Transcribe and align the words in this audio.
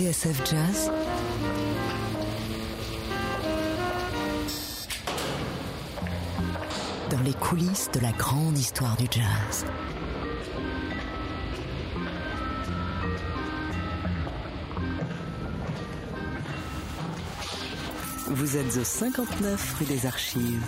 TSF 0.00 0.40
Jazz 0.50 0.90
Dans 7.10 7.20
les 7.22 7.34
coulisses 7.34 7.90
de 7.92 8.00
la 8.00 8.12
grande 8.12 8.56
histoire 8.56 8.96
du 8.96 9.04
jazz. 9.10 9.66
Vous 18.32 18.56
êtes 18.56 18.76
au 18.76 18.84
59 18.84 19.74
rue 19.80 19.84
des 19.86 20.06
Archives. 20.06 20.62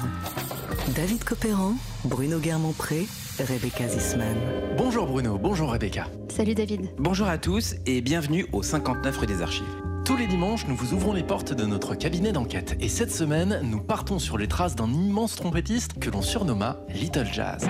David 0.97 1.23
Copéran, 1.23 1.75
Bruno 2.05 2.41
Guermont-Pré, 2.41 3.07
Rebecca 3.39 3.87
Zisman. 3.87 4.37
Bonjour 4.77 5.07
Bruno, 5.07 5.39
bonjour 5.39 5.71
Rebecca. 5.71 6.09
Salut 6.29 6.57
David. 6.57 6.91
Bonjour 6.99 7.29
à 7.29 7.39
tous 7.39 7.77
et 7.87 8.01
bienvenue 8.01 8.47
au 8.53 8.65
59 8.65 9.17
rue 9.17 9.27
des 9.27 9.43
Archives. 9.43 9.63
Tous 10.05 10.17
les 10.17 10.27
dimanches, 10.27 10.67
nous 10.67 10.75
vous 10.75 10.93
ouvrons 10.93 11.13
les 11.13 11.23
portes 11.23 11.53
de 11.53 11.65
notre 11.65 11.95
cabinet 11.95 12.33
d'enquête. 12.33 12.77
Et 12.81 12.89
cette 12.89 13.13
semaine, 13.13 13.61
nous 13.63 13.81
partons 13.81 14.19
sur 14.19 14.39
les 14.39 14.49
traces 14.49 14.75
d'un 14.75 14.93
immense 14.93 15.37
trompettiste 15.37 16.01
que 16.01 16.11
l'on 16.11 16.21
surnomma 16.21 16.81
Little 16.89 17.29
Jazz. 17.33 17.69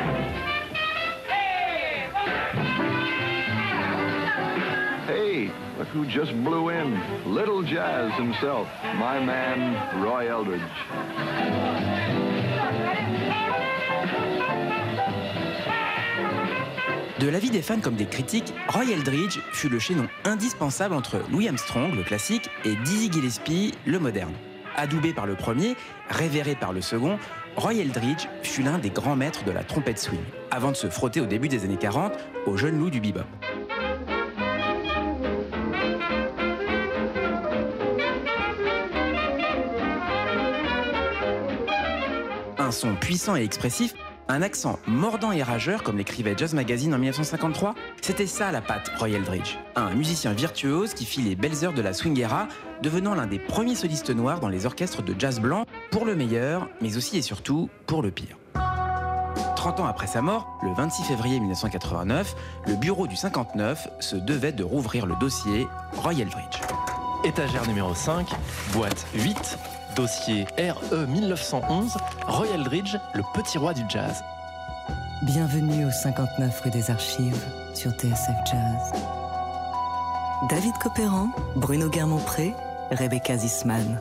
Hey, 2.55 3.02
look 5.79 5.89
who 5.89 6.05
just 6.07 6.33
blew 6.45 6.71
in. 6.71 7.01
Little 7.27 7.63
Jazz 7.63 8.13
himself, 8.15 8.69
my 8.95 9.19
man, 9.21 10.03
Roy 10.03 10.27
Eldridge. 10.27 10.63
De 17.21 17.29
l'avis 17.29 17.51
des 17.51 17.63
fans 17.63 17.81
comme 17.81 17.95
des 17.95 18.07
critiques, 18.07 18.53
Roy 18.69 18.91
Eldridge 18.93 19.39
fut 19.53 19.69
le 19.69 19.79
chaînon 19.79 20.09
indispensable 20.25 20.95
entre 20.95 21.21
Louis 21.31 21.49
Armstrong, 21.49 21.95
le 21.95 22.03
classique, 22.03 22.51
et 22.65 22.75
Dizzy 22.85 23.13
Gillespie, 23.13 23.75
le 23.87 24.01
moderne. 24.01 24.35
Adoubé 24.77 25.13
par 25.13 25.27
le 25.27 25.37
premier, 25.37 25.77
révéré 26.09 26.57
par 26.57 26.73
le 26.73 26.81
second, 26.81 27.19
Roy 27.57 27.75
Eldridge 27.75 28.27
fut 28.43 28.63
l'un 28.63 28.79
des 28.79 28.91
grands 28.91 29.15
maîtres 29.15 29.45
de 29.45 29.53
la 29.53 29.63
trompette 29.63 29.99
swing, 29.99 30.19
avant 30.51 30.73
de 30.73 30.77
se 30.77 30.89
frotter 30.89 31.21
au 31.21 31.27
début 31.27 31.49
des 31.49 31.65
années 31.65 31.77
40 31.77 32.13
au 32.47 32.57
jeune 32.57 32.79
loup 32.79 32.91
du 32.91 33.01
bebop. 33.01 33.21
Son 42.73 42.97
puissant 42.97 43.37
et 43.37 43.43
expressif, 43.43 43.95
un 44.29 44.43
accent 44.43 44.79
mordant 44.87 45.33
et 45.33 45.43
rageur 45.43 45.83
comme 45.83 45.99
l'écrivait 45.99 46.35
Jazz 46.37 46.55
Magazine 46.55 46.95
en 46.95 46.99
1953, 46.99 47.75
c'était 48.01 48.27
ça 48.27 48.51
la 48.51 48.61
patte 48.61 48.91
Roy 48.99 49.11
Eldridge. 49.11 49.59
Un 49.77 49.91
musicien 49.95 50.33
virtuose 50.33 50.95
qui 50.95 51.05
fit 51.05 51.23
les 51.23 51.37
belles 51.37 51.65
heures 51.65 51.73
de 51.73 51.83
la 51.83 51.93
swing 51.93 52.19
era, 52.19 52.49
devenant 52.83 53.15
l'un 53.15 53.27
des 53.27 53.39
premiers 53.39 53.75
solistes 53.75 54.11
noirs 54.11 54.41
dans 54.41 54.49
les 54.49 54.67
orchestres 54.67 55.03
de 55.03 55.15
jazz 55.19 55.39
blanc, 55.41 55.67
pour 55.91 56.05
le 56.05 56.17
meilleur, 56.17 56.69
mais 56.81 56.97
aussi 56.97 57.19
et 57.19 57.23
surtout 57.23 57.69
pour 57.87 58.03
le 58.03 58.11
pire. 58.11 58.37
30 59.57 59.81
ans 59.81 59.87
après 59.87 60.09
sa 60.09 60.23
mort, 60.23 60.59
le 60.65 60.73
26 60.75 61.05
février 61.05 61.39
1989, 61.39 62.35
le 62.67 62.75
bureau 62.75 63.07
du 63.07 63.15
59 63.15 63.87
se 64.01 64.17
devait 64.17 64.53
de 64.53 64.65
rouvrir 64.65 65.07
le 65.07 65.15
dossier 65.21 65.69
Roy 65.93 66.15
Eldridge. 66.15 66.61
Étagère 67.25 67.69
numéro 67.69 67.95
5, 67.95 68.27
boîte 68.73 69.07
8, 69.15 69.59
dossier 69.95 70.47
RE 70.59 71.07
1911, 71.07 71.97
Roy 72.27 72.47
Eldridge, 72.55 72.97
le 73.15 73.23
petit 73.35 73.59
roi 73.59 73.75
du 73.75 73.83
jazz. 73.89 74.23
Bienvenue 75.23 75.87
au 75.87 75.91
59 75.91 76.61
rue 76.61 76.71
des 76.71 76.91
Archives 76.91 77.45
sur 77.75 77.91
TSF 77.93 78.37
Jazz. 78.51 78.93
David 80.49 80.75
Copéran, 80.83 81.29
Bruno 81.57 81.89
Guermont-Pré, 81.89 82.55
Rebecca 82.91 83.37
Zisman. 83.37 84.01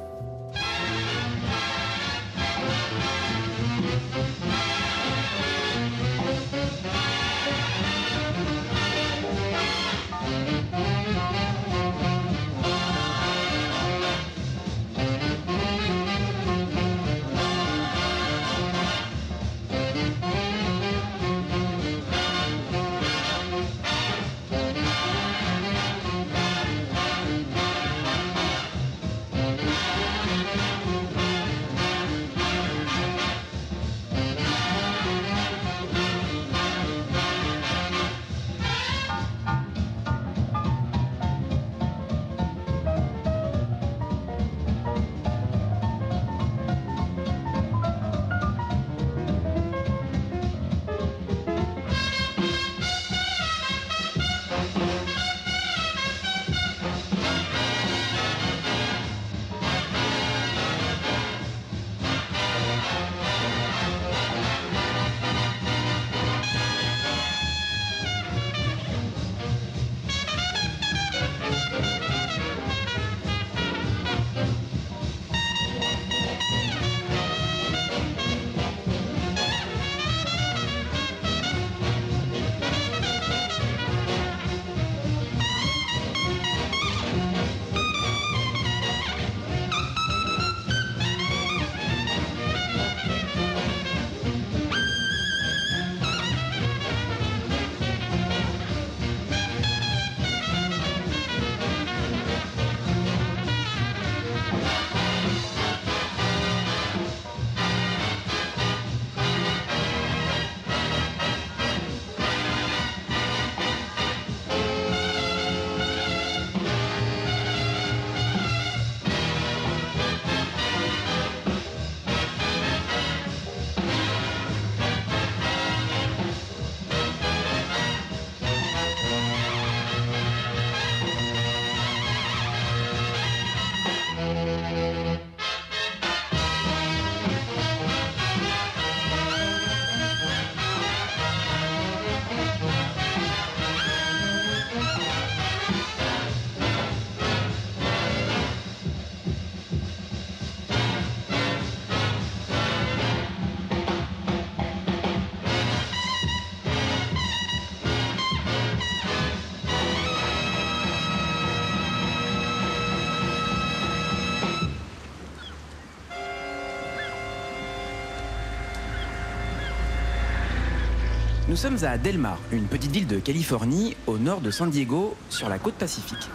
Nous 171.51 171.57
sommes 171.57 171.83
à 171.83 171.97
Del 171.97 172.17
Mar, 172.17 172.39
une 172.53 172.63
petite 172.63 172.91
ville 172.91 173.07
de 173.07 173.19
Californie 173.19 173.97
au 174.07 174.17
nord 174.17 174.39
de 174.39 174.51
San 174.51 174.69
Diego, 174.69 175.17
sur 175.29 175.49
la 175.49 175.59
côte 175.59 175.73
pacifique. 175.73 176.29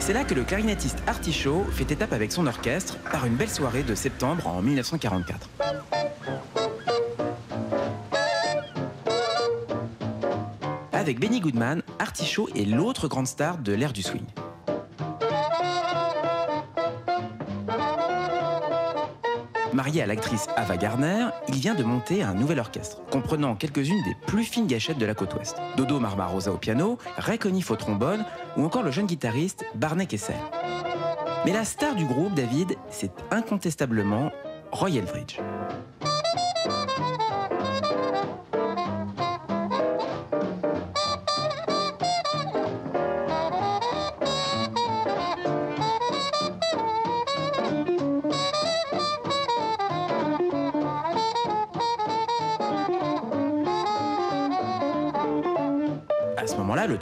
C'est 0.00 0.12
là 0.12 0.22
que 0.24 0.34
le 0.34 0.44
clarinettiste 0.44 1.02
Artichaut 1.06 1.64
fait 1.72 1.90
étape 1.90 2.12
avec 2.12 2.30
son 2.30 2.46
orchestre 2.46 2.98
par 3.10 3.24
une 3.24 3.36
belle 3.36 3.48
soirée 3.48 3.84
de 3.84 3.94
septembre 3.94 4.46
en 4.46 4.60
1944. 4.60 5.48
Avec 10.92 11.18
Benny 11.18 11.40
Goodman, 11.40 11.82
Artichaut 11.98 12.50
est 12.54 12.66
l'autre 12.66 13.08
grande 13.08 13.26
star 13.26 13.56
de 13.56 13.72
l'ère 13.72 13.94
du 13.94 14.02
swing. 14.02 14.26
Marié 19.74 20.02
à 20.02 20.06
l'actrice 20.06 20.46
Ava 20.54 20.76
Gardner, 20.76 21.26
il 21.48 21.56
vient 21.56 21.74
de 21.74 21.82
monter 21.82 22.22
un 22.22 22.32
nouvel 22.32 22.60
orchestre, 22.60 23.02
comprenant 23.10 23.56
quelques-unes 23.56 24.04
des 24.04 24.14
plus 24.24 24.44
fines 24.44 24.68
gâchettes 24.68 24.98
de 24.98 25.04
la 25.04 25.14
côte 25.14 25.34
ouest. 25.34 25.56
Dodo 25.76 25.98
Marmarosa 25.98 26.52
au 26.52 26.58
piano, 26.58 26.96
Ray 27.16 27.38
Conniff 27.38 27.72
au 27.72 27.76
trombone, 27.76 28.24
ou 28.56 28.64
encore 28.64 28.84
le 28.84 28.92
jeune 28.92 29.06
guitariste 29.06 29.64
Barney 29.74 30.06
Kessel. 30.06 30.36
Mais 31.44 31.52
la 31.52 31.64
star 31.64 31.96
du 31.96 32.04
groupe, 32.04 32.34
David, 32.34 32.76
c'est 32.88 33.10
incontestablement 33.32 34.30
Roy 34.70 34.90
Eldridge. 34.90 35.40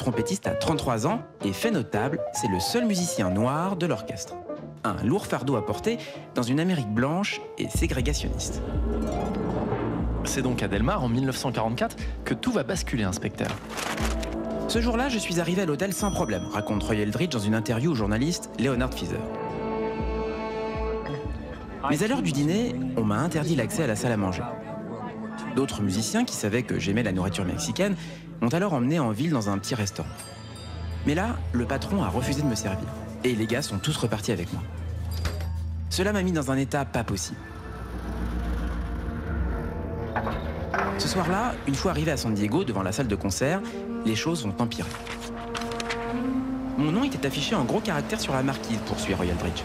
Trompettiste 0.03 0.49
a 0.49 0.55
33 0.57 1.07
ans 1.07 1.23
et 1.45 1.53
fait 1.53 1.71
notable, 1.71 2.19
c'est 2.33 2.49
le 2.49 2.59
seul 2.59 2.87
musicien 2.87 3.31
noir 3.31 3.77
de 3.77 3.87
l'orchestre. 3.87 4.35
Un 4.83 4.97
lourd 5.05 5.27
fardeau 5.27 5.55
à 5.55 5.65
porter 5.65 5.97
dans 6.35 6.43
une 6.43 6.59
Amérique 6.59 6.93
blanche 6.93 7.41
et 7.57 7.69
ségrégationniste. 7.69 8.61
C'est 10.25 10.43
donc 10.43 10.61
à 10.61 10.67
Delmar, 10.67 11.05
en 11.05 11.09
1944, 11.09 11.97
que 12.25 12.35
tout 12.35 12.51
va 12.51 12.65
basculer, 12.65 13.05
inspecteur. 13.05 13.51
Ce 14.67 14.81
jour-là, 14.81 15.09
je 15.09 15.19
suis 15.19 15.39
arrivé 15.39 15.63
à 15.63 15.67
l'hôtel 15.67 15.93
sans 15.93 16.11
problème, 16.11 16.47
raconte 16.51 16.83
Roy 16.83 16.97
Eldridge 16.97 17.31
dans 17.31 17.39
une 17.39 17.55
interview 17.55 17.93
au 17.93 17.95
journaliste 17.95 18.51
Leonard 18.59 18.93
Feather. 18.93 19.21
Mais 21.91 22.03
à 22.03 22.09
l'heure 22.09 22.23
du 22.23 22.33
dîner, 22.33 22.75
on 22.97 23.05
m'a 23.05 23.21
interdit 23.21 23.55
l'accès 23.55 23.85
à 23.85 23.87
la 23.87 23.95
salle 23.95 24.13
à 24.13 24.17
manger. 24.17 24.43
D'autres 25.55 25.81
musiciens 25.81 26.25
qui 26.25 26.35
savaient 26.35 26.65
que 26.65 26.81
j'aimais 26.81 27.05
la 27.05 27.13
nourriture 27.13 27.45
mexicaine 27.45 27.95
m'ont 28.43 28.49
alors 28.49 28.75
emmené 28.75 28.99
en 28.99 29.13
ville 29.13 29.31
dans 29.31 29.49
un 29.49 29.57
petit 29.57 29.75
restaurant. 29.75 30.09
Mais 31.07 31.15
là, 31.15 31.37
le 31.53 31.65
patron 31.65 32.03
a 32.03 32.09
refusé 32.09 32.43
de 32.43 32.47
me 32.47 32.55
servir. 32.55 32.89
Et 33.25 33.35
les 33.35 33.47
gars 33.47 33.63
sont 33.63 33.79
tous 33.79 33.97
repartis 33.97 34.33
avec 34.33 34.53
moi. 34.53 34.63
Cela 35.91 36.13
m'a 36.13 36.23
mis 36.23 36.33
dans 36.33 36.51
un 36.51 36.57
état 36.57 36.85
pas 36.85 37.05
possible. 37.05 37.39
Ce 40.99 41.09
soir-là, 41.09 41.55
une 41.69 41.75
fois 41.75 41.93
arrivé 41.93 42.11
à 42.11 42.17
San 42.17 42.35
Diego 42.35 42.65
devant 42.65 42.83
la 42.83 42.93
salle 42.93 43.09
de 43.09 43.15
concert, 43.15 43.61
les 44.05 44.17
choses 44.17 44.45
ont 44.45 44.55
empiré. 44.59 44.89
Mon 46.79 46.91
nom 46.91 47.05
était 47.05 47.27
affiché 47.27 47.55
en 47.55 47.65
gros 47.65 47.81
caractères 47.81 48.21
sur 48.21 48.33
la 48.33 48.43
marquise, 48.43 48.79
poursuit 48.87 49.15
Royal 49.15 49.37
Bridge. 49.37 49.63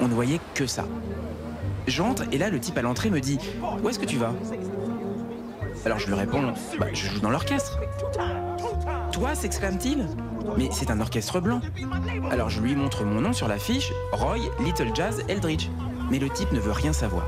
On 0.00 0.08
ne 0.08 0.14
voyait 0.14 0.40
que 0.54 0.66
ça. 0.66 0.84
J'entre 1.86 2.24
et 2.32 2.38
là, 2.38 2.48
le 2.48 2.60
type 2.60 2.78
à 2.78 2.82
l'entrée 2.82 3.10
me 3.10 3.20
dit 3.20 3.38
Où 3.82 3.88
est-ce 3.88 3.98
que 3.98 4.06
tu 4.06 4.16
vas? 4.16 4.32
Alors 5.86 6.00
je 6.00 6.08
lui 6.08 6.14
réponds 6.14 6.52
Bah, 6.80 6.86
je 6.92 7.06
joue 7.06 7.20
dans 7.20 7.30
l'orchestre. 7.30 7.78
Toi, 9.12 9.36
s'exclame-t-il 9.36 10.04
Mais 10.58 10.68
c'est 10.72 10.90
un 10.90 11.00
orchestre 11.00 11.38
blanc. 11.38 11.60
Alors 12.28 12.50
je 12.50 12.60
lui 12.60 12.74
montre 12.74 13.04
mon 13.04 13.20
nom 13.20 13.32
sur 13.32 13.46
l'affiche 13.46 13.92
Roy 14.10 14.38
Little 14.58 14.90
Jazz 14.96 15.22
Eldridge. 15.28 15.68
Mais 16.10 16.18
le 16.18 16.28
type 16.28 16.50
ne 16.50 16.58
veut 16.58 16.72
rien 16.72 16.92
savoir. 16.92 17.24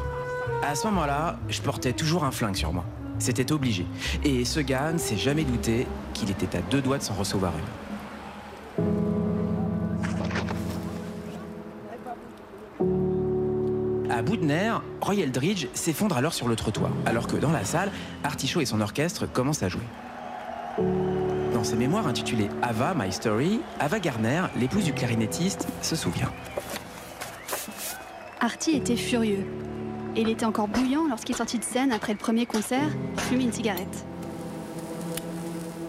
À 0.69 0.75
ce 0.75 0.89
moment-là, 0.89 1.39
je 1.49 1.61
portais 1.63 1.93
toujours 1.93 2.25
un 2.25 2.33
flingue 2.33 2.57
sur 2.57 2.73
moi. 2.73 2.85
C'était 3.21 3.53
obligé. 3.53 3.87
Et 4.25 4.45
ce 4.45 4.59
gars 4.59 4.93
ne 4.93 4.99
s'est 4.99 5.17
jamais 5.17 5.45
douté 5.45 5.87
qu'il 6.13 6.29
était 6.29 6.59
à 6.59 6.61
deux 6.63 6.83
doigts 6.83 6.99
de 6.99 7.05
s'en 7.05 7.15
recevoir 7.15 7.53
une. 7.57 7.88
Roy 15.01 15.17
Eldridge 15.17 15.67
s'effondre 15.75 16.17
alors 16.17 16.33
sur 16.33 16.49
le 16.49 16.57
trottoir, 16.57 16.91
alors 17.07 17.27
que 17.27 17.37
dans 17.37 17.53
la 17.53 17.65
salle, 17.65 17.91
Artichaut 18.25 18.61
et 18.61 18.67
son 18.67 18.81
orchestre 18.81 19.27
commencent 19.27 19.63
à 19.63 19.69
jouer. 19.69 19.83
Dans 21.53 21.65
ses 21.65 21.77
mémoires 21.77 22.07
intitulées 22.07 22.49
Ava, 22.63 22.95
My 22.97 23.13
Story, 23.13 23.61
Ava 23.81 23.99
Garner, 23.99 24.45
l'épouse 24.59 24.85
du 24.85 24.93
clarinettiste, 24.93 25.67
se 25.83 25.97
souvient. 25.97 26.31
Artie 28.41 28.77
était 28.77 28.97
furieux. 28.97 29.45
Et 30.17 30.23
il 30.23 30.29
était 30.31 30.47
encore 30.47 30.69
bouillant 30.69 31.07
lorsqu'il 31.09 31.35
sortit 31.35 31.59
de 31.59 31.65
scène 31.65 31.93
après 31.93 32.13
le 32.13 32.19
premier 32.19 32.47
concert, 32.47 32.89
fumer 33.17 33.45
une 33.45 33.53
cigarette. 33.53 34.07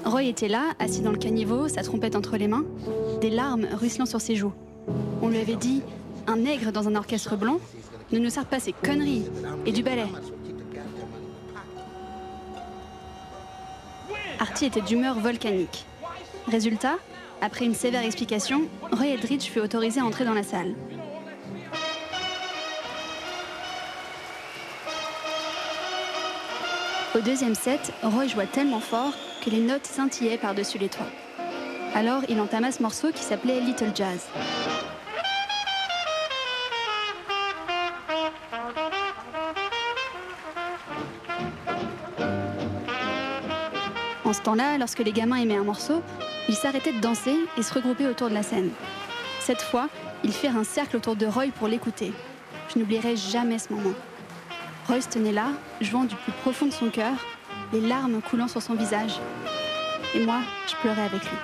Roy 0.05 0.23
était 0.23 0.47
là, 0.47 0.73
assis 0.79 1.01
dans 1.01 1.11
le 1.11 1.17
caniveau, 1.17 1.67
sa 1.67 1.83
trompette 1.83 2.15
entre 2.15 2.37
les 2.37 2.47
mains, 2.47 2.65
des 3.21 3.29
larmes 3.29 3.67
ruisselant 3.71 4.05
sur 4.05 4.21
ses 4.21 4.35
joues. 4.35 4.53
On 5.21 5.29
lui 5.29 5.39
avait 5.39 5.55
dit 5.55 5.83
Un 6.27 6.37
nègre 6.37 6.71
dans 6.71 6.87
un 6.87 6.95
orchestre 6.95 7.35
blanc 7.35 7.59
ne 8.11 8.19
nous 8.19 8.29
sert 8.29 8.45
pas 8.45 8.59
ces 8.59 8.73
conneries 8.73 9.25
et 9.65 9.71
du 9.71 9.83
ballet. 9.83 10.07
Artie 14.39 14.65
était 14.65 14.81
d'humeur 14.81 15.19
volcanique. 15.19 15.85
Résultat, 16.47 16.97
après 17.41 17.65
une 17.65 17.75
sévère 17.75 18.03
explication, 18.03 18.63
Roy 18.91 19.07
Eldridge 19.07 19.49
fut 19.49 19.59
autorisé 19.59 19.99
à 19.99 20.05
entrer 20.05 20.25
dans 20.25 20.33
la 20.33 20.43
salle. 20.43 20.75
Au 27.15 27.19
deuxième 27.19 27.55
set, 27.55 27.91
Roy 28.03 28.27
joua 28.27 28.45
tellement 28.45 28.79
fort 28.79 29.13
que 29.43 29.49
les 29.49 29.61
notes 29.61 29.85
scintillaient 29.85 30.37
par-dessus 30.37 30.77
les 30.77 30.89
toits. 30.89 31.07
Alors, 31.95 32.21
il 32.29 32.39
entama 32.39 32.71
ce 32.71 32.81
morceau 32.81 33.11
qui 33.11 33.23
s'appelait 33.23 33.59
Little 33.61 33.91
Jazz. 33.95 34.27
Temps-là, 44.49 44.79
lorsque 44.79 44.99
les 44.99 45.11
gamins 45.11 45.35
aimaient 45.35 45.57
un 45.57 45.63
morceau, 45.63 46.01
ils 46.47 46.55
s'arrêtaient 46.55 46.91
de 46.91 46.99
danser 46.99 47.35
et 47.57 47.61
se 47.61 47.71
regroupaient 47.71 48.07
autour 48.07 48.29
de 48.29 48.33
la 48.33 48.41
scène. 48.41 48.71
Cette 49.39 49.61
fois, 49.61 49.89
ils 50.23 50.33
firent 50.33 50.57
un 50.57 50.63
cercle 50.63 50.97
autour 50.97 51.15
de 51.15 51.27
Roy 51.27 51.51
pour 51.55 51.67
l'écouter. 51.67 52.13
Je 52.73 52.79
n'oublierai 52.79 53.15
jamais 53.15 53.59
ce 53.59 53.71
moment. 53.71 53.93
Roy 54.87 55.01
se 55.01 55.09
tenait 55.09 55.31
là, 55.31 55.49
jouant 55.81 56.05
du 56.05 56.15
plus 56.15 56.31
profond 56.41 56.65
de 56.65 56.71
son 56.71 56.89
cœur, 56.89 57.13
les 57.73 57.81
larmes 57.81 58.21
coulant 58.21 58.47
sur 58.47 58.61
son 58.61 58.73
visage. 58.73 59.19
Et 60.15 60.25
moi, 60.25 60.39
je 60.67 60.75
pleurais 60.77 61.03
avec 61.03 61.21
lui. 61.21 61.37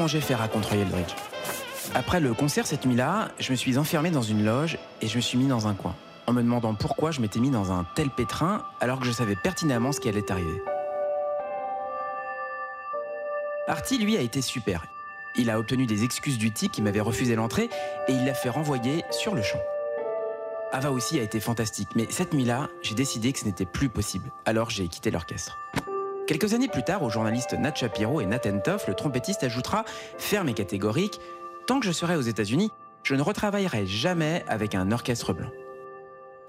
Comment 0.00 0.08
j'ai 0.08 0.22
fait. 0.22 0.34
Après 1.94 2.20
le 2.20 2.32
concert 2.32 2.66
cette 2.66 2.86
nuit-là, 2.86 3.28
je 3.38 3.50
me 3.50 3.56
suis 3.56 3.76
enfermé 3.76 4.10
dans 4.10 4.22
une 4.22 4.46
loge 4.46 4.78
et 5.02 5.08
je 5.08 5.16
me 5.16 5.20
suis 5.20 5.36
mis 5.36 5.46
dans 5.46 5.68
un 5.68 5.74
coin, 5.74 5.94
en 6.26 6.32
me 6.32 6.40
demandant 6.40 6.74
pourquoi 6.74 7.10
je 7.10 7.20
m'étais 7.20 7.38
mis 7.38 7.50
dans 7.50 7.70
un 7.70 7.84
tel 7.94 8.08
pétrin 8.08 8.64
alors 8.80 9.00
que 9.00 9.04
je 9.04 9.12
savais 9.12 9.36
pertinemment 9.36 9.92
ce 9.92 10.00
qui 10.00 10.08
allait 10.08 10.32
arriver. 10.32 10.62
Artie, 13.68 13.98
lui, 13.98 14.16
a 14.16 14.22
été 14.22 14.40
super. 14.40 14.86
Il 15.36 15.50
a 15.50 15.58
obtenu 15.58 15.84
des 15.84 16.02
excuses 16.02 16.38
du 16.38 16.50
type 16.50 16.72
qui 16.72 16.80
m'avait 16.80 17.00
refusé 17.00 17.34
l'entrée 17.34 17.68
et 18.08 18.12
il 18.12 18.24
l'a 18.24 18.32
fait 18.32 18.48
renvoyer 18.48 19.04
sur 19.10 19.34
le 19.34 19.42
champ. 19.42 19.60
Ava 20.72 20.92
aussi 20.92 21.20
a 21.20 21.22
été 21.22 21.40
fantastique, 21.40 21.90
mais 21.94 22.06
cette 22.08 22.32
nuit-là, 22.32 22.68
j'ai 22.80 22.94
décidé 22.94 23.34
que 23.34 23.40
ce 23.40 23.44
n'était 23.44 23.66
plus 23.66 23.90
possible. 23.90 24.32
Alors 24.46 24.70
j'ai 24.70 24.88
quitté 24.88 25.10
l'orchestre. 25.10 25.58
Quelques 26.30 26.54
années 26.54 26.68
plus 26.68 26.84
tard, 26.84 27.02
au 27.02 27.10
journaliste 27.10 27.54
Nat 27.54 27.74
Shapiro 27.74 28.20
et 28.20 28.24
Nathan 28.24 28.60
Toff, 28.60 28.86
le 28.86 28.94
trompettiste 28.94 29.42
ajoutera, 29.42 29.84
ferme 30.16 30.48
et 30.48 30.54
catégorique, 30.54 31.18
Tant 31.66 31.80
que 31.80 31.86
je 31.86 31.90
serai 31.90 32.14
aux 32.14 32.20
États-Unis, 32.20 32.70
je 33.02 33.16
ne 33.16 33.20
retravaillerai 33.20 33.84
jamais 33.84 34.44
avec 34.46 34.76
un 34.76 34.92
orchestre 34.92 35.32
blanc. 35.32 35.50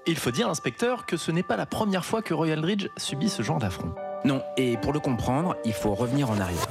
Il 0.06 0.16
faut 0.16 0.30
dire, 0.30 0.48
inspecteur, 0.48 1.04
que 1.04 1.16
ce 1.16 1.32
n'est 1.32 1.42
pas 1.42 1.56
la 1.56 1.66
première 1.66 2.04
fois 2.04 2.22
que 2.22 2.32
Royal 2.32 2.64
Ridge 2.64 2.90
subit 2.96 3.28
ce 3.28 3.42
genre 3.42 3.58
d'affront. 3.58 3.92
Non, 4.24 4.40
et 4.56 4.76
pour 4.76 4.92
le 4.92 5.00
comprendre, 5.00 5.56
il 5.64 5.72
faut 5.72 5.94
revenir 5.94 6.30
en 6.30 6.38
arrière. 6.38 6.64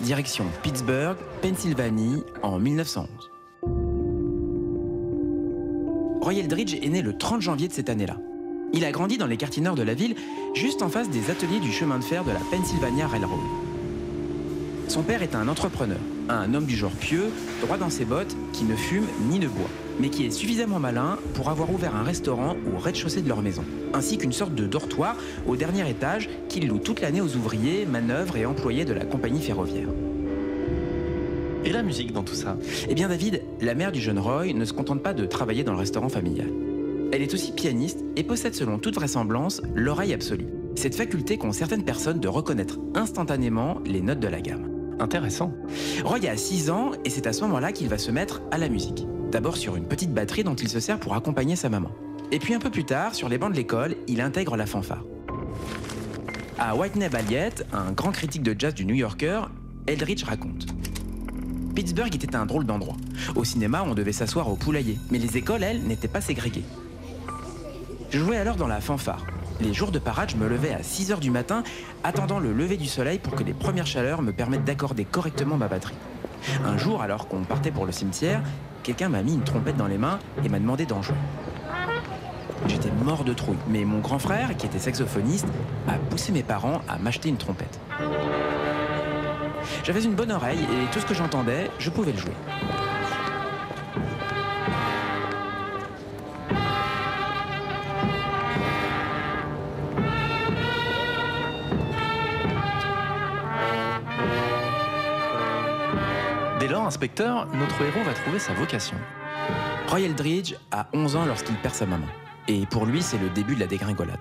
Direction 0.00 0.44
Pittsburgh, 0.62 1.16
Pennsylvanie, 1.40 2.24
en 2.42 2.58
1911. 2.58 3.30
Royal 6.20 6.52
Ridge 6.52 6.74
est 6.74 6.90
né 6.90 7.00
le 7.00 7.16
30 7.16 7.40
janvier 7.40 7.68
de 7.68 7.72
cette 7.72 7.88
année-là. 7.88 8.18
Il 8.74 8.84
a 8.86 8.90
grandi 8.90 9.18
dans 9.18 9.26
les 9.26 9.36
quartiers 9.36 9.62
nord 9.62 9.74
de 9.74 9.82
la 9.82 9.94
ville, 9.94 10.14
juste 10.54 10.82
en 10.82 10.88
face 10.88 11.10
des 11.10 11.30
ateliers 11.30 11.60
du 11.60 11.70
chemin 11.70 11.98
de 11.98 12.04
fer 12.04 12.24
de 12.24 12.30
la 12.30 12.40
Pennsylvania 12.50 13.06
Railroad. 13.06 13.40
Son 14.88 15.02
père 15.02 15.22
est 15.22 15.34
un 15.34 15.48
entrepreneur, 15.48 15.98
un 16.28 16.54
homme 16.54 16.64
du 16.64 16.76
genre 16.76 16.92
pieux, 16.92 17.30
droit 17.60 17.76
dans 17.76 17.90
ses 17.90 18.04
bottes, 18.04 18.34
qui 18.52 18.64
ne 18.64 18.74
fume 18.74 19.06
ni 19.28 19.38
ne 19.38 19.48
boit, 19.48 19.70
mais 20.00 20.08
qui 20.08 20.24
est 20.24 20.30
suffisamment 20.30 20.78
malin 20.78 21.18
pour 21.34 21.50
avoir 21.50 21.70
ouvert 21.72 21.94
un 21.94 22.02
restaurant 22.02 22.56
au 22.74 22.78
rez-de-chaussée 22.78 23.22
de 23.22 23.28
leur 23.28 23.42
maison, 23.42 23.64
ainsi 23.92 24.16
qu'une 24.16 24.32
sorte 24.32 24.54
de 24.54 24.66
dortoir 24.66 25.16
au 25.46 25.56
dernier 25.56 25.88
étage 25.88 26.30
qu'il 26.48 26.66
loue 26.66 26.78
toute 26.78 27.00
l'année 27.00 27.20
aux 27.20 27.36
ouvriers, 27.36 27.86
manœuvres 27.86 28.36
et 28.36 28.46
employés 28.46 28.84
de 28.84 28.92
la 28.94 29.04
compagnie 29.04 29.42
ferroviaire. 29.42 29.88
Et 31.64 31.70
la 31.70 31.82
musique 31.82 32.12
dans 32.12 32.22
tout 32.22 32.34
ça? 32.34 32.56
Eh 32.88 32.94
bien 32.94 33.08
David, 33.08 33.42
la 33.60 33.74
mère 33.74 33.92
du 33.92 34.00
jeune 34.00 34.18
Roy 34.18 34.52
ne 34.52 34.64
se 34.64 34.72
contente 34.72 35.02
pas 35.02 35.12
de 35.12 35.26
travailler 35.26 35.62
dans 35.62 35.72
le 35.72 35.78
restaurant 35.78 36.08
familial. 36.08 36.48
Elle 37.12 37.20
est 37.20 37.34
aussi 37.34 37.52
pianiste 37.52 38.02
et 38.16 38.22
possède 38.22 38.54
selon 38.54 38.78
toute 38.78 38.94
vraisemblance 38.94 39.60
l'oreille 39.74 40.14
absolue. 40.14 40.46
Cette 40.76 40.94
faculté 40.94 41.36
qu'ont 41.36 41.52
certaines 41.52 41.84
personnes 41.84 42.20
de 42.20 42.28
reconnaître 42.28 42.78
instantanément 42.94 43.80
les 43.84 44.00
notes 44.00 44.18
de 44.18 44.28
la 44.28 44.40
gamme. 44.40 44.96
Intéressant. 44.98 45.52
Roy 46.04 46.26
a 46.26 46.36
6 46.38 46.70
ans 46.70 46.92
et 47.04 47.10
c'est 47.10 47.26
à 47.26 47.34
ce 47.34 47.42
moment-là 47.42 47.72
qu'il 47.72 47.88
va 47.88 47.98
se 47.98 48.10
mettre 48.10 48.40
à 48.50 48.56
la 48.56 48.70
musique. 48.70 49.06
D'abord 49.30 49.58
sur 49.58 49.76
une 49.76 49.86
petite 49.86 50.14
batterie 50.14 50.42
dont 50.42 50.54
il 50.54 50.70
se 50.70 50.80
sert 50.80 50.98
pour 50.98 51.14
accompagner 51.14 51.54
sa 51.54 51.68
maman. 51.68 51.90
Et 52.30 52.38
puis 52.38 52.54
un 52.54 52.58
peu 52.58 52.70
plus 52.70 52.84
tard, 52.84 53.14
sur 53.14 53.28
les 53.28 53.36
bancs 53.36 53.52
de 53.52 53.56
l'école, 53.56 53.94
il 54.08 54.22
intègre 54.22 54.56
la 54.56 54.64
fanfare. 54.64 55.04
À 56.58 56.74
Whitney 56.76 57.10
Balliet, 57.10 57.52
un 57.74 57.92
grand 57.92 58.12
critique 58.12 58.42
de 58.42 58.58
jazz 58.58 58.72
du 58.72 58.86
New 58.86 58.94
Yorker, 58.94 59.42
Eldridge 59.86 60.24
raconte. 60.24 60.66
Pittsburgh 61.74 62.14
était 62.14 62.36
un 62.36 62.46
drôle 62.46 62.64
d'endroit. 62.64 62.96
Au 63.34 63.44
cinéma, 63.44 63.84
on 63.86 63.94
devait 63.94 64.12
s'asseoir 64.12 64.50
au 64.50 64.56
poulailler, 64.56 64.96
mais 65.10 65.18
les 65.18 65.36
écoles, 65.36 65.62
elles, 65.62 65.82
n'étaient 65.82 66.08
pas 66.08 66.22
ségrégées. 66.22 66.64
Je 68.12 68.18
jouais 68.18 68.36
alors 68.36 68.56
dans 68.56 68.66
la 68.66 68.82
fanfare. 68.82 69.24
Les 69.58 69.72
jours 69.72 69.90
de 69.90 69.98
parade, 69.98 70.28
je 70.28 70.36
me 70.36 70.46
levais 70.46 70.74
à 70.74 70.82
6 70.82 71.12
h 71.12 71.18
du 71.18 71.30
matin, 71.30 71.62
attendant 72.04 72.40
le 72.40 72.52
lever 72.52 72.76
du 72.76 72.86
soleil 72.86 73.18
pour 73.18 73.34
que 73.34 73.42
les 73.42 73.54
premières 73.54 73.86
chaleurs 73.86 74.20
me 74.20 74.32
permettent 74.32 74.64
d'accorder 74.64 75.06
correctement 75.06 75.56
ma 75.56 75.66
batterie. 75.66 75.94
Un 76.62 76.76
jour, 76.76 77.00
alors 77.00 77.26
qu'on 77.26 77.42
partait 77.42 77.70
pour 77.70 77.86
le 77.86 77.92
cimetière, 77.92 78.42
quelqu'un 78.82 79.08
m'a 79.08 79.22
mis 79.22 79.32
une 79.32 79.44
trompette 79.44 79.78
dans 79.78 79.86
les 79.86 79.96
mains 79.96 80.18
et 80.44 80.50
m'a 80.50 80.58
demandé 80.58 80.84
d'en 80.84 81.00
jouer. 81.00 81.16
J'étais 82.66 82.90
mort 83.02 83.24
de 83.24 83.32
trouille, 83.32 83.56
mais 83.66 83.86
mon 83.86 84.00
grand 84.00 84.18
frère, 84.18 84.58
qui 84.58 84.66
était 84.66 84.78
saxophoniste, 84.78 85.48
a 85.88 85.94
poussé 86.10 86.32
mes 86.32 86.42
parents 86.42 86.82
à 86.90 86.98
m'acheter 86.98 87.30
une 87.30 87.38
trompette. 87.38 87.80
J'avais 89.84 90.04
une 90.04 90.14
bonne 90.14 90.32
oreille 90.32 90.60
et 90.60 90.92
tout 90.92 91.00
ce 91.00 91.06
que 91.06 91.14
j'entendais, 91.14 91.70
je 91.78 91.88
pouvais 91.88 92.12
le 92.12 92.18
jouer. 92.18 92.34
Notre 107.02 107.82
héros 107.82 108.04
va 108.04 108.12
trouver 108.12 108.38
sa 108.38 108.54
vocation. 108.54 108.96
Roy 109.88 110.02
Eldridge 110.02 110.54
a 110.70 110.86
11 110.92 111.16
ans 111.16 111.26
lorsqu'il 111.26 111.56
perd 111.56 111.74
sa 111.74 111.84
maman. 111.84 112.06
Et 112.46 112.64
pour 112.66 112.86
lui, 112.86 113.02
c'est 113.02 113.18
le 113.18 113.28
début 113.28 113.56
de 113.56 113.60
la 113.60 113.66
dégringolade. 113.66 114.20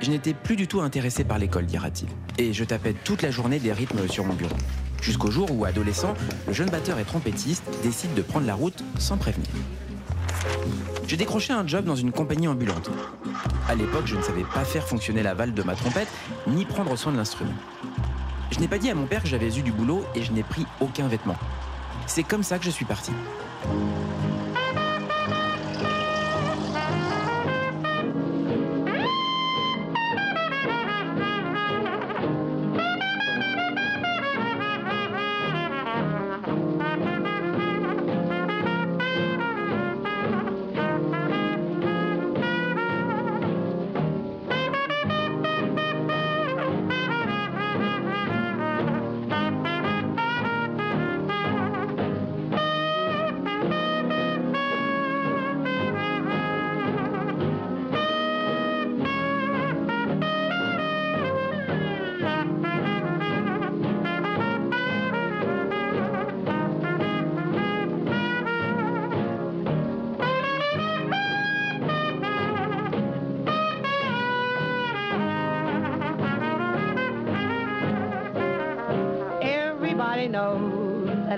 Je 0.00 0.10
n'étais 0.10 0.34
plus 0.34 0.56
du 0.56 0.66
tout 0.66 0.80
intéressé 0.80 1.22
par 1.22 1.38
l'école, 1.38 1.66
dira-t-il. 1.66 2.08
Et 2.44 2.52
je 2.52 2.64
tapais 2.64 2.92
toute 3.04 3.22
la 3.22 3.30
journée 3.30 3.60
des 3.60 3.72
rythmes 3.72 4.08
sur 4.08 4.24
mon 4.24 4.34
bureau. 4.34 4.56
Jusqu'au 5.00 5.30
jour 5.30 5.48
où, 5.52 5.64
adolescent, 5.64 6.14
le 6.48 6.52
jeune 6.52 6.70
batteur 6.70 6.98
et 6.98 7.04
trompettiste 7.04 7.64
décide 7.84 8.12
de 8.14 8.22
prendre 8.22 8.46
la 8.46 8.54
route 8.54 8.82
sans 8.98 9.16
prévenir. 9.16 9.48
J'ai 11.06 11.16
décroché 11.16 11.52
un 11.52 11.66
job 11.66 11.84
dans 11.84 11.96
une 11.96 12.10
compagnie 12.10 12.48
ambulante. 12.48 12.90
À 13.68 13.76
l'époque, 13.76 14.06
je 14.06 14.16
ne 14.16 14.22
savais 14.22 14.44
pas 14.54 14.64
faire 14.64 14.86
fonctionner 14.86 15.22
la 15.22 15.34
valve 15.34 15.54
de 15.54 15.62
ma 15.62 15.74
trompette, 15.74 16.08
ni 16.48 16.64
prendre 16.64 16.96
soin 16.96 17.12
de 17.12 17.16
l'instrument. 17.16 17.54
Je 18.50 18.58
n'ai 18.58 18.68
pas 18.68 18.78
dit 18.78 18.90
à 18.90 18.94
mon 18.94 19.06
père 19.06 19.22
que 19.22 19.28
j'avais 19.28 19.56
eu 19.56 19.62
du 19.62 19.72
boulot 19.72 20.04
et 20.14 20.22
je 20.22 20.32
n'ai 20.32 20.42
pris 20.42 20.66
aucun 20.80 21.08
vêtement. 21.08 21.36
C'est 22.06 22.24
comme 22.24 22.42
ça 22.42 22.58
que 22.58 22.64
je 22.64 22.70
suis 22.70 22.84
parti. 22.84 23.12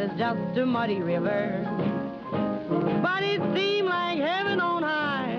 It's 0.02 0.18
just 0.18 0.58
a 0.58 0.66
muddy 0.66 1.00
river. 1.00 1.62
But 3.02 3.22
it 3.22 3.40
seems 3.54 3.88
like 3.88 4.18
heaven 4.18 4.58
on 4.60 4.82
high, 4.82 5.36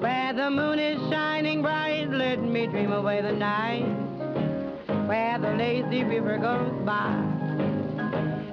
where 0.00 0.34
the 0.34 0.50
moon 0.50 0.78
is 0.78 1.00
shining 1.10 1.62
bright. 1.62 2.10
Let 2.10 2.42
me 2.42 2.66
dream 2.66 2.92
away 2.92 3.22
the 3.22 3.32
night, 3.32 3.86
where 5.08 5.38
the 5.38 5.52
lazy 5.54 6.04
river 6.04 6.36
goes 6.36 6.74
by. 6.84 7.14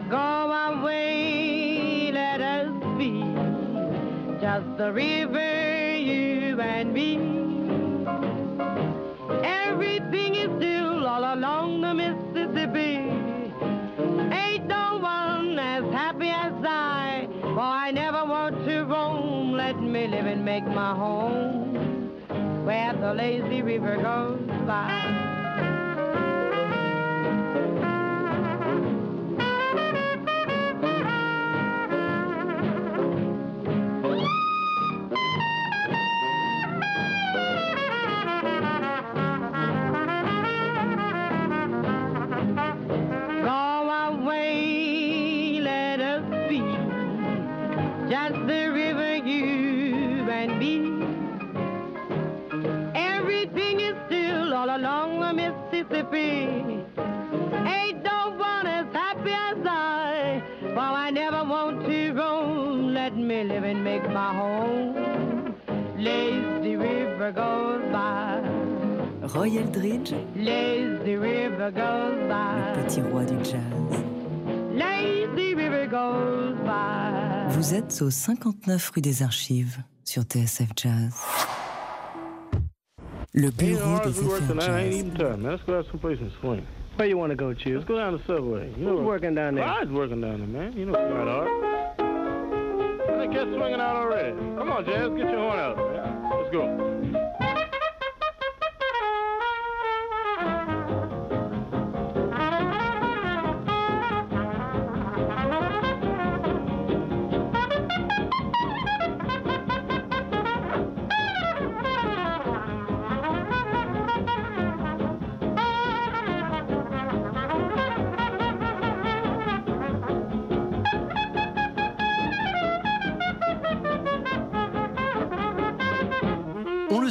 Go 0.10 0.18
away, 0.18 2.12
let 2.14 2.40
us 2.40 2.72
be 2.98 3.20
just 4.40 4.78
the 4.78 4.94
river, 4.94 5.98
you 5.98 6.58
and 6.62 6.94
me. 6.94 7.18
Everything 9.44 10.23
me 19.94 20.08
live 20.08 20.26
and 20.26 20.44
make 20.44 20.66
my 20.66 20.96
home 20.96 21.76
where 22.66 22.94
the 22.94 23.14
lazy 23.14 23.62
river 23.62 23.96
goes 23.98 24.42
by. 24.66 25.23
Roy 69.44 69.58
Eldridge, 69.58 70.14
Lazy 70.38 71.18
river 71.18 71.70
goes 71.70 72.16
le 72.16 72.28
by. 72.30 72.82
petit 72.82 73.02
roi 73.02 73.26
du 73.26 73.36
jazz. 73.44 73.60
Lazy 74.74 75.54
river 75.54 75.86
goes 75.86 76.56
by. 76.64 77.50
Vous 77.50 77.74
êtes 77.74 78.02
au 78.02 78.10
59 78.10 78.92
rue 78.96 79.02
des 79.02 79.22
Archives 79.22 79.80
sur 80.06 80.24
TSF 80.24 80.70
Jazz. 80.78 81.14
Le 83.34 83.50
bureau 83.50 84.00
des 84.06 84.18
affaires 84.18 84.62
jazz. 84.62 85.04
Where 86.96 87.10
you 87.10 87.18
want 87.18 87.32
to 87.32 87.36
go, 87.36 87.54
Chill? 87.54 87.80
Let's 87.80 87.86
go 87.86 87.98
down 87.98 88.14
the 88.18 88.24
subway. 88.26 88.72
You 88.78 88.86
know 88.86 88.98
Who's 88.98 89.06
working 89.06 89.36
down 89.36 89.56
there? 89.56 89.66
Clyde's 89.66 89.92
working 89.92 90.22
down 90.22 90.38
there, 90.38 90.48
man. 90.48 90.72
You 90.72 90.86
know 90.86 90.94
it's 90.94 91.14
not 91.14 91.28
hard. 91.28 91.50
I 93.10 93.20
think 93.20 93.34
cat's 93.34 93.50
swinging 93.50 93.82
out 93.82 93.98
already? 93.98 94.38
Come 94.58 94.72
on, 94.72 94.86
Jazz, 94.86 95.10
get 95.10 95.30
your 95.30 95.40
horn 95.40 95.60
out, 95.60 95.76
man. 95.76 96.30
Let's 96.32 96.52
go. 96.52 96.93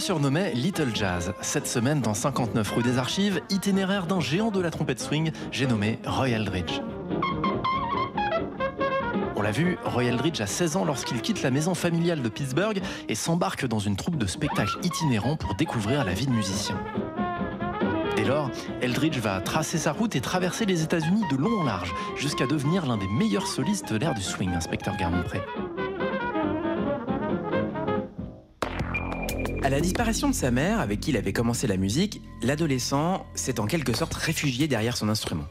Surnommait 0.02 0.52
Little 0.54 0.90
Jazz. 0.92 1.32
Cette 1.42 1.68
semaine, 1.68 2.00
dans 2.00 2.12
59 2.12 2.68
rue 2.72 2.82
des 2.82 2.98
Archives, 2.98 3.40
itinéraire 3.50 4.08
d'un 4.08 4.18
géant 4.18 4.50
de 4.50 4.60
la 4.60 4.72
trompette 4.72 4.98
swing, 4.98 5.30
j'ai 5.52 5.64
nommé 5.64 6.00
Roy 6.04 6.30
Eldridge. 6.30 6.80
On 9.36 9.42
l'a 9.42 9.52
vu, 9.52 9.78
Roy 9.84 10.06
Eldridge 10.06 10.40
a 10.40 10.46
16 10.46 10.76
ans 10.76 10.84
lorsqu'il 10.84 11.20
quitte 11.22 11.42
la 11.42 11.52
maison 11.52 11.74
familiale 11.74 12.20
de 12.20 12.28
Pittsburgh 12.28 12.82
et 13.08 13.14
s'embarque 13.14 13.64
dans 13.64 13.78
une 13.78 13.94
troupe 13.94 14.16
de 14.16 14.26
spectacles 14.26 14.76
itinérants 14.82 15.36
pour 15.36 15.54
découvrir 15.54 16.04
la 16.04 16.14
vie 16.14 16.26
de 16.26 16.32
musicien. 16.32 16.76
Dès 18.16 18.24
lors, 18.24 18.50
Eldridge 18.80 19.18
va 19.18 19.40
tracer 19.40 19.78
sa 19.78 19.92
route 19.92 20.16
et 20.16 20.20
traverser 20.20 20.66
les 20.66 20.82
États-Unis 20.82 21.22
de 21.30 21.36
long 21.36 21.60
en 21.60 21.62
large, 21.62 21.94
jusqu'à 22.16 22.48
devenir 22.48 22.86
l'un 22.86 22.96
des 22.96 23.08
meilleurs 23.08 23.46
solistes 23.46 23.92
de 23.92 23.98
l'ère 23.98 24.14
du 24.14 24.22
swing, 24.22 24.52
inspecteur 24.52 24.96
Garmont-Pré. 24.96 25.40
À 29.64 29.70
la 29.70 29.80
disparition 29.80 30.28
de 30.28 30.34
sa 30.34 30.50
mère, 30.50 30.80
avec 30.80 30.98
qui 30.98 31.10
il 31.10 31.16
avait 31.16 31.32
commencé 31.32 31.68
la 31.68 31.76
musique, 31.76 32.20
l'adolescent 32.42 33.24
s'est 33.36 33.60
en 33.60 33.66
quelque 33.66 33.92
sorte 33.92 34.12
réfugié 34.12 34.66
derrière 34.66 34.96
son 34.96 35.08
instrument. 35.08 35.44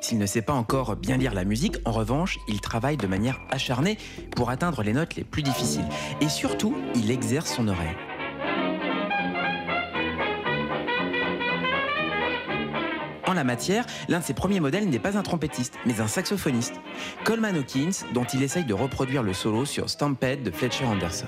S'il 0.00 0.16
ne 0.16 0.24
sait 0.24 0.40
pas 0.40 0.54
encore 0.54 0.96
bien 0.96 1.18
lire 1.18 1.34
la 1.34 1.44
musique, 1.44 1.76
en 1.84 1.92
revanche, 1.92 2.38
il 2.48 2.62
travaille 2.62 2.96
de 2.96 3.06
manière 3.06 3.38
acharnée 3.50 3.98
pour 4.34 4.48
atteindre 4.48 4.82
les 4.82 4.94
notes 4.94 5.16
les 5.16 5.24
plus 5.24 5.42
difficiles. 5.42 5.84
Et 6.22 6.30
surtout, 6.30 6.74
il 6.94 7.10
exerce 7.10 7.54
son 7.54 7.68
oreille. 7.68 7.96
En 13.26 13.34
la 13.34 13.44
matière, 13.44 13.84
l'un 14.08 14.20
de 14.20 14.24
ses 14.24 14.32
premiers 14.32 14.60
modèles 14.60 14.88
n'est 14.88 14.98
pas 14.98 15.18
un 15.18 15.22
trompettiste, 15.22 15.74
mais 15.84 16.00
un 16.00 16.08
saxophoniste, 16.08 16.80
Coleman 17.24 17.56
Hawkins, 17.56 18.06
dont 18.14 18.24
il 18.24 18.42
essaye 18.42 18.64
de 18.64 18.72
reproduire 18.72 19.22
le 19.22 19.34
solo 19.34 19.66
sur 19.66 19.90
Stampede 19.90 20.42
de 20.42 20.50
Fletcher 20.50 20.86
Anderson. 20.86 21.26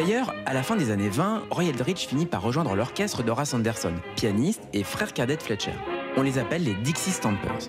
D'ailleurs, 0.00 0.34
à 0.46 0.54
la 0.54 0.62
fin 0.62 0.76
des 0.76 0.90
années 0.90 1.10
20, 1.10 1.42
Roy 1.50 1.64
Eldridge 1.64 2.06
finit 2.06 2.24
par 2.24 2.40
rejoindre 2.40 2.74
l'orchestre 2.74 3.22
d'Horace 3.22 3.52
Anderson, 3.52 3.92
pianiste 4.16 4.62
et 4.72 4.82
frère 4.82 5.12
cadet 5.12 5.36
de 5.36 5.42
Fletcher. 5.42 5.74
On 6.16 6.22
les 6.22 6.38
appelle 6.38 6.64
les 6.64 6.72
Dixie 6.72 7.10
Stampers. 7.10 7.68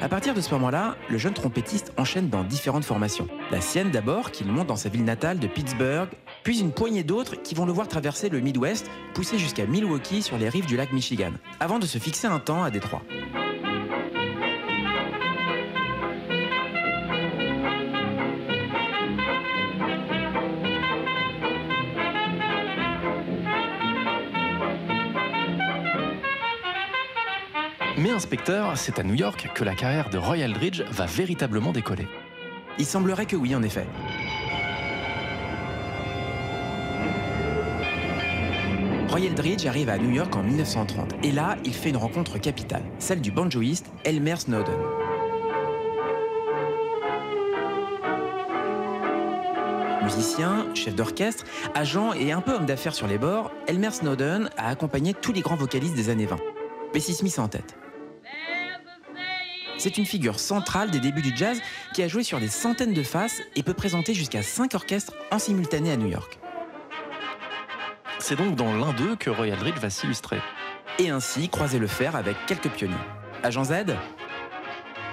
À 0.00 0.08
partir 0.08 0.32
de 0.32 0.40
ce 0.40 0.54
moment-là, 0.54 0.94
le 1.08 1.18
jeune 1.18 1.34
trompettiste 1.34 1.92
enchaîne 1.96 2.28
dans 2.28 2.44
différentes 2.44 2.84
formations. 2.84 3.26
La 3.50 3.60
sienne 3.60 3.90
d'abord, 3.90 4.30
qu'il 4.30 4.46
monte 4.46 4.68
dans 4.68 4.76
sa 4.76 4.88
ville 4.88 5.02
natale 5.02 5.40
de 5.40 5.48
Pittsburgh, 5.48 6.08
puis 6.44 6.60
une 6.60 6.70
poignée 6.70 7.02
d'autres 7.02 7.34
qui 7.42 7.56
vont 7.56 7.66
le 7.66 7.72
voir 7.72 7.88
traverser 7.88 8.28
le 8.28 8.38
Midwest, 8.38 8.88
pousser 9.14 9.36
jusqu'à 9.36 9.66
Milwaukee 9.66 10.22
sur 10.22 10.38
les 10.38 10.48
rives 10.48 10.66
du 10.66 10.76
lac 10.76 10.92
Michigan, 10.92 11.32
avant 11.58 11.80
de 11.80 11.86
se 11.86 11.98
fixer 11.98 12.28
un 12.28 12.38
temps 12.38 12.62
à 12.62 12.70
Détroit. 12.70 13.02
Mais 28.00 28.10
inspecteur, 28.12 28.78
c'est 28.78 28.98
à 28.98 29.02
New 29.02 29.12
York 29.12 29.50
que 29.54 29.62
la 29.62 29.74
carrière 29.74 30.08
de 30.08 30.16
Roy 30.16 30.38
Eldridge 30.38 30.80
va 30.90 31.04
véritablement 31.04 31.70
décoller. 31.70 32.08
Il 32.78 32.86
semblerait 32.86 33.26
que 33.26 33.36
oui, 33.36 33.54
en 33.54 33.62
effet. 33.62 33.86
Roy 39.10 39.20
Eldridge 39.26 39.66
arrive 39.66 39.90
à 39.90 39.98
New 39.98 40.08
York 40.08 40.34
en 40.34 40.42
1930 40.42 41.12
et 41.22 41.30
là, 41.30 41.58
il 41.62 41.74
fait 41.74 41.90
une 41.90 41.98
rencontre 41.98 42.38
capitale, 42.38 42.84
celle 42.98 43.20
du 43.20 43.30
banjoïste 43.30 43.90
Elmer 44.04 44.36
Snowden. 44.36 44.78
Musicien, 50.02 50.74
chef 50.74 50.94
d'orchestre, 50.94 51.44
agent 51.74 52.14
et 52.14 52.32
un 52.32 52.40
peu 52.40 52.54
homme 52.54 52.64
d'affaires 52.64 52.94
sur 52.94 53.06
les 53.06 53.18
bords, 53.18 53.50
Elmer 53.66 53.90
Snowden 53.90 54.48
a 54.56 54.68
accompagné 54.68 55.12
tous 55.12 55.34
les 55.34 55.42
grands 55.42 55.56
vocalistes 55.56 55.94
des 55.94 56.08
années 56.08 56.24
20. 56.24 56.38
Bessie 56.94 57.12
Smith 57.12 57.38
en 57.38 57.48
tête. 57.48 57.76
C'est 59.80 59.96
une 59.96 60.04
figure 60.04 60.38
centrale 60.38 60.90
des 60.90 61.00
débuts 61.00 61.22
du 61.22 61.34
jazz 61.34 61.58
qui 61.94 62.02
a 62.02 62.08
joué 62.08 62.22
sur 62.22 62.38
des 62.38 62.48
centaines 62.48 62.92
de 62.92 63.02
faces 63.02 63.40
et 63.56 63.62
peut 63.62 63.72
présenter 63.72 64.12
jusqu'à 64.12 64.42
5 64.42 64.74
orchestres 64.74 65.14
en 65.30 65.38
simultané 65.38 65.90
à 65.90 65.96
New 65.96 66.08
York. 66.08 66.38
C'est 68.18 68.36
donc 68.36 68.56
dans 68.56 68.74
l'un 68.74 68.92
d'eux 68.92 69.16
que 69.16 69.30
Roy 69.30 69.46
Eldridge 69.46 69.78
va 69.78 69.88
s'illustrer. 69.88 70.36
Et 70.98 71.08
ainsi 71.08 71.48
croiser 71.48 71.78
le 71.78 71.86
fer 71.86 72.14
avec 72.14 72.36
quelques 72.46 72.68
pionniers. 72.68 72.94
Agent 73.42 73.64
Z, 73.64 73.72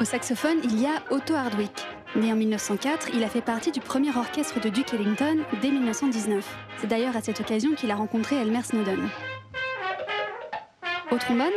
Au 0.02 0.04
saxophone, 0.04 0.58
il 0.66 0.82
y 0.82 0.86
a 0.86 1.02
Otto 1.12 1.34
Hardwick. 1.34 1.88
Né 2.18 2.34
en 2.34 2.36
1904, 2.36 3.12
il 3.14 3.24
a 3.24 3.30
fait 3.30 3.40
partie 3.40 3.72
du 3.72 3.80
premier 3.80 4.14
orchestre 4.18 4.60
de 4.60 4.68
Duke 4.68 4.94
Ellington 4.94 5.46
dès 5.62 5.72
1919. 5.72 6.46
C'est 6.80 6.88
d'ailleurs 6.88 7.16
à 7.16 7.22
cette 7.22 7.40
occasion 7.40 7.74
qu'il 7.74 7.90
a 7.90 7.96
rencontré 7.96 8.36
Elmer 8.36 8.64
Snowden. 8.64 9.08
Au 11.10 11.18
trombone, 11.18 11.54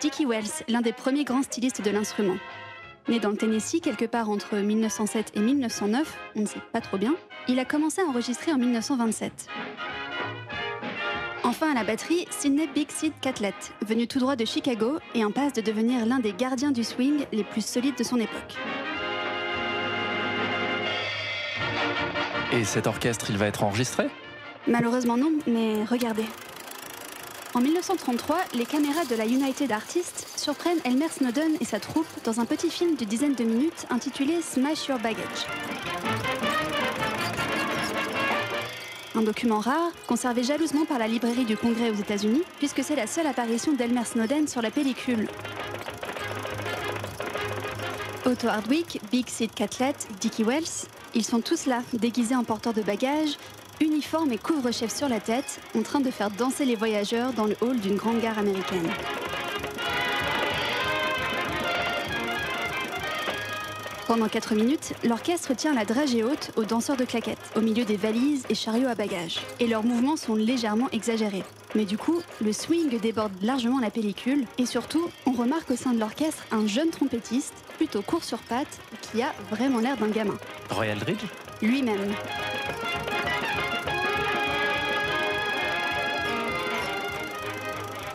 Dickie 0.00 0.24
Wells, 0.24 0.64
l'un 0.66 0.80
des 0.80 0.94
premiers 0.94 1.24
grands 1.24 1.42
stylistes 1.42 1.82
de 1.82 1.90
l'instrument. 1.90 2.36
Né 3.06 3.20
dans 3.20 3.28
le 3.28 3.36
Tennessee, 3.36 3.82
quelque 3.82 4.06
part 4.06 4.30
entre 4.30 4.56
1907 4.56 5.32
et 5.34 5.40
1909, 5.40 6.18
on 6.36 6.40
ne 6.40 6.46
sait 6.46 6.62
pas 6.72 6.80
trop 6.80 6.96
bien, 6.96 7.14
il 7.46 7.58
a 7.58 7.66
commencé 7.66 8.00
à 8.00 8.06
enregistrer 8.06 8.50
en 8.52 8.56
1927. 8.56 9.48
Enfin 11.42 11.72
à 11.72 11.74
la 11.74 11.84
batterie, 11.84 12.24
Sidney 12.30 12.66
Big 12.74 12.90
Sid 12.90 13.12
Catlett, 13.20 13.74
venu 13.86 14.06
tout 14.06 14.20
droit 14.20 14.36
de 14.36 14.46
Chicago 14.46 14.98
et 15.14 15.22
en 15.22 15.30
passe 15.30 15.52
de 15.52 15.60
devenir 15.60 16.06
l'un 16.06 16.20
des 16.20 16.32
gardiens 16.32 16.70
du 16.70 16.82
swing 16.82 17.26
les 17.30 17.44
plus 17.44 17.64
solides 17.64 17.98
de 17.98 18.04
son 18.04 18.16
époque. 18.16 18.56
Et 22.52 22.64
cet 22.64 22.86
orchestre, 22.86 23.26
il 23.28 23.36
va 23.36 23.48
être 23.48 23.64
enregistré? 23.64 24.06
Malheureusement 24.66 25.18
non, 25.18 25.32
mais 25.46 25.84
regardez. 25.84 26.24
En 27.56 27.60
1933, 27.60 28.38
les 28.54 28.64
caméras 28.64 29.04
de 29.04 29.14
la 29.14 29.26
United 29.26 29.70
Artists 29.70 30.26
surprennent 30.36 30.80
Elmer 30.84 31.08
Snowden 31.08 31.52
et 31.60 31.64
sa 31.64 31.78
troupe 31.78 32.08
dans 32.24 32.40
un 32.40 32.46
petit 32.46 32.68
film 32.68 32.96
d'une 32.96 33.06
dizaine 33.06 33.36
de 33.36 33.44
minutes 33.44 33.86
intitulé 33.90 34.42
Smash 34.42 34.88
Your 34.88 34.98
Baggage. 34.98 35.46
Un 39.14 39.22
document 39.22 39.60
rare, 39.60 39.92
conservé 40.08 40.42
jalousement 40.42 40.84
par 40.84 40.98
la 40.98 41.06
librairie 41.06 41.44
du 41.44 41.56
Congrès 41.56 41.90
aux 41.90 41.94
États-Unis, 41.94 42.42
puisque 42.58 42.82
c'est 42.82 42.96
la 42.96 43.06
seule 43.06 43.28
apparition 43.28 43.72
d'Elmer 43.72 44.04
Snowden 44.04 44.48
sur 44.48 44.60
la 44.60 44.72
pellicule. 44.72 45.28
Otto 48.26 48.48
Hardwick, 48.48 49.00
Big 49.12 49.28
Sid 49.28 49.54
Catlett, 49.54 50.08
Dickie 50.20 50.42
Wells, 50.42 50.88
ils 51.14 51.24
sont 51.24 51.40
tous 51.40 51.66
là, 51.66 51.82
déguisés 51.92 52.34
en 52.34 52.42
porteurs 52.42 52.72
de 52.74 52.82
bagages, 52.82 53.38
uniforme 53.80 54.32
et 54.32 54.38
couvre-chef 54.38 54.94
sur 54.94 55.08
la 55.08 55.20
tête, 55.20 55.60
en 55.76 55.82
train 55.82 56.00
de 56.00 56.10
faire 56.10 56.30
danser 56.30 56.64
les 56.64 56.76
voyageurs 56.76 57.32
dans 57.32 57.46
le 57.46 57.56
hall 57.60 57.78
d'une 57.78 57.96
grande 57.96 58.20
gare 58.20 58.38
américaine. 58.38 58.88
Pendant 64.06 64.28
4 64.28 64.54
minutes, 64.54 64.92
l'orchestre 65.02 65.54
tient 65.54 65.72
la 65.72 65.86
dragée 65.86 66.22
haute 66.22 66.50
aux 66.56 66.64
danseurs 66.64 66.96
de 66.96 67.04
claquettes, 67.04 67.38
au 67.56 67.62
milieu 67.62 67.84
des 67.84 67.96
valises 67.96 68.44
et 68.50 68.54
chariots 68.54 68.88
à 68.88 68.94
bagages. 68.94 69.40
Et 69.60 69.66
leurs 69.66 69.82
mouvements 69.82 70.18
sont 70.18 70.34
légèrement 70.34 70.90
exagérés. 70.92 71.42
Mais 71.74 71.86
du 71.86 71.96
coup, 71.96 72.20
le 72.42 72.52
swing 72.52 73.00
déborde 73.00 73.32
largement 73.42 73.80
la 73.80 73.90
pellicule, 73.90 74.44
et 74.58 74.66
surtout, 74.66 75.08
on 75.24 75.32
remarque 75.32 75.70
au 75.70 75.76
sein 75.76 75.94
de 75.94 75.98
l'orchestre 75.98 76.44
un 76.52 76.66
jeune 76.66 76.90
trompettiste, 76.90 77.54
plutôt 77.78 78.02
court 78.02 78.24
sur 78.24 78.38
pattes, 78.38 78.78
qui 79.00 79.22
a 79.22 79.32
vraiment 79.50 79.80
l'air 79.80 79.96
d'un 79.96 80.08
gamin. 80.08 80.36
Roy 80.70 80.86
Eldridge 80.86 81.24
Lui-même. 81.62 82.14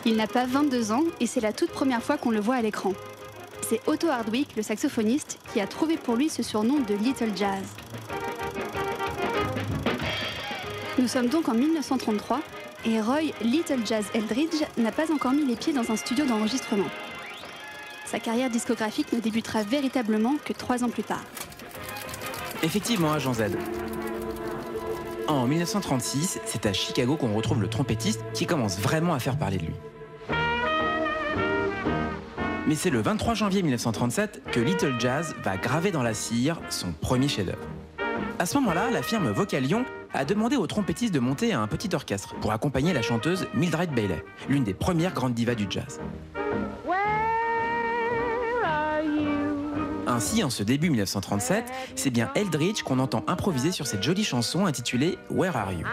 Il 0.05 0.15
n'a 0.15 0.27
pas 0.27 0.45
22 0.45 0.91
ans 0.91 1.03
et 1.19 1.27
c'est 1.27 1.41
la 1.41 1.51
toute 1.51 1.71
première 1.71 2.01
fois 2.01 2.17
qu'on 2.17 2.31
le 2.31 2.39
voit 2.39 2.55
à 2.55 2.61
l'écran. 2.61 2.93
C'est 3.67 3.81
Otto 3.85 4.07
Hardwick, 4.07 4.55
le 4.55 4.63
saxophoniste, 4.63 5.39
qui 5.51 5.59
a 5.59 5.67
trouvé 5.67 5.97
pour 5.97 6.15
lui 6.15 6.29
ce 6.29 6.41
surnom 6.41 6.79
de 6.79 6.95
Little 6.95 7.35
Jazz. 7.35 7.63
Nous 10.97 11.07
sommes 11.07 11.27
donc 11.27 11.49
en 11.49 11.53
1933 11.53 12.41
et 12.85 13.01
Roy 13.01 13.31
Little 13.41 13.85
Jazz 13.85 14.05
Eldridge 14.13 14.63
n'a 14.77 14.91
pas 14.91 15.11
encore 15.11 15.33
mis 15.33 15.45
les 15.45 15.55
pieds 15.55 15.73
dans 15.73 15.91
un 15.91 15.95
studio 15.95 16.25
d'enregistrement. 16.25 16.89
Sa 18.05 18.19
carrière 18.19 18.49
discographique 18.49 19.13
ne 19.13 19.19
débutera 19.19 19.63
véritablement 19.63 20.35
que 20.43 20.53
trois 20.53 20.83
ans 20.83 20.89
plus 20.89 21.03
tard. 21.03 21.23
Effectivement, 22.63 23.13
agent 23.13 23.33
Z. 23.33 23.43
En 25.29 25.45
1936, 25.45 26.39
c'est 26.43 26.65
à 26.65 26.73
Chicago 26.73 27.15
qu'on 27.15 27.35
retrouve 27.35 27.61
le 27.61 27.67
trompettiste 27.67 28.25
qui 28.33 28.47
commence 28.47 28.79
vraiment 28.79 29.13
à 29.13 29.19
faire 29.19 29.37
parler 29.37 29.57
de 29.57 29.65
lui. 29.67 29.75
Mais 32.67 32.73
c'est 32.73 32.89
le 32.89 32.99
23 32.99 33.35
janvier 33.35 33.61
1937 33.61 34.41
que 34.51 34.59
Little 34.59 34.95
Jazz 34.99 35.35
va 35.43 35.55
graver 35.57 35.91
dans 35.91 36.01
la 36.01 36.15
cire 36.15 36.59
son 36.71 36.93
premier 36.93 37.27
chef-d'œuvre. 37.27 37.59
À 38.39 38.47
ce 38.47 38.57
moment-là, 38.57 38.89
la 38.89 39.03
firme 39.03 39.29
Vocalion 39.29 39.85
a 40.15 40.25
demandé 40.25 40.55
au 40.55 40.65
trompettiste 40.65 41.13
de 41.13 41.19
monter 41.19 41.53
un 41.53 41.67
petit 41.67 41.93
orchestre 41.93 42.33
pour 42.41 42.51
accompagner 42.51 42.91
la 42.91 43.03
chanteuse 43.03 43.45
Mildred 43.53 43.93
Bailey, 43.93 44.23
l'une 44.49 44.63
des 44.63 44.73
premières 44.73 45.13
grandes 45.13 45.35
divas 45.35 45.53
du 45.53 45.67
jazz. 45.69 45.99
Ainsi, 50.09 50.43
en 50.43 50.49
ce 50.49 50.63
début 50.63 50.89
1937, 50.89 51.65
c'est 51.93 52.09
bien 52.09 52.31
Eldridge 52.33 52.81
qu'on 52.81 52.97
entend 52.97 53.23
improviser 53.27 53.71
sur 53.71 53.85
cette 53.85 54.01
jolie 54.01 54.23
chanson 54.23 54.65
intitulée 54.65 55.19
Where 55.29 55.55
Are 55.55 55.71
You? 55.71 55.85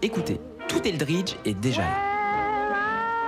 Écoutez, 0.00 0.40
tout 0.68 0.88
Eldridge 0.88 1.34
est 1.44 1.52
déjà 1.52 1.82
là. 1.82 1.96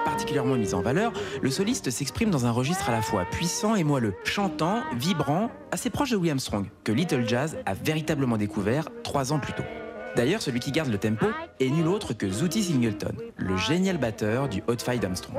Particulièrement 0.06 0.56
mis 0.56 0.72
en 0.72 0.80
valeur, 0.80 1.12
le 1.42 1.50
soliste 1.50 1.90
s'exprime 1.90 2.30
dans 2.30 2.46
un 2.46 2.52
registre 2.52 2.88
à 2.88 2.92
la 2.92 3.02
fois 3.02 3.26
puissant 3.26 3.74
et 3.74 3.84
moelleux, 3.84 4.14
chantant, 4.24 4.82
vibrant, 4.96 5.50
assez 5.72 5.90
proche 5.90 6.12
de 6.12 6.16
William 6.16 6.38
Strong, 6.38 6.64
que 6.82 6.90
Little 6.90 7.28
Jazz 7.28 7.58
a 7.66 7.74
véritablement 7.74 8.38
découvert 8.38 8.88
trois 9.02 9.34
ans 9.34 9.40
plus 9.40 9.52
tôt. 9.52 9.64
D'ailleurs, 10.16 10.40
celui 10.40 10.58
qui 10.58 10.72
garde 10.72 10.88
le 10.88 10.98
tempo 10.98 11.26
est 11.60 11.68
nul 11.68 11.86
autre 11.86 12.14
que 12.14 12.30
Zooty 12.30 12.62
Singleton, 12.62 13.14
le 13.36 13.56
génial 13.58 13.98
batteur 13.98 14.48
du 14.48 14.62
Hot 14.68 14.78
Five 14.78 15.00
d'Armstrong. 15.00 15.36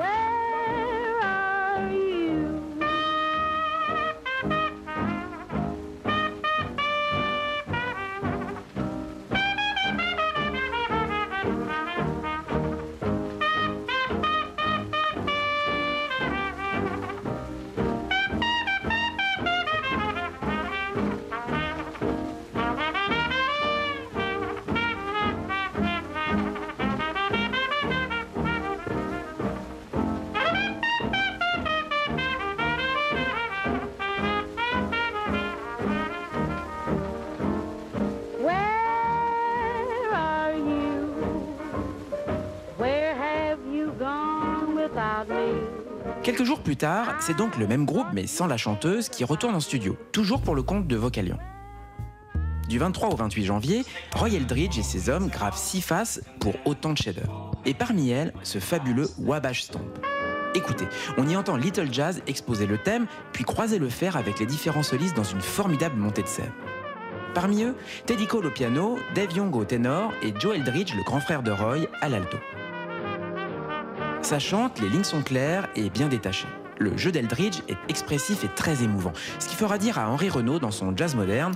Quelques 46.31 46.45
jours 46.45 46.61
plus 46.61 46.77
tard, 46.77 47.15
c'est 47.19 47.35
donc 47.35 47.57
le 47.57 47.67
même 47.67 47.85
groupe, 47.85 48.07
mais 48.13 48.25
sans 48.25 48.47
la 48.47 48.55
chanteuse, 48.55 49.09
qui 49.09 49.25
retourne 49.25 49.53
en 49.53 49.59
studio, 49.59 49.97
toujours 50.13 50.41
pour 50.41 50.55
le 50.55 50.63
compte 50.63 50.87
de 50.87 50.95
Vocalion. 50.95 51.37
Du 52.69 52.79
23 52.79 53.09
au 53.09 53.17
28 53.17 53.43
janvier, 53.43 53.83
Roy 54.15 54.29
Eldridge 54.29 54.79
et 54.79 54.81
ses 54.81 55.09
hommes 55.09 55.27
gravent 55.27 55.57
six 55.57 55.81
faces 55.81 56.21
pour 56.39 56.53
autant 56.63 56.93
de 56.93 56.97
chefs-d'œuvre. 56.97 57.51
Et 57.65 57.73
parmi 57.73 58.11
elles, 58.11 58.31
ce 58.43 58.59
fabuleux 58.59 59.09
Wabash 59.19 59.63
Stomp. 59.63 59.83
Écoutez, 60.55 60.87
on 61.17 61.27
y 61.27 61.35
entend 61.35 61.57
Little 61.57 61.91
Jazz 61.91 62.21
exposer 62.27 62.65
le 62.65 62.77
thème, 62.77 63.07
puis 63.33 63.43
croiser 63.43 63.77
le 63.77 63.89
fer 63.89 64.15
avec 64.15 64.39
les 64.39 64.45
différents 64.45 64.83
solistes 64.83 65.17
dans 65.17 65.25
une 65.25 65.41
formidable 65.41 65.97
montée 65.97 66.23
de 66.23 66.29
scène. 66.29 66.53
Parmi 67.33 67.63
eux, 67.63 67.75
Teddy 68.05 68.25
Cole 68.25 68.45
au 68.45 68.51
piano, 68.51 68.97
Dave 69.15 69.35
Young 69.35 69.53
au 69.53 69.65
ténor 69.65 70.13
et 70.23 70.33
Joe 70.39 70.55
Eldridge, 70.55 70.93
le 70.95 71.03
grand 71.03 71.19
frère 71.19 71.43
de 71.43 71.51
Roy, 71.51 71.87
à 71.99 72.07
l'alto. 72.07 72.37
Ça 74.21 74.39
chante, 74.39 74.79
les 74.79 74.89
lignes 74.89 75.03
sont 75.03 75.21
claires 75.21 75.67
et 75.75 75.89
bien 75.89 76.07
détachées. 76.07 76.47
Le 76.79 76.95
jeu 76.97 77.11
d'Eldridge 77.11 77.61
est 77.67 77.77
expressif 77.89 78.43
et 78.43 78.49
très 78.55 78.83
émouvant, 78.83 79.13
ce 79.39 79.47
qui 79.47 79.55
fera 79.55 79.77
dire 79.77 79.99
à 79.99 80.09
Henri 80.09 80.29
Renaud 80.29 80.59
dans 80.59 80.71
son 80.71 80.95
jazz 80.95 81.15
moderne 81.15 81.53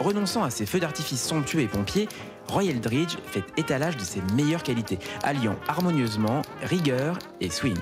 Renonçant 0.00 0.42
à 0.42 0.50
ses 0.50 0.66
feux 0.66 0.80
d'artifice 0.80 1.22
somptueux 1.22 1.60
et 1.60 1.68
pompiers, 1.68 2.08
Roy 2.48 2.64
Eldridge 2.64 3.16
fait 3.26 3.44
étalage 3.56 3.96
de 3.96 4.02
ses 4.02 4.20
meilleures 4.34 4.62
qualités, 4.62 4.98
alliant 5.22 5.56
harmonieusement 5.68 6.42
rigueur 6.62 7.18
et 7.40 7.50
swing. 7.50 7.78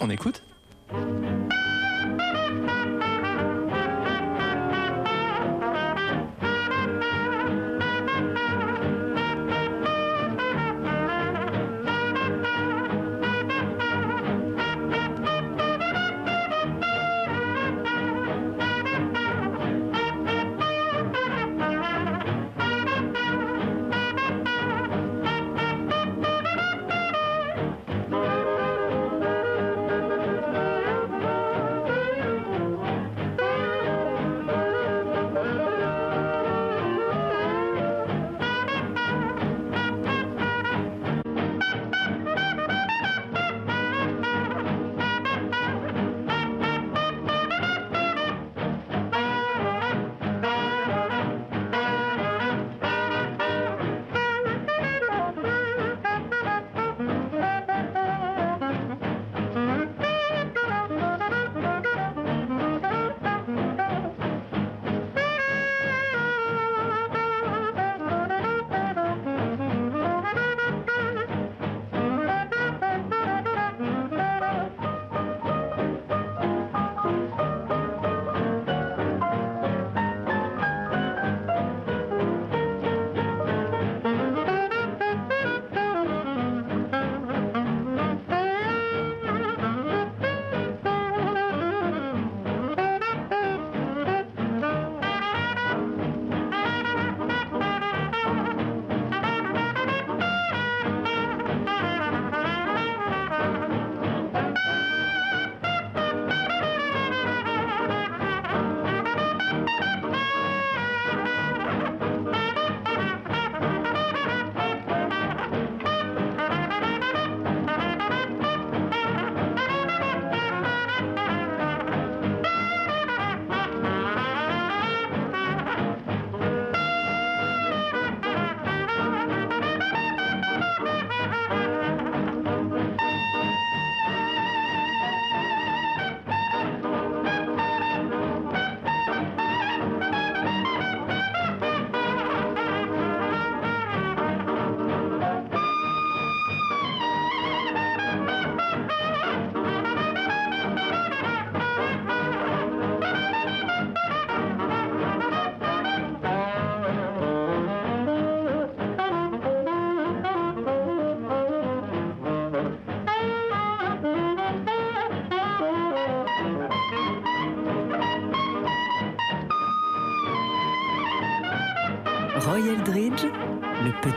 On 0.00 0.08
écoute? 0.08 0.42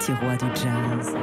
Petit 0.02 0.14
roi 0.14 0.36
du 0.36 0.46
jazz. 0.56 1.16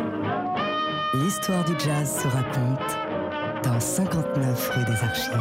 L'histoire 1.14 1.64
du 1.64 1.72
jazz 1.78 2.22
se 2.22 2.28
raconte 2.28 3.64
dans 3.64 3.80
59 3.80 4.70
rue 4.70 4.84
des 4.84 5.02
Archives. 5.02 5.32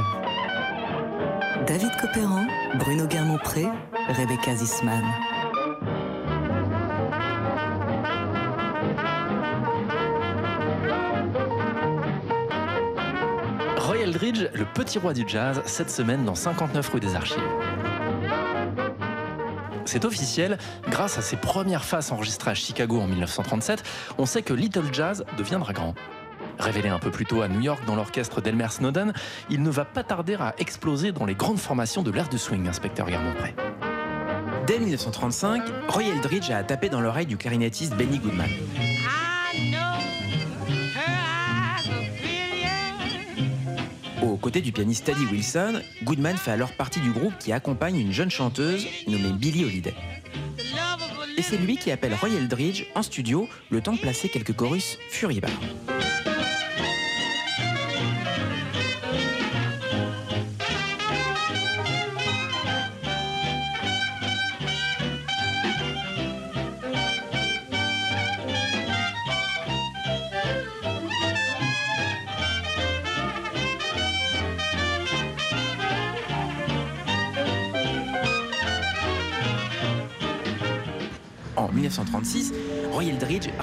David 1.68 1.92
Copéran, 2.02 2.48
Bruno 2.80 3.06
Guermont-Pré, 3.06 3.68
Rebecca 4.10 4.56
Zisman. 4.56 5.04
Roy 13.78 13.98
Eldridge, 13.98 14.48
le 14.54 14.66
petit 14.74 14.98
roi 14.98 15.14
du 15.14 15.26
jazz, 15.28 15.62
cette 15.66 15.92
semaine 15.92 16.26
dans 16.26 16.36
59 16.36 16.90
rue 16.90 17.00
des 17.00 17.16
Archives. 17.16 17.67
C'est 19.88 20.04
officiel, 20.04 20.58
grâce 20.90 21.18
à 21.18 21.22
ses 21.22 21.38
premières 21.38 21.86
faces 21.86 22.12
enregistrées 22.12 22.52
à 22.52 22.54
Chicago 22.54 23.00
en 23.00 23.08
1937, 23.08 23.84
on 24.18 24.26
sait 24.26 24.42
que 24.42 24.54
Little 24.54 24.94
Jazz 24.94 25.24
deviendra 25.38 25.72
grand. 25.72 25.96
Révélé 26.60 26.90
un 26.90 27.00
peu 27.00 27.10
plus 27.10 27.26
tôt 27.26 27.42
à 27.42 27.48
New 27.48 27.62
York 27.62 27.80
dans 27.88 27.96
l'orchestre 27.96 28.42
d'Elmer 28.42 28.68
Snowden, 28.70 29.14
il 29.50 29.64
ne 29.64 29.70
va 29.70 29.86
pas 29.86 30.04
tarder 30.04 30.36
à 30.36 30.54
exploser 30.58 31.14
dans 31.14 31.26
les 31.26 31.36
grandes 31.36 31.60
formations 31.60 32.04
de 32.04 32.12
l'ère 32.12 32.28
du 32.28 32.38
swing, 32.38 32.68
inspecteur 32.68 33.08
Guermont-Pré. 33.08 33.56
Dès 34.68 34.80
1935, 34.80 35.64
Roy 35.88 36.04
Eldridge 36.04 36.52
a 36.52 36.64
tapé 36.64 36.90
dans 36.90 37.00
l'oreille 37.00 37.26
du 37.26 37.38
clarinettiste 37.38 37.96
Benny 37.96 38.20
Goodman. 38.20 38.50
Aux 44.28 44.36
côtés 44.36 44.60
du 44.60 44.74
pianiste 44.74 45.06
Teddy 45.06 45.26
Wilson, 45.26 45.82
Goodman 46.04 46.36
fait 46.36 46.52
alors 46.52 46.74
partie 46.74 47.00
du 47.00 47.12
groupe 47.12 47.38
qui 47.40 47.54
accompagne 47.54 47.98
une 47.98 48.12
jeune 48.12 48.30
chanteuse 48.30 48.86
nommée 49.08 49.32
Billie 49.32 49.64
Holiday. 49.64 49.94
Et 51.38 51.42
c'est 51.42 51.58
lui 51.58 51.78
qui 51.78 51.92
appelle 51.92 52.14
Roy 52.14 52.30
Eldridge 52.32 52.84
en 52.94 53.04
studio 53.04 53.48
le 53.70 53.80
temps 53.80 53.94
de 53.94 54.00
placer 54.00 54.28
quelques 54.28 54.54
chorus 54.54 54.98
furibars. 55.10 55.50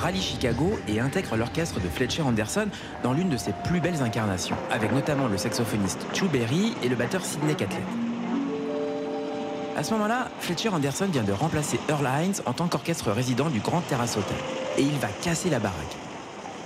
Rallie 0.04 0.20
Chicago 0.20 0.78
et 0.86 1.00
intègre 1.00 1.34
l'orchestre 1.34 1.80
de 1.80 1.88
Fletcher 1.88 2.20
Anderson 2.20 2.66
dans 3.02 3.14
l'une 3.14 3.30
de 3.30 3.38
ses 3.38 3.52
plus 3.64 3.80
belles 3.80 4.02
incarnations, 4.02 4.54
avec 4.70 4.92
notamment 4.92 5.28
le 5.28 5.38
saxophoniste 5.38 6.06
Chu 6.12 6.26
Berry 6.26 6.74
et 6.82 6.90
le 6.90 6.94
batteur 6.94 7.24
Sidney 7.24 7.54
Catlett. 7.54 7.80
À 9.74 9.82
ce 9.82 9.94
moment-là, 9.94 10.28
Fletcher 10.40 10.68
Anderson 10.68 11.08
vient 11.10 11.22
de 11.22 11.32
remplacer 11.32 11.80
Earl 11.88 12.06
Hines 12.06 12.34
en 12.44 12.52
tant 12.52 12.68
qu'orchestre 12.68 13.12
résident 13.12 13.48
du 13.48 13.60
Grand 13.60 13.80
Terrace 13.80 14.18
Hotel. 14.18 14.36
Et 14.76 14.82
il 14.82 14.98
va 14.98 15.08
casser 15.22 15.48
la 15.48 15.58
baraque. 15.58 15.96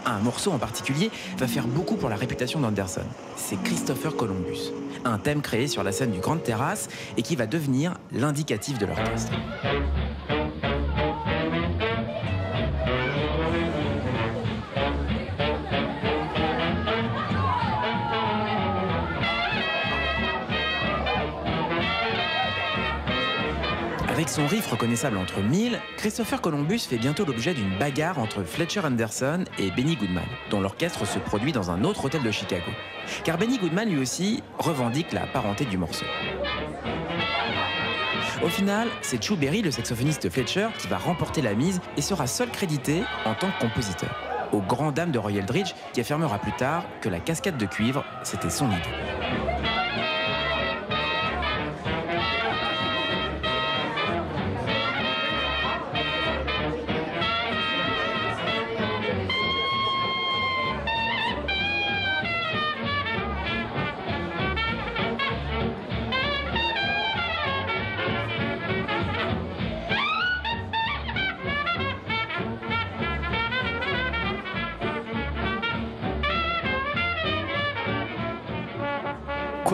Un 0.05 0.18
morceau 0.18 0.51
en 0.51 0.59
particulier 0.59 1.12
va 1.38 1.46
faire 1.46 1.68
beaucoup 1.68 1.94
pour 1.94 2.09
la 2.09 2.16
réputation 2.16 2.59
d'Anderson. 2.59 3.07
C'est 3.37 3.62
Christopher 3.62 4.16
Columbus, 4.16 4.72
un 5.05 5.18
thème 5.18 5.42
créé 5.42 5.68
sur 5.68 5.85
la 5.85 5.92
scène 5.92 6.11
du 6.11 6.18
Grand 6.18 6.38
Terrace 6.38 6.88
et 7.16 7.22
qui 7.22 7.37
va 7.37 7.46
devenir 7.46 7.94
l'indicatif 8.11 8.79
de 8.79 8.87
l'orchestre. 8.87 9.31
Son 24.28 24.46
riff 24.46 24.70
reconnaissable 24.70 25.16
entre 25.16 25.40
mille, 25.40 25.80
Christopher 25.96 26.42
Columbus 26.42 26.80
fait 26.80 26.98
bientôt 26.98 27.24
l'objet 27.24 27.54
d'une 27.54 27.78
bagarre 27.78 28.18
entre 28.18 28.44
Fletcher 28.44 28.80
Anderson 28.80 29.44
et 29.58 29.70
Benny 29.70 29.96
Goodman, 29.96 30.22
dont 30.50 30.60
l'orchestre 30.60 31.06
se 31.06 31.18
produit 31.18 31.50
dans 31.50 31.70
un 31.70 31.82
autre 31.82 32.04
hôtel 32.04 32.22
de 32.22 32.30
Chicago. 32.30 32.70
Car 33.24 33.38
Benny 33.38 33.58
Goodman 33.58 33.88
lui 33.88 33.98
aussi 33.98 34.42
revendique 34.58 35.12
la 35.12 35.26
parenté 35.26 35.64
du 35.64 35.78
morceau. 35.78 36.04
Au 38.44 38.48
final, 38.48 38.88
c'est 39.00 39.22
Chu 39.24 39.34
Berry, 39.34 39.62
le 39.62 39.70
saxophoniste 39.70 40.28
Fletcher, 40.28 40.68
qui 40.78 40.88
va 40.88 40.98
remporter 40.98 41.40
la 41.40 41.54
mise 41.54 41.80
et 41.96 42.02
sera 42.02 42.26
seul 42.26 42.50
crédité 42.50 43.04
en 43.24 43.34
tant 43.34 43.50
que 43.50 43.62
compositeur. 43.62 44.14
Au 44.52 44.60
grand 44.60 44.92
dame 44.92 45.10
de 45.10 45.18
Roy 45.18 45.32
Eldridge, 45.32 45.72
qui 45.94 46.02
affirmera 46.02 46.38
plus 46.38 46.52
tard 46.52 46.84
que 47.00 47.08
la 47.08 47.18
cascade 47.18 47.56
de 47.56 47.66
cuivre, 47.66 48.04
c'était 48.22 48.50
son 48.50 48.66
idée. 48.66 49.47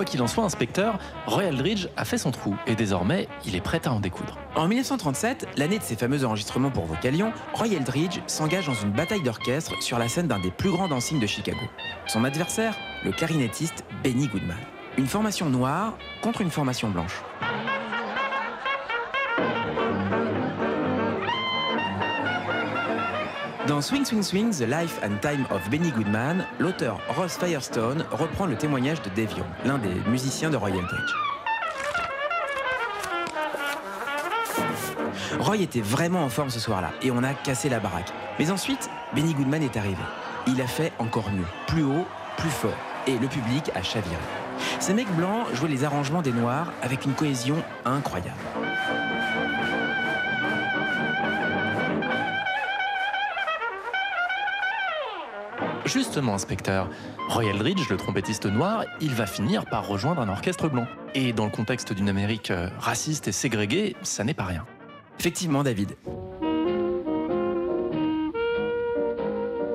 Qu'il 0.04 0.22
en 0.22 0.26
soit, 0.26 0.44
inspecteur, 0.44 0.98
Roy 1.26 1.44
Eldridge 1.44 1.88
a 1.96 2.04
fait 2.04 2.18
son 2.18 2.30
trou 2.30 2.54
et 2.66 2.74
désormais, 2.74 3.26
il 3.46 3.56
est 3.56 3.60
prêt 3.60 3.80
à 3.86 3.92
en 3.92 4.00
découdre. 4.00 4.38
En 4.54 4.68
1937, 4.68 5.48
l'année 5.56 5.78
de 5.78 5.82
ses 5.82 5.96
fameux 5.96 6.24
enregistrements 6.24 6.70
pour 6.70 6.84
Vocalion, 6.84 7.32
Roy 7.54 7.68
Eldridge 7.68 8.20
s'engage 8.26 8.66
dans 8.66 8.74
une 8.74 8.92
bataille 8.92 9.22
d'orchestre 9.22 9.72
sur 9.82 9.98
la 9.98 10.08
scène 10.08 10.28
d'un 10.28 10.38
des 10.38 10.50
plus 10.50 10.70
grands 10.70 10.88
dancing 10.88 11.20
de 11.20 11.26
Chicago. 11.26 11.60
Son 12.06 12.24
adversaire, 12.24 12.76
le 13.04 13.12
clarinettiste 13.12 13.84
Benny 14.02 14.28
Goodman. 14.28 14.58
Une 14.96 15.06
formation 15.06 15.48
noire 15.48 15.94
contre 16.22 16.40
une 16.40 16.50
formation 16.50 16.88
blanche. 16.90 17.22
Dans 23.66 23.80
Swing 23.80 24.04
Swing 24.04 24.22
Swing, 24.22 24.50
The 24.50 24.68
Life 24.68 25.00
and 25.02 25.16
Time 25.22 25.46
of 25.50 25.70
Benny 25.70 25.90
Goodman, 25.90 26.44
l'auteur 26.58 26.98
Ross 27.16 27.38
Firestone 27.38 28.04
reprend 28.10 28.44
le 28.44 28.56
témoignage 28.56 29.00
de 29.00 29.22
Young, 29.22 29.46
l'un 29.64 29.78
des 29.78 29.94
musiciens 30.06 30.50
de 30.50 30.56
Roy 30.58 30.68
Eldridge. 30.68 31.14
Roy 35.40 35.56
était 35.56 35.80
vraiment 35.80 36.24
en 36.24 36.28
forme 36.28 36.50
ce 36.50 36.60
soir-là 36.60 36.90
et 37.00 37.10
on 37.10 37.22
a 37.22 37.32
cassé 37.32 37.70
la 37.70 37.80
baraque. 37.80 38.12
Mais 38.38 38.50
ensuite, 38.50 38.90
Benny 39.14 39.32
Goodman 39.32 39.62
est 39.62 39.78
arrivé. 39.78 40.02
Il 40.46 40.60
a 40.60 40.66
fait 40.66 40.92
encore 40.98 41.30
mieux, 41.30 41.46
plus 41.66 41.84
haut, 41.84 42.06
plus 42.36 42.50
fort. 42.50 42.76
Et 43.06 43.16
le 43.16 43.28
public 43.28 43.70
a 43.74 43.82
chaviré. 43.82 44.16
Ces 44.78 44.92
mecs 44.92 45.10
blancs 45.16 45.46
jouaient 45.54 45.70
les 45.70 45.84
arrangements 45.84 46.20
des 46.20 46.32
noirs 46.32 46.70
avec 46.82 47.06
une 47.06 47.14
cohésion 47.14 47.56
incroyable. 47.86 48.36
Justement, 55.84 56.34
inspecteur, 56.34 56.88
Roy 57.28 57.44
Eldridge, 57.44 57.90
le 57.90 57.96
trompettiste 57.96 58.46
noir, 58.46 58.84
il 59.00 59.14
va 59.14 59.26
finir 59.26 59.66
par 59.66 59.86
rejoindre 59.86 60.22
un 60.22 60.28
orchestre 60.28 60.68
blanc. 60.68 60.86
Et 61.14 61.32
dans 61.32 61.44
le 61.44 61.50
contexte 61.50 61.92
d'une 61.92 62.08
Amérique 62.08 62.50
euh, 62.50 62.68
raciste 62.78 63.28
et 63.28 63.32
ségrégée, 63.32 63.94
ça 64.02 64.24
n'est 64.24 64.34
pas 64.34 64.44
rien. 64.44 64.64
Effectivement, 65.20 65.62
David. 65.62 65.96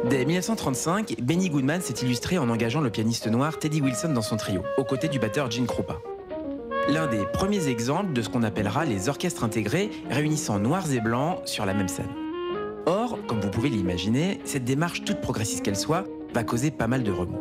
Dès 0.10 0.26
1935, 0.26 1.18
Benny 1.22 1.52
Goodman 1.52 1.82
s'est 1.82 2.04
illustré 2.04 2.40
en 2.40 2.50
engageant 2.50 2.82
le 2.82 2.90
pianiste 2.90 3.28
noir 3.28 3.60
Teddy 3.60 3.80
Wilson 3.80 4.10
dans 4.10 4.24
son 4.24 4.38
trio, 4.38 4.64
aux 4.78 4.84
côtés 4.84 5.08
du 5.08 5.20
batteur 5.20 5.52
Gene 5.52 5.68
Krupa. 5.68 5.98
L'un 6.90 7.06
des 7.06 7.24
premiers 7.34 7.68
exemples 7.68 8.14
de 8.14 8.24
ce 8.24 8.30
qu'on 8.30 8.42
appellera 8.42 8.86
les 8.86 9.10
orchestres 9.10 9.44
intégrés 9.44 9.92
réunissant 10.10 10.58
noirs 10.58 10.92
et 10.92 11.02
blancs 11.02 11.42
sur 11.46 11.68
la 11.68 11.76
même 11.76 11.88
scène. 11.88 12.10
Or, 12.90 13.20
comme 13.28 13.40
vous 13.40 13.52
pouvez 13.52 13.70
l'imaginer, 13.70 14.40
cette 14.46 14.66
démarche, 14.66 15.04
toute 15.04 15.22
progressiste 15.22 15.62
qu'elle 15.62 15.76
soit, 15.76 16.06
va 16.34 16.44
causer 16.44 16.72
pas 16.72 16.88
mal 16.88 17.04
de 17.04 17.12
remous. 17.12 17.38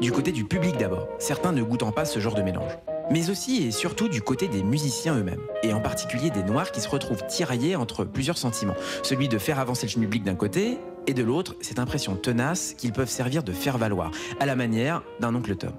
Du 0.00 0.10
côté 0.10 0.32
du 0.32 0.46
public 0.46 0.78
d'abord, 0.78 1.06
certains 1.18 1.52
ne 1.52 1.62
goûtant 1.62 1.92
pas 1.92 2.06
ce 2.06 2.18
genre 2.18 2.34
de 2.34 2.40
mélange. 2.40 2.78
Mais 3.10 3.28
aussi 3.28 3.66
et 3.66 3.72
surtout 3.72 4.08
du 4.08 4.22
côté 4.22 4.48
des 4.48 4.62
musiciens 4.62 5.18
eux-mêmes, 5.18 5.42
et 5.62 5.74
en 5.74 5.82
particulier 5.82 6.30
des 6.30 6.42
Noirs 6.42 6.72
qui 6.72 6.80
se 6.80 6.88
retrouvent 6.88 7.26
tiraillés 7.26 7.76
entre 7.76 8.04
plusieurs 8.04 8.38
sentiments. 8.38 8.76
Celui 9.02 9.28
de 9.28 9.36
faire 9.36 9.58
avancer 9.58 9.86
le 9.86 10.00
public 10.00 10.22
d'un 10.22 10.34
côté, 10.34 10.78
et 11.06 11.12
de 11.12 11.22
l'autre, 11.22 11.56
cette 11.60 11.78
impression 11.78 12.16
tenace 12.16 12.72
qu'ils 12.72 12.92
peuvent 12.92 13.10
servir 13.10 13.42
de 13.42 13.52
faire 13.52 13.76
valoir, 13.76 14.12
à 14.40 14.46
la 14.46 14.56
manière 14.56 15.02
d'un 15.20 15.34
oncle 15.34 15.56
Tom. 15.56 15.74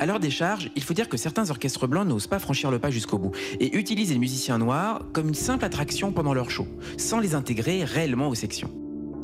À 0.00 0.06
leur 0.06 0.18
décharge, 0.18 0.70
il 0.74 0.82
faut 0.82 0.94
dire 0.94 1.08
que 1.08 1.16
certains 1.16 1.50
orchestres 1.50 1.86
blancs 1.86 2.06
n'osent 2.06 2.26
pas 2.26 2.40
franchir 2.40 2.70
le 2.70 2.78
pas 2.78 2.90
jusqu'au 2.90 3.18
bout 3.18 3.30
et 3.60 3.76
utilisent 3.76 4.10
les 4.12 4.18
musiciens 4.18 4.58
noirs 4.58 5.02
comme 5.12 5.28
une 5.28 5.34
simple 5.34 5.64
attraction 5.64 6.12
pendant 6.12 6.34
leur 6.34 6.50
show, 6.50 6.66
sans 6.98 7.20
les 7.20 7.34
intégrer 7.34 7.84
réellement 7.84 8.28
aux 8.28 8.34
sections. 8.34 8.70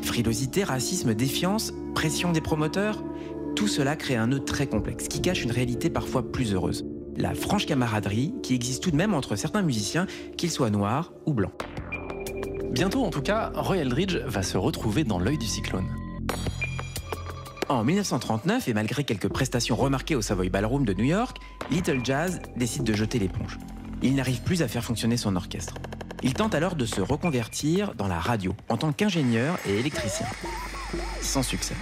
Frilosité, 0.02 0.62
racisme, 0.62 1.14
défiance, 1.14 1.72
pression 1.94 2.32
des 2.32 2.40
promoteurs, 2.40 3.02
tout 3.56 3.68
cela 3.68 3.96
crée 3.96 4.16
un 4.16 4.28
nœud 4.28 4.44
très 4.44 4.68
complexe 4.68 5.08
qui 5.08 5.20
cache 5.20 5.42
une 5.42 5.50
réalité 5.50 5.90
parfois 5.90 6.30
plus 6.30 6.54
heureuse. 6.54 6.86
La 7.16 7.34
franche 7.34 7.66
camaraderie 7.66 8.32
qui 8.42 8.54
existe 8.54 8.82
tout 8.82 8.92
de 8.92 8.96
même 8.96 9.12
entre 9.12 9.36
certains 9.36 9.62
musiciens, 9.62 10.06
qu'ils 10.36 10.50
soient 10.50 10.70
noirs 10.70 11.12
ou 11.26 11.34
blancs. 11.34 11.52
Bientôt 12.70 13.02
en 13.02 13.10
tout 13.10 13.22
cas, 13.22 13.50
Roy 13.54 13.78
Eldridge 13.78 14.16
va 14.24 14.42
se 14.42 14.56
retrouver 14.56 15.02
dans 15.02 15.18
l'œil 15.18 15.36
du 15.36 15.46
cyclone. 15.46 15.88
En 17.70 17.84
1939, 17.84 18.66
et 18.66 18.74
malgré 18.74 19.04
quelques 19.04 19.28
prestations 19.28 19.76
remarquées 19.76 20.16
au 20.16 20.22
Savoy 20.22 20.48
Ballroom 20.48 20.84
de 20.84 20.92
New 20.92 21.04
York, 21.04 21.38
Little 21.70 22.00
Jazz 22.02 22.42
décide 22.56 22.82
de 22.82 22.92
jeter 22.94 23.20
l'éponge. 23.20 23.58
Il 24.02 24.16
n'arrive 24.16 24.42
plus 24.42 24.62
à 24.62 24.66
faire 24.66 24.82
fonctionner 24.82 25.16
son 25.16 25.36
orchestre. 25.36 25.74
Il 26.24 26.34
tente 26.34 26.56
alors 26.56 26.74
de 26.74 26.84
se 26.84 27.00
reconvertir 27.00 27.94
dans 27.94 28.08
la 28.08 28.18
radio 28.18 28.56
en 28.68 28.76
tant 28.76 28.90
qu'ingénieur 28.90 29.56
et 29.68 29.78
électricien. 29.78 30.26
Sans 31.20 31.44
succès. 31.44 31.76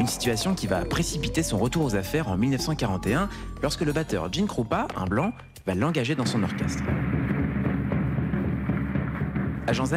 Une 0.00 0.06
situation 0.06 0.54
qui 0.54 0.66
va 0.66 0.82
précipiter 0.86 1.42
son 1.42 1.58
retour 1.58 1.84
aux 1.84 1.96
affaires 1.96 2.28
en 2.28 2.38
1941 2.38 3.28
lorsque 3.62 3.82
le 3.82 3.92
batteur 3.92 4.32
Gene 4.32 4.46
Krupa, 4.46 4.88
un 4.96 5.04
blanc, 5.04 5.34
va 5.66 5.74
l'engager 5.74 6.14
dans 6.14 6.24
son 6.24 6.42
orchestre. 6.42 6.82
Agent 9.66 9.84
Z? 9.84 9.94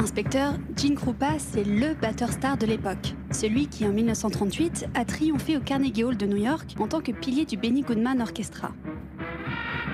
Inspecteur, 0.00 0.54
Gene 0.78 0.94
Krupa, 0.94 1.38
c'est 1.38 1.62
le 1.62 1.92
batteur 1.92 2.32
star 2.32 2.56
de 2.56 2.64
l'époque. 2.64 3.14
Celui 3.32 3.66
qui, 3.66 3.84
en 3.84 3.90
1938, 3.90 4.86
a 4.94 5.04
triomphé 5.04 5.58
au 5.58 5.60
Carnegie 5.60 6.04
Hall 6.04 6.16
de 6.16 6.24
New 6.24 6.38
York 6.38 6.74
en 6.78 6.88
tant 6.88 7.02
que 7.02 7.12
pilier 7.12 7.44
du 7.44 7.58
Benny 7.58 7.82
Goodman 7.82 8.22
Orchestra. 8.22 8.70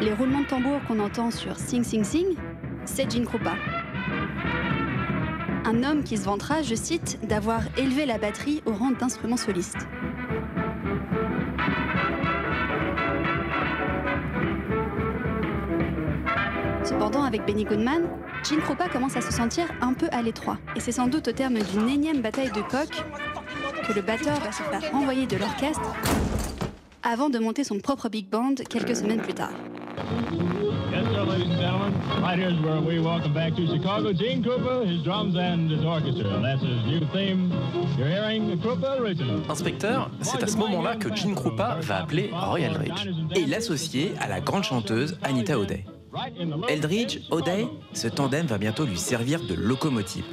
Les 0.01 0.13
roulements 0.13 0.43
de 0.43 0.47
tambour 0.47 0.79
qu'on 0.87 1.01
entend 1.01 1.33
sur 1.33 1.59
Sing 1.59 1.83
Sing 1.83 2.05
Sing, 2.05 2.37
c'est 2.85 3.11
Gene 3.11 3.25
Krupa. 3.25 3.55
Un 5.65 5.83
homme 5.83 6.05
qui 6.05 6.17
se 6.17 6.27
vantera, 6.27 6.63
je 6.63 6.77
cite, 6.77 7.19
d'avoir 7.27 7.63
élevé 7.77 8.07
la 8.07 8.19
batterie 8.19 8.63
au 8.65 8.75
rang 8.75 8.93
d'instrument 8.93 9.37
soliste. 9.37 9.89
Cependant, 16.99 17.25
avec 17.25 17.45
Benny 17.45 17.65
Goodman, 17.65 18.05
Gene 18.43 18.61
Krupa 18.61 18.89
commence 18.89 19.19
à 19.19 19.21
se 19.21 19.31
sentir 19.31 19.67
un 19.83 19.93
peu 19.93 20.07
à 20.13 20.23
l'étroit. 20.23 20.57
Et 20.77 20.81
c'est 20.81 20.93
sans 20.93 21.09
doute 21.09 21.29
au 21.29 21.33
terme 21.33 21.59
d'une 21.59 21.91
énième 21.91 22.23
bataille 22.23 22.51
de 22.51 22.63
coq 22.63 22.89
que 23.87 23.93
le 23.93 24.01
batteur 24.01 24.41
va 24.41 24.51
se 24.51 24.63
faire 24.63 24.93
renvoyer 24.93 25.27
de 25.27 25.37
l'orchestre 25.37 25.95
avant 27.03 27.29
de 27.29 27.39
monter 27.39 27.65
son 27.65 27.81
propre 27.81 28.09
big 28.09 28.31
band 28.31 28.55
quelques 28.71 28.97
semaines 28.97 29.21
plus 29.21 29.35
tard. 29.35 29.53
Inspecteur, 39.51 40.11
c'est 40.23 40.43
à 40.43 40.47
ce 40.47 40.57
moment-là 40.57 40.97
que 40.97 41.15
Gene 41.15 41.35
Krupa 41.35 41.77
va 41.83 41.99
appeler 41.99 42.31
Roy 42.33 42.61
Eldridge. 42.61 43.11
et 43.35 43.45
l'associer 43.45 44.15
à 44.19 44.29
la 44.29 44.41
grande 44.41 44.65
chanteuse 44.65 45.19
Anita 45.23 45.59
O'Day. 45.59 45.85
Eldridge, 46.69 47.21
O'Day, 47.31 47.69
ce 47.93 48.09
tandem 48.09 48.47
va 48.47 48.59
bientôt 48.59 48.87
lui 48.87 48.97
servir 48.97 49.41
de 49.41 49.55
locomotive. 49.55 50.25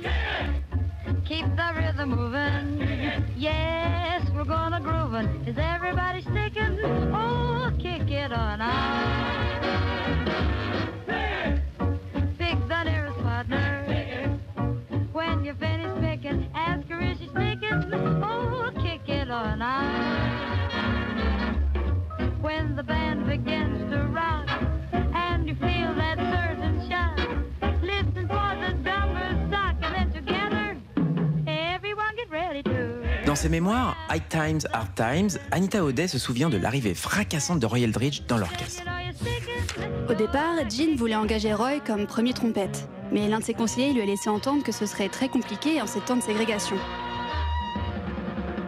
Keep 1.26 1.46
the 1.56 1.74
rhythm 1.76 2.10
moving. 2.10 2.80
Yes, 3.38 4.22
we're 4.34 4.46
gonna 4.46 4.80
groovin'. 4.80 5.28
Is 5.46 5.58
everybody 5.58 6.22
sticking? 6.22 6.80
Oh, 7.14 7.70
kick 7.78 8.10
it 8.10 8.32
on 8.32 8.62
out. 8.62 8.72
Pick 12.38 12.58
the 12.68 12.84
nearest 12.86 13.18
partner. 13.22 13.86
When 15.12 15.44
you 15.46 15.54
finish 15.60 15.92
picking, 16.02 16.50
ask 16.56 16.88
her 16.90 17.02
is 17.02 17.18
she 17.20 17.28
sticking? 17.28 17.94
Oh, 18.24 18.72
kick 18.82 19.08
it 19.08 19.30
on 19.30 19.62
out. 19.62 19.84
When 22.42 22.76
the 22.76 22.84
band 22.84 23.03
ses 33.44 33.50
mémoires, 33.50 33.98
High 34.10 34.24
Times, 34.30 34.62
Hard 34.72 34.96
Times, 34.96 35.32
Anita 35.52 35.84
O'Day 35.84 36.08
se 36.08 36.18
souvient 36.18 36.50
de 36.50 36.56
l'arrivée 36.56 36.94
fracassante 36.94 37.60
de 37.60 37.66
Roy 37.66 37.80
Eldridge 37.80 38.22
dans 38.30 38.38
l'orchestre. 38.38 38.84
Au 40.10 40.14
départ, 40.14 40.56
Gene 40.70 40.96
voulait 40.96 41.18
engager 41.18 41.54
Roy 41.54 41.82
comme 41.86 42.08
premier 42.08 42.32
trompette, 42.32 42.88
mais 43.12 43.28
l'un 43.28 43.40
de 43.40 43.44
ses 43.44 43.54
conseillers 43.54 43.92
lui 43.92 44.02
a 44.02 44.06
laissé 44.06 44.30
entendre 44.30 44.64
que 44.64 44.72
ce 44.72 44.86
serait 44.86 45.10
très 45.10 45.28
compliqué 45.28 45.82
en 45.82 45.88
ces 45.88 46.00
temps 46.00 46.16
de 46.16 46.22
ségrégation. 46.22 46.78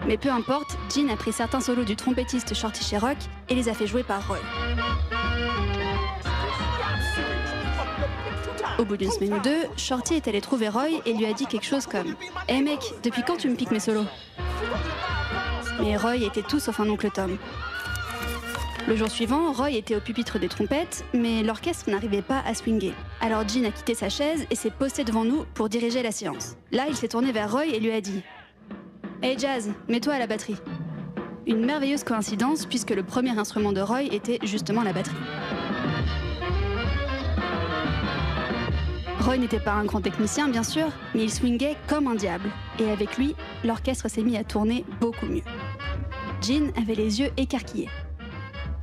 Mais 0.10 0.18
peu 0.18 0.30
importe, 0.30 0.78
Gene 0.94 1.10
a 1.10 1.16
pris 1.16 1.32
certains 1.32 1.62
solos 1.62 1.86
du 1.86 1.96
trompettiste 1.96 2.54
Shorty 2.54 2.84
Sherrock 2.84 3.18
et 3.48 3.56
les 3.56 3.70
a 3.70 3.74
fait 3.74 3.88
jouer 3.88 4.04
par 4.04 4.28
Roy. 4.28 4.40
Au 8.78 8.84
bout 8.84 8.98
d'une 8.98 9.10
semaine 9.10 9.36
ou 9.36 9.40
deux, 9.40 9.64
Shorty 9.78 10.16
est 10.16 10.28
allé 10.28 10.42
trouver 10.42 10.68
Roy 10.68 11.00
et 11.06 11.14
lui 11.14 11.26
a 11.26 11.32
dit 11.32 11.46
quelque 11.46 11.66
chose 11.66 11.86
comme 11.86 12.14
Hé 12.50 12.62
mec, 12.62 12.82
depuis 13.04 13.24
quand 13.26 13.38
tu 13.38 13.48
me 13.48 13.56
piques 13.56 13.72
mes 13.72 13.80
solos? 13.80 14.04
Mais 15.82 15.98
Roy 15.98 16.18
était 16.18 16.42
tout 16.42 16.60
sauf 16.60 16.80
un 16.80 16.90
oncle 16.90 17.10
Tom. 17.12 17.38
Le 18.88 18.96
jour 18.96 19.10
suivant, 19.10 19.52
Roy 19.52 19.72
était 19.72 19.96
au 19.96 20.00
pupitre 20.00 20.38
des 20.38 20.48
trompettes, 20.48 21.06
mais 21.14 21.42
l'orchestre 21.42 21.90
n'arrivait 21.90 22.22
pas 22.22 22.44
à 22.46 22.54
swinguer. 22.54 22.94
Alors 23.20 23.48
Gene 23.48 23.66
a 23.66 23.72
quitté 23.72 23.96
sa 23.96 24.10
chaise 24.10 24.46
et 24.52 24.56
s'est 24.56 24.70
posté 24.70 25.04
devant 25.04 25.26
nous 25.26 25.46
pour 25.56 25.70
diriger 25.70 26.04
la 26.04 26.12
séance. 26.12 26.56
Là, 26.72 26.86
il 26.88 26.96
s'est 26.96 27.08
tourné 27.08 27.32
vers 27.32 27.52
Roy 27.52 27.66
et 27.66 27.80
lui 27.80 27.92
a 27.92 28.00
dit 28.00 28.22
Hey 29.24 29.40
Jazz, 29.40 29.72
mets-toi 29.90 30.14
à 30.14 30.20
la 30.20 30.28
batterie. 30.28 30.58
Une 31.48 31.66
merveilleuse 31.66 32.04
coïncidence 32.04 32.68
puisque 32.68 32.92
le 32.92 33.04
premier 33.04 33.38
instrument 33.38 33.72
de 33.72 33.82
Roy 33.82 34.04
était 34.04 34.40
justement 34.44 34.84
la 34.84 34.94
batterie. 34.94 35.16
Roy 39.26 39.38
n'était 39.38 39.60
pas 39.60 39.72
un 39.72 39.86
grand 39.86 40.02
technicien, 40.02 40.48
bien 40.50 40.62
sûr, 40.62 40.86
mais 41.16 41.24
il 41.24 41.34
swingait 41.34 41.78
comme 41.88 42.08
un 42.08 42.14
diable. 42.14 42.52
Et 42.78 42.92
avec 42.92 43.18
lui, 43.18 43.36
l'orchestre 43.64 44.08
s'est 44.08 44.22
mis 44.22 44.38
à 44.38 44.44
tourner 44.44 44.86
beaucoup 45.02 45.26
mieux. 45.26 45.42
Gene 46.44 46.72
avait 46.80 46.94
les 46.94 47.22
yeux 47.22 47.32
écarquillés. 47.36 47.90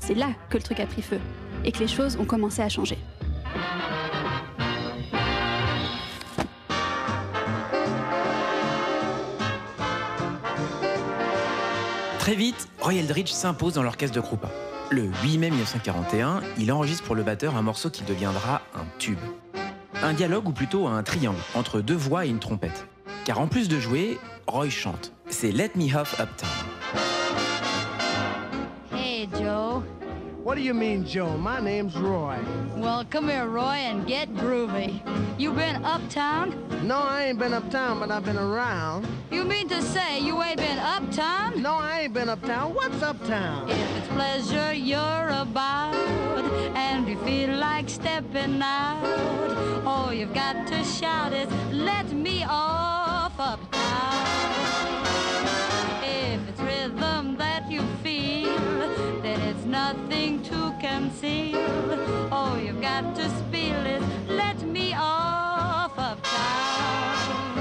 C'est 0.00 0.14
là 0.14 0.30
que 0.50 0.56
le 0.56 0.64
truc 0.64 0.80
a 0.80 0.86
pris 0.86 1.00
feu 1.00 1.20
et 1.64 1.70
que 1.70 1.78
les 1.78 1.86
choses 1.86 2.16
ont 2.16 2.24
commencé 2.24 2.60
à 2.60 2.68
changer. 2.68 2.98
Très 12.18 12.34
vite, 12.34 12.68
Roy 12.80 12.94
Eldridge 12.94 13.30
s'impose 13.30 13.74
dans 13.74 13.84
l'orchestre 13.84 14.16
de 14.16 14.20
Krupa. 14.20 14.50
Le 14.90 15.04
8 15.22 15.38
mai 15.38 15.50
1941, 15.50 16.40
il 16.58 16.72
enregistre 16.72 17.04
pour 17.04 17.14
le 17.14 17.22
batteur 17.22 17.56
un 17.56 17.62
morceau 17.62 17.90
qui 17.90 18.02
deviendra 18.02 18.62
un 18.74 18.84
tube. 18.98 19.18
Un 20.02 20.14
dialogue 20.14 20.48
ou 20.48 20.52
plutôt 20.52 20.88
un 20.88 21.04
triangle 21.04 21.38
entre 21.54 21.80
deux 21.80 21.94
voix 21.94 22.26
et 22.26 22.28
une 22.28 22.40
trompette. 22.40 22.86
Car 23.24 23.40
en 23.40 23.46
plus 23.46 23.68
de 23.68 23.78
jouer, 23.78 24.18
Roy 24.48 24.68
chante. 24.68 25.12
C'est 25.28 25.52
Let 25.52 25.72
Me 25.76 25.94
Off 25.96 26.18
Uptown. 26.18 27.11
What 30.42 30.56
do 30.56 30.60
you 30.60 30.74
mean, 30.74 31.06
Joe? 31.06 31.36
My 31.36 31.60
name's 31.60 31.96
Roy. 31.96 32.36
Well, 32.74 33.04
come 33.08 33.28
here, 33.28 33.46
Roy, 33.46 33.78
and 33.86 34.04
get 34.08 34.28
groovy. 34.34 35.00
You 35.38 35.52
been 35.52 35.84
uptown? 35.84 36.66
No, 36.84 36.98
I 36.98 37.26
ain't 37.26 37.38
been 37.38 37.54
uptown, 37.54 38.00
but 38.00 38.10
I've 38.10 38.24
been 38.24 38.36
around. 38.36 39.06
You 39.30 39.44
mean 39.44 39.68
to 39.68 39.80
say 39.80 40.18
you 40.18 40.42
ain't 40.42 40.56
been 40.56 40.80
uptown? 40.80 41.62
No, 41.62 41.74
I 41.74 42.00
ain't 42.00 42.12
been 42.12 42.28
uptown. 42.28 42.74
What's 42.74 43.00
uptown? 43.02 43.70
If 43.70 43.96
it's 43.98 44.08
pleasure 44.08 44.72
you're 44.72 45.28
about 45.28 45.94
and 46.74 47.06
you 47.06 47.16
feel 47.18 47.56
like 47.56 47.88
stepping 47.88 48.60
out, 48.60 49.82
all 49.86 50.12
you've 50.12 50.34
got 50.34 50.66
to 50.66 50.82
shout 50.82 51.32
is, 51.32 51.48
let 51.72 52.10
me 52.10 52.44
off 52.48 53.38
uptown. 53.38 54.91
Got 63.02 63.14
to 63.16 63.28
spiel 63.30 63.86
is, 63.86 64.02
let 64.28 64.62
me 64.62 64.94
off 64.96 65.98
uptown. 65.98 67.58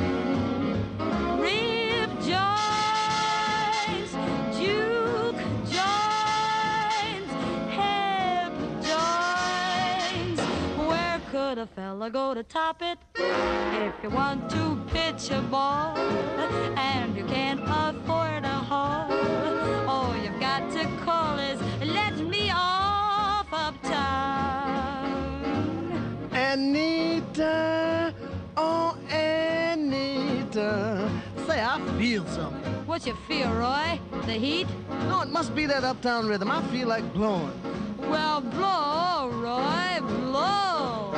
Rib 1.40 2.10
joints, 2.30 4.14
juke 4.58 5.42
joints, 5.76 7.32
hip 7.78 8.54
joints. 8.88 10.42
Where 10.90 11.22
could 11.32 11.58
a 11.58 11.68
fella 11.68 12.10
go 12.10 12.34
to 12.34 12.44
top 12.44 12.82
it? 12.82 12.98
If 13.16 13.94
you 14.04 14.10
want 14.10 14.50
to 14.52 14.80
pitch 14.88 15.32
a 15.32 15.42
ball 15.42 15.98
and 16.78 17.16
you 17.16 17.26
can't 17.26 17.62
afford 17.64 18.46
a 18.46 18.60
hall, 18.70 19.12
all 19.90 20.16
you've 20.18 20.40
got 20.40 20.72
to 20.72 20.86
call 21.04 21.38
is 21.40 21.60
Anita, 26.62 28.14
oh 28.56 28.96
Anita. 29.10 31.10
Say, 31.48 31.60
I 31.60 31.80
feel 31.98 32.24
something. 32.28 32.72
What 32.86 33.04
you 33.08 33.16
feel, 33.28 33.52
Roy? 33.52 34.00
The 34.28 34.34
heat? 34.34 34.68
No, 35.08 35.22
it 35.22 35.30
must 35.30 35.56
be 35.56 35.66
that 35.66 35.84
uptown 35.84 36.28
rhythm. 36.28 36.52
I 36.52 36.62
feel 36.68 36.88
like 36.88 37.12
blowing. 37.14 37.52
Well, 37.98 38.42
blow, 38.42 39.32
Roy, 39.34 40.06
blow. 40.06 41.14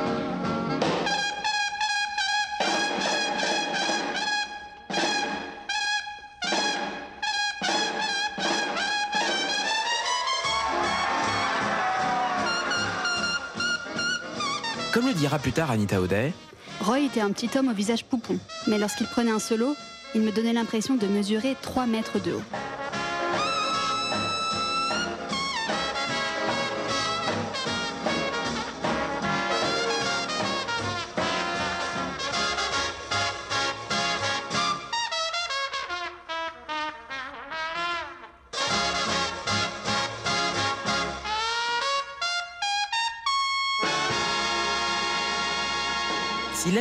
Dira 15.14 15.38
plus 15.38 15.52
tard 15.52 15.70
Anita 15.70 16.00
O'Day, 16.00 16.32
Roy 16.80 17.00
était 17.00 17.20
un 17.20 17.30
petit 17.30 17.48
homme 17.56 17.68
au 17.68 17.74
visage 17.74 18.04
poupon, 18.04 18.38
mais 18.66 18.78
lorsqu'il 18.78 19.06
prenait 19.06 19.30
un 19.30 19.38
solo, 19.38 19.74
il 20.14 20.20
me 20.22 20.32
donnait 20.32 20.52
l'impression 20.52 20.96
de 20.96 21.06
mesurer 21.06 21.56
3 21.62 21.86
mètres 21.86 22.20
de 22.20 22.32
haut. 22.32 22.42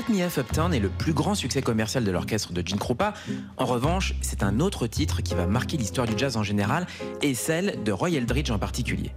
Let 0.10 0.14
Me 0.14 0.24
Have 0.24 0.38
Uptown 0.38 0.74
est 0.74 0.80
le 0.80 0.90
plus 0.90 1.14
grand 1.14 1.36
succès 1.36 1.62
commercial 1.62 2.04
de 2.04 2.12
l'orchestre 2.12 2.52
de 2.52 2.66
Gene 2.66 2.80
Krupa, 2.80 3.14
en 3.58 3.66
revanche, 3.66 4.16
c'est 4.22 4.44
un 4.44 4.60
autre 4.60 4.88
titre 4.88 5.22
qui 5.22 5.36
va 5.36 5.46
marquer 5.46 5.78
l'histoire 5.78 6.08
du 6.08 6.14
jazz 6.18 6.36
en 6.36 6.44
général 6.44 6.88
et 7.22 7.34
celle 7.34 7.84
de 7.84 7.92
Roy 7.92 8.12
Eldridge 8.12 8.50
en 8.50 8.60
particulier. 8.60 9.12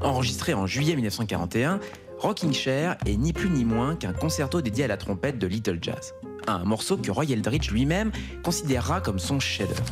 Enregistré 0.00 0.54
en 0.54 0.66
juillet 0.66 0.94
1941, 0.94 1.80
Rocking 2.18 2.52
Chair 2.52 2.96
est 3.06 3.16
ni 3.16 3.32
plus 3.32 3.50
ni 3.50 3.64
moins 3.64 3.94
qu'un 3.94 4.12
concerto 4.12 4.60
dédié 4.60 4.84
à 4.84 4.88
la 4.88 4.96
trompette 4.96 5.38
de 5.38 5.46
Little 5.46 5.78
Jazz. 5.80 6.14
Un 6.46 6.64
morceau 6.64 6.96
que 6.96 7.10
Roy 7.10 7.26
Eldridge 7.30 7.70
lui-même 7.70 8.10
considérera 8.42 9.00
comme 9.00 9.18
son 9.18 9.38
chef-d'œuvre. 9.38 9.84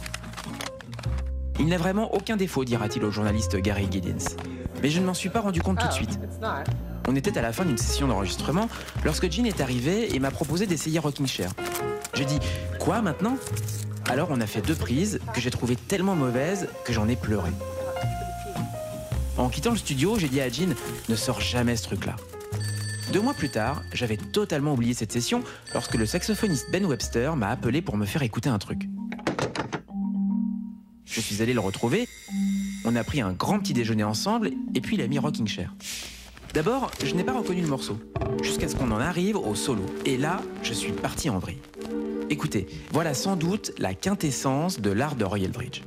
Il 1.61 1.67
n'a 1.67 1.79
vraiment 1.79 2.13
aucun 2.15 2.37
défaut, 2.37 2.65
dira-t-il 2.65 3.05
au 3.05 3.11
journaliste 3.11 3.57
Gary 3.57 3.87
Giddens. 3.91 4.37
Mais 4.83 4.91
je 4.91 5.01
ne 5.01 5.07
m'en 5.07 5.15
suis 5.15 5.29
pas 5.29 5.41
rendu 5.41 5.63
compte 5.63 5.79
tout 5.79 5.89
de 5.89 5.93
suite. 5.93 6.19
On 7.07 7.17
était 7.17 7.37
à 7.37 7.43
la 7.43 7.53
fin 7.53 7.65
d'une 7.65 7.79
session 7.79 8.09
d'enregistrement 8.09 8.69
lorsque 9.05 9.31
Gene 9.31 9.47
est 9.47 9.61
arrivé 9.61 10.15
et 10.15 10.19
m'a 10.19 10.31
proposé 10.31 10.67
d'essayer 10.67 10.99
Rocking 10.99 11.27
Chair. 11.27 11.51
J'ai 12.15 12.25
dit 12.25 12.39
Quoi 12.79 13.03
maintenant? 13.03 13.37
Alors 14.09 14.29
on 14.31 14.41
a 14.41 14.47
fait 14.47 14.63
deux 14.63 14.75
prises 14.75 15.21
que 15.35 15.41
j'ai 15.41 15.51
trouvées 15.51 15.77
tellement 15.77 16.15
mauvaises 16.15 16.69
que 16.85 16.93
j'en 16.93 17.09
ai 17.09 17.17
pleuré. 17.17 17.51
En 19.37 19.49
quittant 19.49 19.73
le 19.73 19.77
studio, 19.77 20.19
j'ai 20.19 20.29
dit 20.29 20.41
à 20.41 20.49
Gene 20.49 20.75
Ne 21.09 21.17
sors 21.17 21.41
jamais 21.41 21.77
ce 21.77 21.85
truc-là. 21.85 22.17
Deux 23.13 23.21
mois 23.21 23.35
plus 23.35 23.51
tard, 23.51 23.83
j'avais 23.93 24.17
totalement 24.17 24.73
oublié 24.73 24.95
cette 24.95 25.13
session 25.13 25.43
lorsque 25.75 25.95
le 25.95 26.07
saxophoniste 26.07 26.71
Ben 26.73 26.87
Webster 26.87 27.37
m'a 27.37 27.49
appelé 27.49 27.83
pour 27.83 27.97
me 27.97 28.07
faire 28.07 28.23
écouter 28.23 28.49
un 28.49 28.59
truc. 28.59 28.89
Je 31.05 31.21
suis 31.21 31.43
allé 31.43 31.53
le 31.53 31.61
retrouver, 31.61 32.09
on 32.85 32.97
a 32.97 33.05
pris 33.05 33.21
un 33.21 33.33
grand 33.33 33.59
petit 33.59 33.73
déjeuner 33.73 34.05
ensemble 34.05 34.51
et 34.75 34.81
puis 34.81 34.97
il 34.97 35.03
a 35.03 35.07
mis 35.07 35.19
Rocking 35.19 35.47
Chair. 35.47 35.75
D'abord, 36.55 36.93
je 37.05 37.13
n'ai 37.17 37.25
pas 37.25 37.33
reconnu 37.33 37.63
le 37.63 37.67
morceau, 37.67 37.99
jusqu'à 38.41 38.69
ce 38.69 38.77
qu'on 38.77 38.93
en 38.93 39.01
arrive 39.01 39.37
au 39.37 39.57
solo. 39.57 39.83
Et 40.07 40.17
là, 40.17 40.41
je 40.63 40.73
suis 40.73 40.93
parti 40.93 41.29
en 41.29 41.41
vrille. 41.41 41.59
Écoutez, 42.31 42.69
voilà 42.93 43.13
sans 43.13 43.35
doute 43.35 43.73
la 43.77 43.93
quintessence 43.93 44.81
de 44.81 44.93
l'art 44.93 45.17
de 45.17 45.25
Roy 45.25 45.41
Eldridge. 45.41 45.83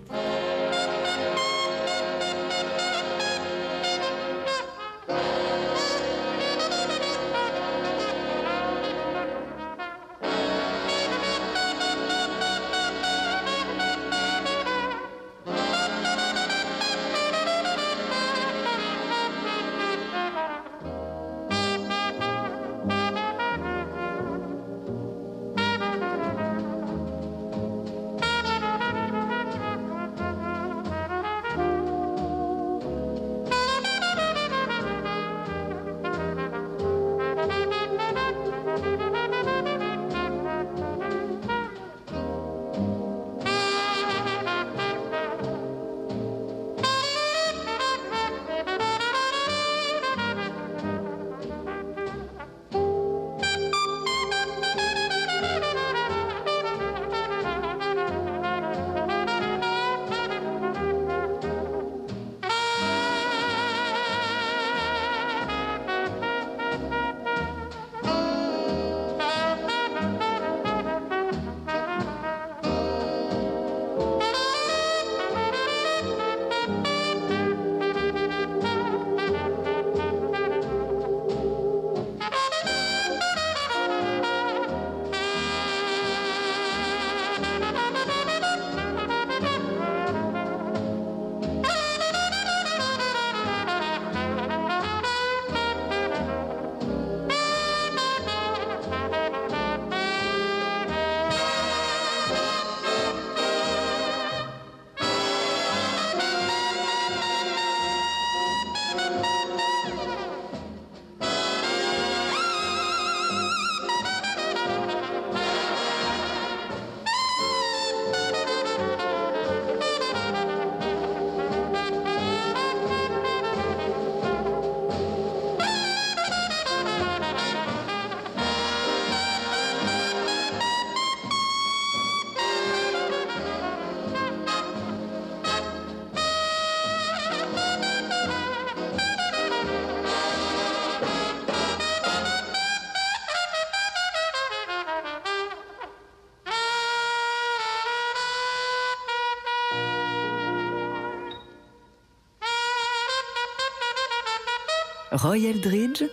Roy 155.20 155.46
Eldridge, 155.46 156.04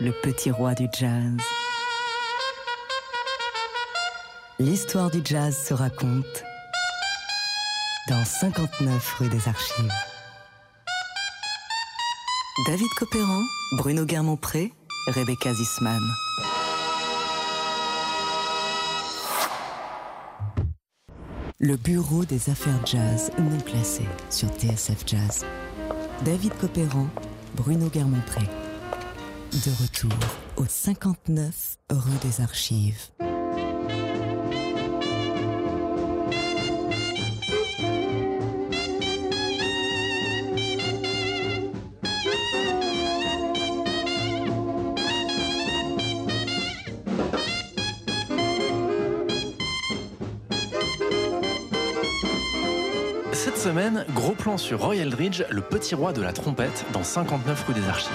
le 0.00 0.12
petit 0.20 0.50
roi 0.50 0.74
du 0.74 0.86
jazz. 0.92 1.34
L'histoire 4.58 5.10
du 5.10 5.22
jazz 5.24 5.56
se 5.56 5.72
raconte 5.72 6.44
dans 8.10 8.22
59 8.22 9.14
rue 9.14 9.28
des 9.30 9.48
Archives. 9.48 9.90
David 12.66 12.88
Copéran, 12.98 13.40
Bruno 13.78 14.04
Guermont-Pré, 14.04 14.74
Rebecca 15.06 15.54
Zisman. 15.54 16.02
Le 21.60 21.76
bureau 21.76 22.26
des 22.26 22.50
affaires 22.50 22.84
jazz 22.84 23.30
non 23.38 23.58
classées 23.60 24.08
sur 24.28 24.50
TSF 24.50 25.04
Jazz. 25.06 25.46
David 26.26 26.52
Copéran, 26.60 27.06
Bruno 27.60 27.88
Guermont-Pré. 27.90 28.40
De 29.52 29.82
retour 29.82 30.18
au 30.56 30.64
59 30.66 31.76
rue 31.90 32.18
des 32.22 32.40
Archives. 32.40 33.10
Roy 54.72 54.96
Eldridge, 54.96 55.42
le 55.50 55.60
petit 55.60 55.94
roi 55.94 56.12
de 56.12 56.22
la 56.22 56.32
trompette, 56.32 56.84
dans 56.92 57.02
59 57.02 57.64
rue 57.66 57.74
des 57.74 57.88
Archives. 57.88 58.12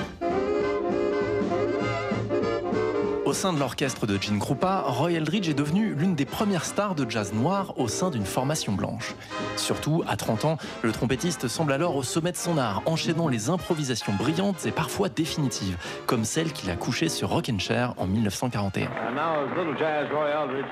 Au 3.25 3.33
sein 3.33 3.51
de 3.51 3.59
l'orchestre 3.59 4.05
de 4.07 4.21
Gene 4.21 4.39
Krupa, 4.39 4.83
Roy 4.85 5.13
Eldridge 5.13 5.49
est 5.49 5.55
devenu 5.55 5.93
l'une 5.93 6.15
des 6.15 6.25
premières 6.25 6.63
stars 6.63 6.95
de 6.95 7.09
jazz 7.09 7.33
noir 7.33 7.73
au 7.77 7.87
sein 7.87 8.09
d'une 8.09 8.25
formation 8.25 8.71
blanche. 8.73 9.15
Surtout, 9.57 10.03
à 10.07 10.15
30 10.15 10.45
ans, 10.45 10.57
le 10.83 10.91
trompettiste 10.91 11.47
semble 11.47 11.73
alors 11.73 11.95
au 11.95 12.03
sommet 12.03 12.31
de 12.31 12.37
son 12.37 12.57
art, 12.57 12.83
enchaînant 12.85 13.27
les 13.27 13.49
improvisations 13.49 14.13
brillantes 14.13 14.65
et 14.65 14.71
parfois 14.71 15.09
définitives, 15.09 15.77
comme 16.05 16.23
celle 16.23 16.53
qu'il 16.53 16.69
a 16.69 16.75
couchée 16.75 17.09
sur 17.09 17.29
Rockin' 17.29 17.59
Chair 17.59 17.93
en 17.97 18.07
1941. 18.07 18.87
And 18.87 19.15
now 19.15 19.43
it's 19.43 19.57
Little 19.57 19.77
Jazz 19.77 20.07
Roy 20.11 20.29
Eldridge, 20.29 20.65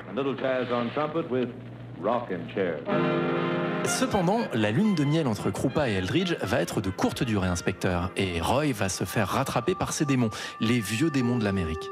and 2.30 2.48
Chair. 2.54 3.63
Cependant, 3.86 4.40
la 4.54 4.70
lune 4.70 4.94
de 4.94 5.04
miel 5.04 5.26
entre 5.26 5.50
Krupa 5.50 5.88
et 5.88 5.92
Eldridge 5.94 6.34
va 6.42 6.60
être 6.60 6.80
de 6.80 6.90
courte 6.90 7.22
durée, 7.22 7.48
inspecteur, 7.48 8.10
et 8.16 8.40
Roy 8.40 8.72
va 8.72 8.88
se 8.88 9.04
faire 9.04 9.28
rattraper 9.28 9.74
par 9.74 9.92
ses 9.92 10.04
démons, 10.04 10.30
les 10.60 10.80
vieux 10.80 11.10
démons 11.10 11.38
de 11.38 11.44
l'Amérique. 11.44 11.90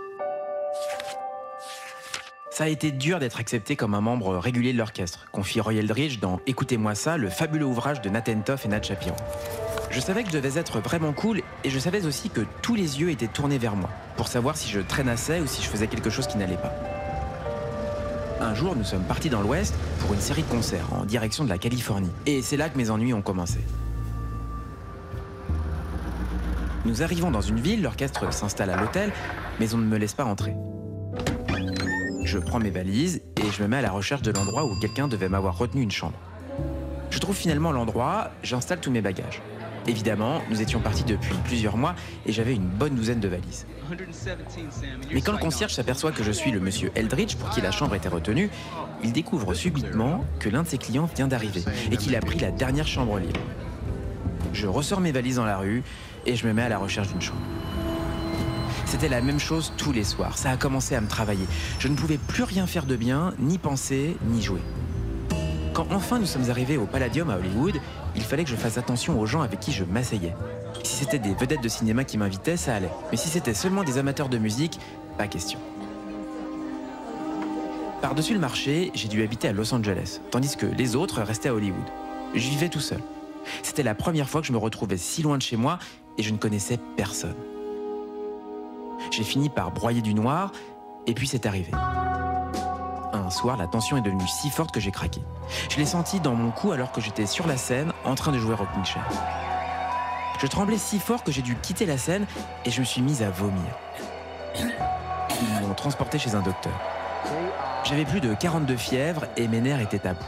Ça 2.50 2.64
a 2.64 2.68
été 2.68 2.90
dur 2.90 3.18
d'être 3.18 3.40
accepté 3.40 3.76
comme 3.76 3.94
un 3.94 4.00
membre 4.00 4.36
régulier 4.36 4.72
de 4.72 4.78
l'orchestre, 4.78 5.26
confie 5.32 5.60
Roy 5.60 5.74
Eldridge 5.74 6.18
dans 6.18 6.40
Écoutez-moi 6.46 6.94
ça, 6.94 7.16
le 7.16 7.28
fabuleux 7.28 7.66
ouvrage 7.66 8.00
de 8.00 8.08
Nathan 8.08 8.40
Toff 8.40 8.64
et 8.64 8.68
Nat 8.68 8.82
Shapiro. 8.82 9.16
Je 9.90 10.00
savais 10.00 10.22
que 10.22 10.30
je 10.30 10.38
devais 10.38 10.58
être 10.58 10.80
vraiment 10.80 11.12
cool 11.12 11.42
et 11.64 11.70
je 11.70 11.78
savais 11.78 12.06
aussi 12.06 12.30
que 12.30 12.40
tous 12.62 12.74
les 12.74 13.00
yeux 13.00 13.10
étaient 13.10 13.26
tournés 13.26 13.58
vers 13.58 13.76
moi 13.76 13.90
pour 14.16 14.28
savoir 14.28 14.56
si 14.56 14.70
je 14.70 14.80
traînassais 14.80 15.40
ou 15.40 15.46
si 15.46 15.62
je 15.62 15.68
faisais 15.68 15.86
quelque 15.86 16.10
chose 16.10 16.26
qui 16.26 16.38
n'allait 16.38 16.56
pas. 16.56 16.72
Un 18.42 18.54
jour, 18.54 18.74
nous 18.74 18.82
sommes 18.82 19.04
partis 19.04 19.30
dans 19.30 19.40
l'Ouest 19.40 19.72
pour 20.00 20.12
une 20.12 20.20
série 20.20 20.42
de 20.42 20.48
concerts 20.48 20.92
en 20.92 21.04
direction 21.04 21.44
de 21.44 21.48
la 21.48 21.58
Californie. 21.58 22.10
Et 22.26 22.42
c'est 22.42 22.56
là 22.56 22.68
que 22.68 22.76
mes 22.76 22.90
ennuis 22.90 23.14
ont 23.14 23.22
commencé. 23.22 23.60
Nous 26.84 27.04
arrivons 27.04 27.30
dans 27.30 27.40
une 27.40 27.60
ville, 27.60 27.82
l'orchestre 27.82 28.32
s'installe 28.34 28.70
à 28.70 28.76
l'hôtel, 28.76 29.12
mais 29.60 29.72
on 29.74 29.78
ne 29.78 29.86
me 29.86 29.96
laisse 29.96 30.14
pas 30.14 30.24
entrer. 30.24 30.56
Je 32.24 32.38
prends 32.38 32.58
mes 32.58 32.70
valises 32.70 33.22
et 33.36 33.48
je 33.48 33.62
me 33.62 33.68
mets 33.68 33.76
à 33.76 33.82
la 33.82 33.92
recherche 33.92 34.22
de 34.22 34.32
l'endroit 34.32 34.64
où 34.64 34.76
quelqu'un 34.80 35.06
devait 35.06 35.28
m'avoir 35.28 35.56
retenu 35.56 35.80
une 35.80 35.92
chambre. 35.92 36.18
Je 37.10 37.20
trouve 37.20 37.36
finalement 37.36 37.70
l'endroit, 37.70 38.32
j'installe 38.42 38.80
tous 38.80 38.90
mes 38.90 39.02
bagages. 39.02 39.40
Évidemment, 39.86 40.42
nous 40.50 40.60
étions 40.60 40.80
partis 40.80 41.04
depuis 41.04 41.34
plusieurs 41.44 41.76
mois 41.76 41.94
et 42.26 42.32
j'avais 42.32 42.54
une 42.54 42.66
bonne 42.66 42.96
douzaine 42.96 43.20
de 43.20 43.28
valises. 43.28 43.66
Mais 45.12 45.20
quand 45.20 45.32
le 45.32 45.38
concierge 45.38 45.74
s'aperçoit 45.74 46.12
que 46.12 46.22
je 46.22 46.32
suis 46.32 46.50
le 46.50 46.60
monsieur 46.60 46.90
Eldridge 46.94 47.36
pour 47.36 47.50
qui 47.50 47.60
la 47.60 47.70
chambre 47.70 47.94
était 47.94 48.08
retenue, 48.08 48.50
il 49.02 49.12
découvre 49.12 49.54
subitement 49.54 50.24
que 50.38 50.48
l'un 50.48 50.62
de 50.62 50.68
ses 50.68 50.78
clients 50.78 51.08
vient 51.14 51.28
d'arriver 51.28 51.62
et 51.90 51.96
qu'il 51.96 52.16
a 52.16 52.20
pris 52.20 52.38
la 52.38 52.50
dernière 52.50 52.86
chambre 52.86 53.18
libre. 53.18 53.40
Je 54.52 54.66
ressors 54.66 55.00
mes 55.00 55.12
valises 55.12 55.36
dans 55.36 55.44
la 55.44 55.58
rue 55.58 55.82
et 56.26 56.36
je 56.36 56.46
me 56.46 56.52
mets 56.52 56.62
à 56.62 56.68
la 56.68 56.78
recherche 56.78 57.08
d'une 57.08 57.22
chambre. 57.22 57.40
C'était 58.86 59.08
la 59.08 59.22
même 59.22 59.40
chose 59.40 59.72
tous 59.78 59.92
les 59.92 60.04
soirs. 60.04 60.36
Ça 60.36 60.50
a 60.50 60.56
commencé 60.56 60.94
à 60.94 61.00
me 61.00 61.08
travailler. 61.08 61.46
Je 61.78 61.88
ne 61.88 61.94
pouvais 61.94 62.18
plus 62.18 62.42
rien 62.42 62.66
faire 62.66 62.84
de 62.84 62.94
bien, 62.94 63.32
ni 63.38 63.56
penser, 63.56 64.16
ni 64.26 64.42
jouer. 64.42 64.60
Quand 65.72 65.86
enfin 65.90 66.18
nous 66.18 66.26
sommes 66.26 66.50
arrivés 66.50 66.76
au 66.76 66.84
Palladium 66.84 67.30
à 67.30 67.38
Hollywood, 67.38 67.80
il 68.14 68.22
fallait 68.22 68.44
que 68.44 68.50
je 68.50 68.56
fasse 68.56 68.76
attention 68.76 69.18
aux 69.18 69.24
gens 69.24 69.40
avec 69.40 69.60
qui 69.60 69.72
je 69.72 69.84
m'asseyais. 69.84 70.34
Si 70.82 70.96
c'était 70.96 71.18
des 71.18 71.34
vedettes 71.34 71.62
de 71.62 71.68
cinéma 71.68 72.04
qui 72.04 72.18
m'invitaient, 72.18 72.56
ça 72.56 72.74
allait. 72.74 72.90
Mais 73.10 73.16
si 73.16 73.28
c'était 73.28 73.54
seulement 73.54 73.84
des 73.84 73.98
amateurs 73.98 74.28
de 74.28 74.38
musique, 74.38 74.78
pas 75.16 75.28
question. 75.28 75.58
Par-dessus 78.00 78.34
le 78.34 78.40
marché, 78.40 78.90
j'ai 78.94 79.06
dû 79.06 79.22
habiter 79.22 79.48
à 79.48 79.52
Los 79.52 79.72
Angeles, 79.72 80.20
tandis 80.30 80.56
que 80.56 80.66
les 80.66 80.96
autres 80.96 81.22
restaient 81.22 81.50
à 81.50 81.54
Hollywood. 81.54 81.86
Je 82.34 82.48
vivais 82.48 82.68
tout 82.68 82.80
seul. 82.80 83.00
C'était 83.62 83.84
la 83.84 83.94
première 83.94 84.28
fois 84.28 84.40
que 84.40 84.46
je 84.46 84.52
me 84.52 84.58
retrouvais 84.58 84.96
si 84.96 85.22
loin 85.22 85.36
de 85.36 85.42
chez 85.42 85.56
moi 85.56 85.78
et 86.18 86.22
je 86.22 86.32
ne 86.32 86.38
connaissais 86.38 86.78
personne. 86.96 87.36
J'ai 89.10 89.24
fini 89.24 89.50
par 89.50 89.70
broyer 89.70 90.02
du 90.02 90.14
noir 90.14 90.52
et 91.06 91.14
puis 91.14 91.28
c'est 91.28 91.46
arrivé. 91.46 91.70
Un 93.12 93.30
soir, 93.30 93.56
la 93.56 93.66
tension 93.66 93.96
est 93.96 94.02
devenue 94.02 94.26
si 94.26 94.50
forte 94.50 94.72
que 94.72 94.80
j'ai 94.80 94.90
craqué. 94.90 95.20
Je 95.70 95.76
l'ai 95.76 95.86
senti 95.86 96.18
dans 96.18 96.34
mon 96.34 96.50
cou 96.50 96.72
alors 96.72 96.92
que 96.92 97.00
j'étais 97.00 97.26
sur 97.26 97.46
la 97.46 97.56
scène 97.56 97.92
en 98.04 98.14
train 98.14 98.32
de 98.32 98.38
jouer 98.38 98.54
Rockin' 98.54 98.84
Chair. 98.84 99.06
Je 100.38 100.46
tremblais 100.46 100.78
si 100.78 100.98
fort 100.98 101.22
que 101.24 101.32
j'ai 101.32 101.42
dû 101.42 101.56
quitter 101.56 101.86
la 101.86 101.98
scène 101.98 102.26
et 102.64 102.70
je 102.70 102.80
me 102.80 102.84
suis 102.84 103.02
mise 103.02 103.22
à 103.22 103.30
vomir. 103.30 103.62
Ils 104.56 105.66
m'ont 105.66 105.74
transporté 105.74 106.18
chez 106.18 106.34
un 106.34 106.42
docteur. 106.42 106.72
J'avais 107.84 108.04
plus 108.04 108.20
de 108.20 108.34
42 108.34 108.76
fièvres 108.76 109.26
et 109.36 109.48
mes 109.48 109.60
nerfs 109.60 109.80
étaient 109.80 110.06
à 110.06 110.14
bout. 110.14 110.24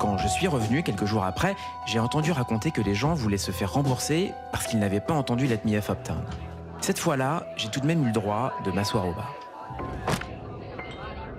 Quand 0.00 0.18
je 0.18 0.26
suis 0.26 0.48
revenu 0.48 0.82
quelques 0.82 1.04
jours 1.04 1.24
après, 1.24 1.54
j'ai 1.86 1.98
entendu 1.98 2.32
raconter 2.32 2.70
que 2.70 2.80
les 2.80 2.94
gens 2.94 3.14
voulaient 3.14 3.38
se 3.38 3.52
faire 3.52 3.72
rembourser 3.72 4.32
parce 4.50 4.66
qu'ils 4.66 4.78
n'avaient 4.78 5.00
pas 5.00 5.14
entendu 5.14 5.46
Let 5.46 5.60
Me 5.64 5.76
Uptown. 5.76 6.24
Cette 6.80 6.98
fois-là, 6.98 7.46
j'ai 7.56 7.68
tout 7.68 7.80
de 7.80 7.86
même 7.86 8.02
eu 8.02 8.06
le 8.06 8.12
droit 8.12 8.52
de 8.64 8.72
m'asseoir 8.72 9.06
au 9.06 9.12
bar. 9.12 9.32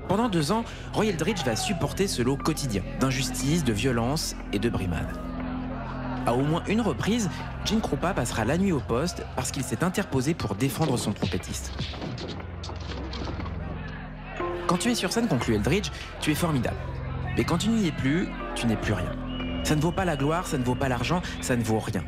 Pendant 0.07 0.29
deux 0.29 0.51
ans, 0.51 0.63
Roy 0.93 1.07
Eldridge 1.07 1.43
va 1.43 1.55
supporter 1.55 2.07
ce 2.07 2.21
lot 2.21 2.37
quotidien 2.37 2.83
d'injustice, 2.99 3.63
de 3.63 3.73
violence 3.73 4.35
et 4.53 4.59
de 4.59 4.69
brimade. 4.69 5.07
À 6.25 6.33
au 6.33 6.41
moins 6.41 6.63
une 6.67 6.81
reprise, 6.81 7.29
Gene 7.65 7.81
Krupa 7.81 8.13
passera 8.13 8.45
la 8.45 8.57
nuit 8.57 8.71
au 8.71 8.79
poste 8.79 9.23
parce 9.35 9.51
qu'il 9.51 9.63
s'est 9.63 9.83
interposé 9.83 10.33
pour 10.33 10.55
défendre 10.55 10.97
son 10.97 11.11
trompettiste. 11.11 11.73
Quand 14.67 14.77
tu 14.77 14.89
es 14.89 14.95
sur 14.95 15.11
scène, 15.11 15.27
conclut 15.27 15.55
Eldridge, 15.55 15.89
tu 16.21 16.31
es 16.31 16.35
formidable. 16.35 16.77
Mais 17.35 17.43
quand 17.43 17.57
tu 17.57 17.69
n'y 17.69 17.87
es 17.87 17.91
plus, 17.91 18.29
tu 18.55 18.67
n'es 18.67 18.77
plus 18.77 18.93
rien. 18.93 19.11
Ça 19.63 19.75
ne 19.75 19.81
vaut 19.81 19.91
pas 19.91 20.05
la 20.05 20.15
gloire, 20.15 20.47
ça 20.47 20.57
ne 20.57 20.63
vaut 20.63 20.75
pas 20.75 20.87
l'argent, 20.87 21.21
ça 21.41 21.55
ne 21.57 21.63
vaut 21.63 21.79
rien. 21.79 22.03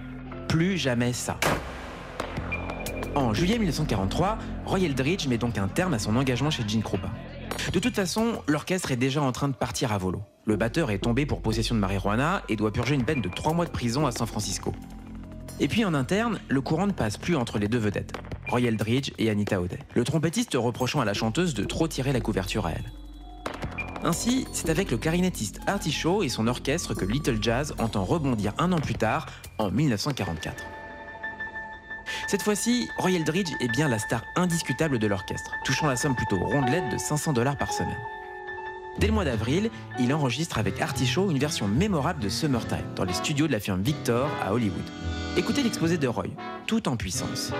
Plus 0.47 0.77
jamais 0.77 1.11
ça. 1.11 1.37
En 3.15 3.33
juillet 3.33 3.57
1943, 3.57 4.37
Roy 4.65 4.79
Eldridge 4.79 5.27
met 5.27 5.37
donc 5.37 5.57
un 5.57 5.67
terme 5.67 5.93
à 5.93 5.99
son 5.99 6.15
engagement 6.15 6.49
chez 6.49 6.67
Gene 6.67 6.83
Krupa. 6.83 7.09
De 7.73 7.79
toute 7.79 7.95
façon, 7.95 8.43
l'orchestre 8.47 8.91
est 8.91 8.97
déjà 8.97 9.21
en 9.21 9.31
train 9.31 9.47
de 9.47 9.53
partir 9.53 9.91
à 9.91 9.97
volo. 9.97 10.21
Le 10.45 10.55
batteur 10.55 10.91
est 10.91 10.99
tombé 10.99 11.25
pour 11.25 11.41
possession 11.41 11.75
de 11.75 11.79
marijuana 11.79 12.43
et 12.47 12.55
doit 12.55 12.71
purger 12.71 12.95
une 12.95 13.03
peine 13.03 13.21
de 13.21 13.29
3 13.29 13.53
mois 13.53 13.65
de 13.65 13.71
prison 13.71 14.05
à 14.05 14.11
San 14.11 14.27
Francisco. 14.27 14.71
Et 15.59 15.67
puis 15.67 15.83
en 15.83 15.93
interne, 15.93 16.39
le 16.47 16.61
courant 16.61 16.85
ne 16.87 16.91
passe 16.91 17.17
plus 17.17 17.35
entre 17.35 17.57
les 17.57 17.67
deux 17.67 17.77
vedettes, 17.77 18.13
Roy 18.47 18.61
Eldridge 18.61 19.11
et 19.17 19.29
Anita 19.29 19.61
O'Day. 19.61 19.79
Le 19.93 20.03
trompettiste 20.03 20.53
reprochant 20.55 21.01
à 21.01 21.05
la 21.05 21.13
chanteuse 21.13 21.53
de 21.53 21.63
trop 21.63 21.87
tirer 21.87 22.13
la 22.13 22.21
couverture 22.21 22.65
à 22.65 22.71
elle. 22.71 22.91
Ainsi, 24.03 24.45
c'est 24.51 24.69
avec 24.69 24.91
le 24.91 24.97
clarinettiste 24.97 25.59
Artie 25.65 25.91
Shaw 25.91 26.21
et 26.21 26.29
son 26.29 26.47
orchestre 26.47 26.93
que 26.93 27.05
Little 27.05 27.41
Jazz 27.41 27.73
entend 27.79 28.03
rebondir 28.03 28.53
un 28.59 28.71
an 28.71 28.79
plus 28.79 28.93
tard, 28.93 29.25
en 29.57 29.71
1944. 29.71 30.63
Cette 32.27 32.41
fois-ci, 32.41 32.89
Roy 32.97 33.11
Eldridge 33.11 33.51
est 33.59 33.67
bien 33.67 33.87
la 33.87 33.99
star 33.99 34.23
indiscutable 34.35 34.99
de 34.99 35.07
l'orchestre, 35.07 35.51
touchant 35.63 35.87
la 35.87 35.95
somme 35.95 36.15
plutôt 36.15 36.39
rondelette 36.39 36.89
de 36.91 36.97
500 36.97 37.33
dollars 37.33 37.57
par 37.57 37.71
semaine. 37.71 37.97
Dès 38.97 39.07
le 39.07 39.13
mois 39.13 39.25
d'avril, 39.25 39.69
il 39.99 40.13
enregistre 40.13 40.57
avec 40.57 40.79
Artie 40.81 41.05
Shaw 41.05 41.29
une 41.29 41.39
version 41.39 41.67
mémorable 41.67 42.23
de 42.23 42.29
Summertime 42.29 42.93
dans 42.95 43.03
les 43.03 43.13
studios 43.13 43.47
de 43.47 43.51
la 43.51 43.59
firme 43.59 43.81
Victor 43.81 44.29
à 44.41 44.53
Hollywood. 44.53 44.83
Écoutez 45.35 45.63
l'exposé 45.63 45.97
de 45.97 46.07
Roy, 46.07 46.27
tout 46.65 46.87
en 46.87 46.95
puissance. 46.95 47.51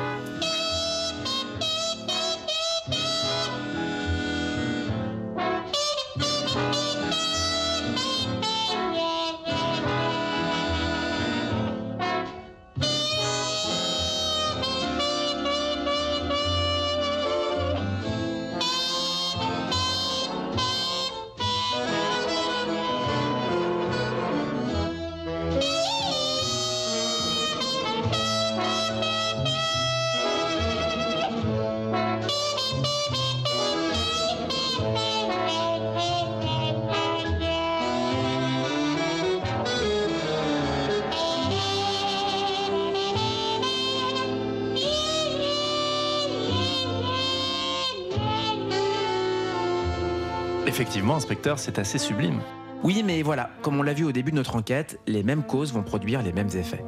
Effectivement, 50.76 51.16
inspecteur, 51.16 51.58
c'est 51.58 51.80
assez 51.80 51.98
sublime. 51.98 52.42
Oui, 52.84 53.02
mais 53.02 53.22
voilà, 53.22 53.50
comme 53.62 53.80
on 53.80 53.82
l'a 53.82 53.94
vu 53.94 54.04
au 54.04 54.12
début 54.12 54.32
de 54.32 54.36
notre 54.36 54.58
enquête, 54.58 55.00
les 55.08 55.24
mêmes 55.24 55.44
causes 55.44 55.72
vont 55.72 55.84
produire 55.84 56.22
les 56.22 56.34
mêmes 56.34 56.50
effets. 56.54 56.84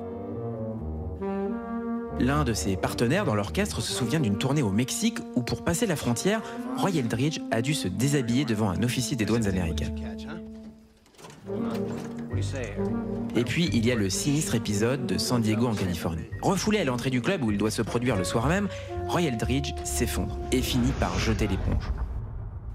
L'un 2.19 2.43
de 2.43 2.51
ses 2.51 2.75
partenaires 2.75 3.23
dans 3.23 3.33
l'orchestre 3.33 3.79
se 3.79 3.93
souvient 3.93 4.19
d'une 4.19 4.37
tournée 4.37 4.61
au 4.61 4.71
Mexique 4.71 5.19
où, 5.37 5.41
pour 5.41 5.63
passer 5.63 5.85
la 5.85 5.95
frontière, 5.95 6.41
Roy 6.75 6.97
Eldridge 6.97 7.39
a 7.49 7.61
dû 7.61 7.73
se 7.73 7.87
déshabiller 7.87 8.43
devant 8.43 8.69
un 8.69 8.83
officier 8.83 9.15
des 9.15 9.23
douanes 9.23 9.47
américaines. 9.47 9.95
Et 13.37 13.43
puis, 13.45 13.69
il 13.71 13.85
y 13.85 13.91
a 13.93 13.95
le 13.95 14.09
sinistre 14.09 14.55
épisode 14.55 15.05
de 15.05 15.17
San 15.17 15.41
Diego 15.41 15.65
en 15.65 15.75
Californie. 15.75 16.25
Refoulé 16.41 16.79
à 16.79 16.83
l'entrée 16.83 17.09
du 17.09 17.21
club 17.21 17.41
où 17.41 17.51
il 17.51 17.57
doit 17.57 17.71
se 17.71 17.83
produire 17.83 18.17
le 18.17 18.25
soir 18.25 18.47
même, 18.47 18.67
Roy 19.07 19.21
Eldridge 19.21 19.73
s'effondre 19.85 20.37
et 20.51 20.61
finit 20.61 20.91
par 20.99 21.17
jeter 21.17 21.47
l'éponge. 21.47 21.89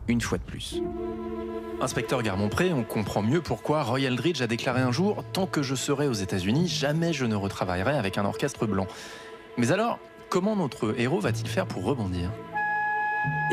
Une 0.09 0.21
fois 0.21 0.39
de 0.39 0.43
plus. 0.43 0.83
Inspecteur 1.81 2.23
Garmont-Pré, 2.23 2.73
on 2.73 2.85
comprend 2.85 3.23
mieux 3.23 3.41
pourquoi 3.41 3.83
Roy 3.83 4.03
Eldridge 4.03 4.41
a 4.41 4.47
déclaré 4.47 4.81
un 4.81 4.93
jour 4.93 5.25
Tant 5.33 5.47
que 5.47 5.63
je 5.63 5.75
serai 5.75 6.07
aux 6.07 6.13
États-Unis, 6.13 6.69
jamais 6.69 7.13
je 7.13 7.25
ne 7.25 7.35
retravaillerai 7.35 7.97
avec 7.97 8.19
un 8.19 8.25
orchestre 8.25 8.67
blanc. 8.67 8.87
Mais 9.57 9.73
alors, 9.73 9.99
comment 10.29 10.57
notre 10.57 10.95
héros 10.99 11.21
va-t-il 11.21 11.49
faire 11.49 11.67
pour 11.67 11.85
rebondir? 11.85 12.31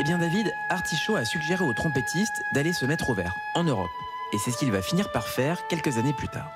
Eh 0.00 0.04
bien, 0.04 0.18
David, 0.18 0.46
Artichaut 0.70 1.16
a 1.16 1.24
suggéré 1.24 1.64
au 1.64 1.72
trompettiste 1.72 2.42
d'aller 2.54 2.72
se 2.72 2.86
mettre 2.86 3.10
au 3.10 3.14
vert, 3.14 3.34
en 3.54 3.64
Europe. 3.64 3.90
Et 4.32 4.38
c'est 4.38 4.50
ce 4.50 4.58
qu'il 4.58 4.70
va 4.70 4.82
finir 4.82 5.10
par 5.12 5.26
faire 5.26 5.66
quelques 5.68 5.98
années 5.98 6.14
plus 6.14 6.28
tard. 6.28 6.50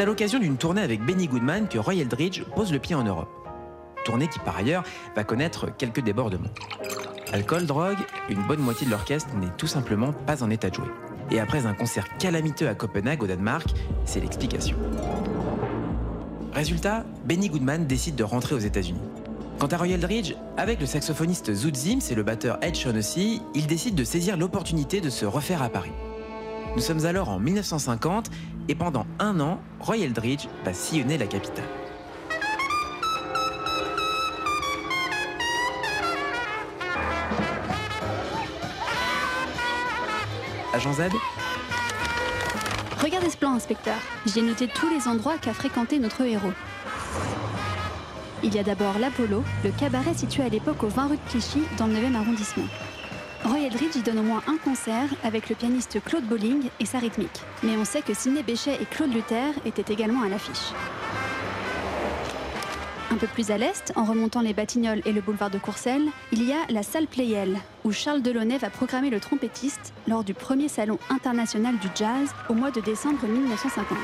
C'est 0.00 0.04
à 0.04 0.06
l'occasion 0.06 0.38
d'une 0.38 0.56
tournée 0.56 0.80
avec 0.80 1.04
Benny 1.04 1.28
Goodman 1.28 1.68
que 1.68 1.76
Roy 1.78 1.96
Eldridge 1.96 2.42
pose 2.56 2.72
le 2.72 2.78
pied 2.78 2.94
en 2.94 3.04
Europe. 3.04 3.28
Tournée 4.02 4.28
qui 4.28 4.38
par 4.38 4.56
ailleurs 4.56 4.82
va 5.14 5.24
connaître 5.24 5.66
quelques 5.76 6.00
débordements. 6.00 6.48
Alcool, 7.34 7.66
drogue, 7.66 7.98
une 8.30 8.42
bonne 8.46 8.60
moitié 8.60 8.86
de 8.86 8.92
l'orchestre 8.92 9.28
n'est 9.36 9.54
tout 9.58 9.66
simplement 9.66 10.14
pas 10.14 10.42
en 10.42 10.48
état 10.48 10.70
de 10.70 10.76
jouer. 10.76 10.88
Et 11.30 11.38
après 11.38 11.66
un 11.66 11.74
concert 11.74 12.06
calamiteux 12.16 12.66
à 12.66 12.74
Copenhague 12.74 13.22
au 13.22 13.26
Danemark, 13.26 13.68
c'est 14.06 14.20
l'explication. 14.20 14.78
Résultat, 16.54 17.04
Benny 17.26 17.50
Goodman 17.50 17.86
décide 17.86 18.16
de 18.16 18.24
rentrer 18.24 18.54
aux 18.54 18.58
États-Unis. 18.58 19.02
Quant 19.58 19.66
à 19.66 19.76
Roy 19.76 19.88
Eldridge, 19.88 20.34
avec 20.56 20.80
le 20.80 20.86
saxophoniste 20.86 21.52
Zoot 21.52 21.76
Zims 21.76 22.10
et 22.10 22.14
le 22.14 22.22
batteur 22.22 22.56
Ed 22.62 22.74
Shaughnessy, 22.74 23.42
il 23.54 23.66
décide 23.66 23.96
de 23.96 24.04
saisir 24.04 24.38
l'opportunité 24.38 25.02
de 25.02 25.10
se 25.10 25.26
refaire 25.26 25.62
à 25.62 25.68
Paris. 25.68 25.92
Nous 26.76 26.82
sommes 26.82 27.04
alors 27.04 27.28
en 27.28 27.40
1950 27.40 28.30
et 28.68 28.74
pendant 28.74 29.04
un 29.18 29.40
an, 29.40 29.60
Roy 29.80 29.98
Eldridge 29.98 30.46
va 30.64 30.72
sillonner 30.72 31.18
la 31.18 31.26
capitale. 31.26 31.64
Agent 40.72 40.92
Z 40.92 41.02
Regardez 43.02 43.30
ce 43.30 43.36
plan, 43.36 43.54
inspecteur. 43.54 43.96
J'ai 44.26 44.42
noté 44.42 44.68
tous 44.68 44.88
les 44.88 45.08
endroits 45.08 45.38
qu'a 45.38 45.52
fréquenté 45.52 45.98
notre 45.98 46.22
héros. 46.22 46.52
Il 48.44 48.54
y 48.54 48.58
a 48.58 48.62
d'abord 48.62 48.98
l'Apollo, 48.98 49.42
le 49.64 49.70
cabaret 49.70 50.14
situé 50.14 50.44
à 50.44 50.48
l'époque 50.48 50.82
au 50.84 50.88
20 50.88 51.08
rue 51.08 51.16
de 51.16 51.30
Clichy, 51.30 51.62
dans 51.76 51.86
le 51.86 51.94
9e 51.94 52.14
arrondissement. 52.14 52.64
Roy 53.44 53.60
Eldridge 53.60 53.96
y 53.96 54.02
donne 54.02 54.18
au 54.18 54.22
moins 54.22 54.42
un 54.46 54.58
concert 54.58 55.08
avec 55.24 55.48
le 55.48 55.54
pianiste 55.54 55.98
Claude 56.04 56.24
Bolling 56.24 56.68
et 56.78 56.84
sa 56.84 56.98
rythmique. 56.98 57.40
Mais 57.62 57.76
on 57.76 57.84
sait 57.84 58.02
que 58.02 58.12
Sidney 58.12 58.42
Bechet 58.42 58.74
et 58.80 58.84
Claude 58.84 59.12
Luther 59.12 59.52
étaient 59.64 59.92
également 59.92 60.22
à 60.22 60.28
l'affiche. 60.28 60.72
Un 63.10 63.16
peu 63.16 63.26
plus 63.26 63.50
à 63.50 63.58
l'est, 63.58 63.92
en 63.96 64.04
remontant 64.04 64.40
les 64.40 64.52
Batignolles 64.52 65.02
et 65.04 65.12
le 65.12 65.20
boulevard 65.20 65.50
de 65.50 65.58
Courcelles, 65.58 66.06
il 66.32 66.44
y 66.44 66.52
a 66.52 66.58
la 66.68 66.82
salle 66.82 67.06
Playel, 67.06 67.58
où 67.84 67.92
Charles 67.92 68.22
Delaunay 68.22 68.58
va 68.58 68.70
programmer 68.70 69.10
le 69.10 69.20
trompettiste 69.20 69.92
lors 70.06 70.22
du 70.22 70.34
premier 70.34 70.68
salon 70.68 70.98
international 71.08 71.76
du 71.78 71.88
jazz 71.94 72.32
au 72.48 72.54
mois 72.54 72.70
de 72.70 72.80
décembre 72.80 73.26
1950. 73.26 73.98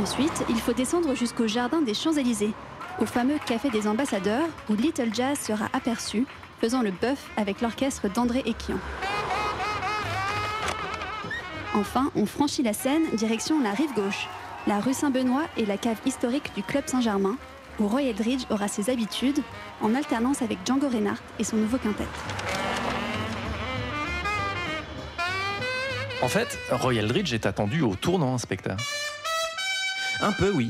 Ensuite, 0.00 0.44
il 0.48 0.60
faut 0.60 0.72
descendre 0.72 1.14
jusqu'au 1.14 1.46
jardin 1.46 1.80
des 1.80 1.94
Champs-Élysées, 1.94 2.52
au 3.00 3.06
fameux 3.06 3.38
Café 3.44 3.70
des 3.70 3.86
Ambassadeurs, 3.86 4.48
où 4.68 4.74
Little 4.74 5.14
Jazz 5.14 5.38
sera 5.38 5.66
aperçu, 5.72 6.26
faisant 6.60 6.82
le 6.82 6.90
bœuf 6.90 7.28
avec 7.36 7.60
l'orchestre 7.60 8.08
d'André 8.08 8.40
Ekian. 8.40 8.78
Enfin, 11.74 12.10
on 12.14 12.24
franchit 12.24 12.62
la 12.62 12.72
Seine, 12.72 13.04
direction 13.14 13.60
la 13.60 13.72
rive 13.72 13.92
gauche, 13.94 14.28
la 14.66 14.80
rue 14.80 14.94
Saint-Benoît 14.94 15.44
et 15.56 15.66
la 15.66 15.76
cave 15.76 15.98
historique 16.06 16.54
du 16.54 16.62
Club 16.62 16.84
Saint-Germain, 16.86 17.36
où 17.80 17.88
Roy 17.88 18.04
Eldridge 18.04 18.44
aura 18.50 18.68
ses 18.68 18.90
habitudes, 18.90 19.42
en 19.80 19.94
alternance 19.94 20.42
avec 20.42 20.58
Django 20.64 20.88
Reinhardt 20.88 21.22
et 21.38 21.44
son 21.44 21.56
nouveau 21.56 21.78
quintet. 21.78 22.06
En 26.22 26.28
fait, 26.28 26.58
Roy 26.70 26.94
Eldridge 26.94 27.34
est 27.34 27.44
attendu 27.44 27.82
au 27.82 27.96
tournant, 27.96 28.34
inspecteur. 28.34 28.76
Un 30.20 30.32
peu, 30.32 30.50
oui. 30.52 30.68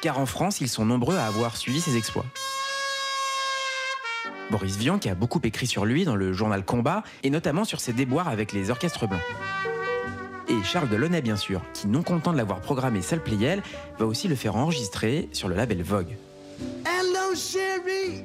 Car 0.00 0.18
en 0.18 0.26
France, 0.26 0.60
ils 0.60 0.68
sont 0.68 0.84
nombreux 0.84 1.16
à 1.16 1.26
avoir 1.26 1.56
suivi 1.56 1.80
ses 1.80 1.96
exploits. 1.96 2.26
Boris 4.50 4.76
Vian, 4.76 4.98
qui 4.98 5.08
a 5.08 5.14
beaucoup 5.14 5.40
écrit 5.42 5.66
sur 5.66 5.84
lui 5.84 6.04
dans 6.04 6.14
le 6.14 6.32
journal 6.32 6.64
Combat, 6.64 7.02
et 7.22 7.30
notamment 7.30 7.64
sur 7.64 7.80
ses 7.80 7.92
déboires 7.92 8.28
avec 8.28 8.52
les 8.52 8.70
orchestres 8.70 9.08
blancs. 9.08 9.20
Et 10.48 10.62
Charles 10.62 10.88
Delaunay, 10.88 11.22
bien 11.22 11.36
sûr, 11.36 11.60
qui, 11.74 11.88
non 11.88 12.02
content 12.02 12.32
de 12.32 12.36
l'avoir 12.36 12.60
programmé 12.60 13.02
Salle 13.02 13.22
Playel, 13.22 13.62
va 13.98 14.06
aussi 14.06 14.28
le 14.28 14.36
faire 14.36 14.54
enregistrer 14.54 15.28
sur 15.32 15.48
le 15.48 15.56
label 15.56 15.82
Vogue. 15.82 16.16
Hello 16.84 17.34
chérie, 17.34 18.22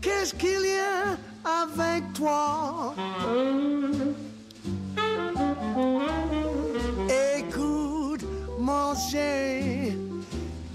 qu'est-ce 0.00 0.34
qu'il 0.34 0.48
y 0.48 0.78
a 0.78 1.16
avec 1.64 2.12
toi? 2.12 2.94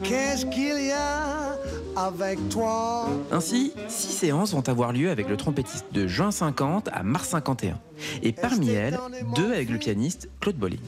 Qu'est-ce 0.04 0.46
qu'il 0.46 0.88
y 0.88 0.92
a 0.92 1.58
avec 1.96 2.38
toi? 2.50 3.08
Ainsi, 3.32 3.74
six 3.88 4.12
séances 4.12 4.54
vont 4.54 4.68
avoir 4.68 4.92
lieu 4.92 5.10
avec 5.10 5.30
le 5.30 5.38
trompettiste 5.38 5.86
de 5.94 6.06
juin 6.06 6.32
50 6.32 6.90
à 6.92 7.04
mars 7.04 7.30
51. 7.30 7.80
Et 8.24 8.34
parmi 8.34 8.70
elles, 8.70 9.00
deux 9.36 9.54
avec 9.54 9.70
le 9.70 9.78
pianiste 9.78 10.30
Claude 10.40 10.58
Bolling. 10.58 10.80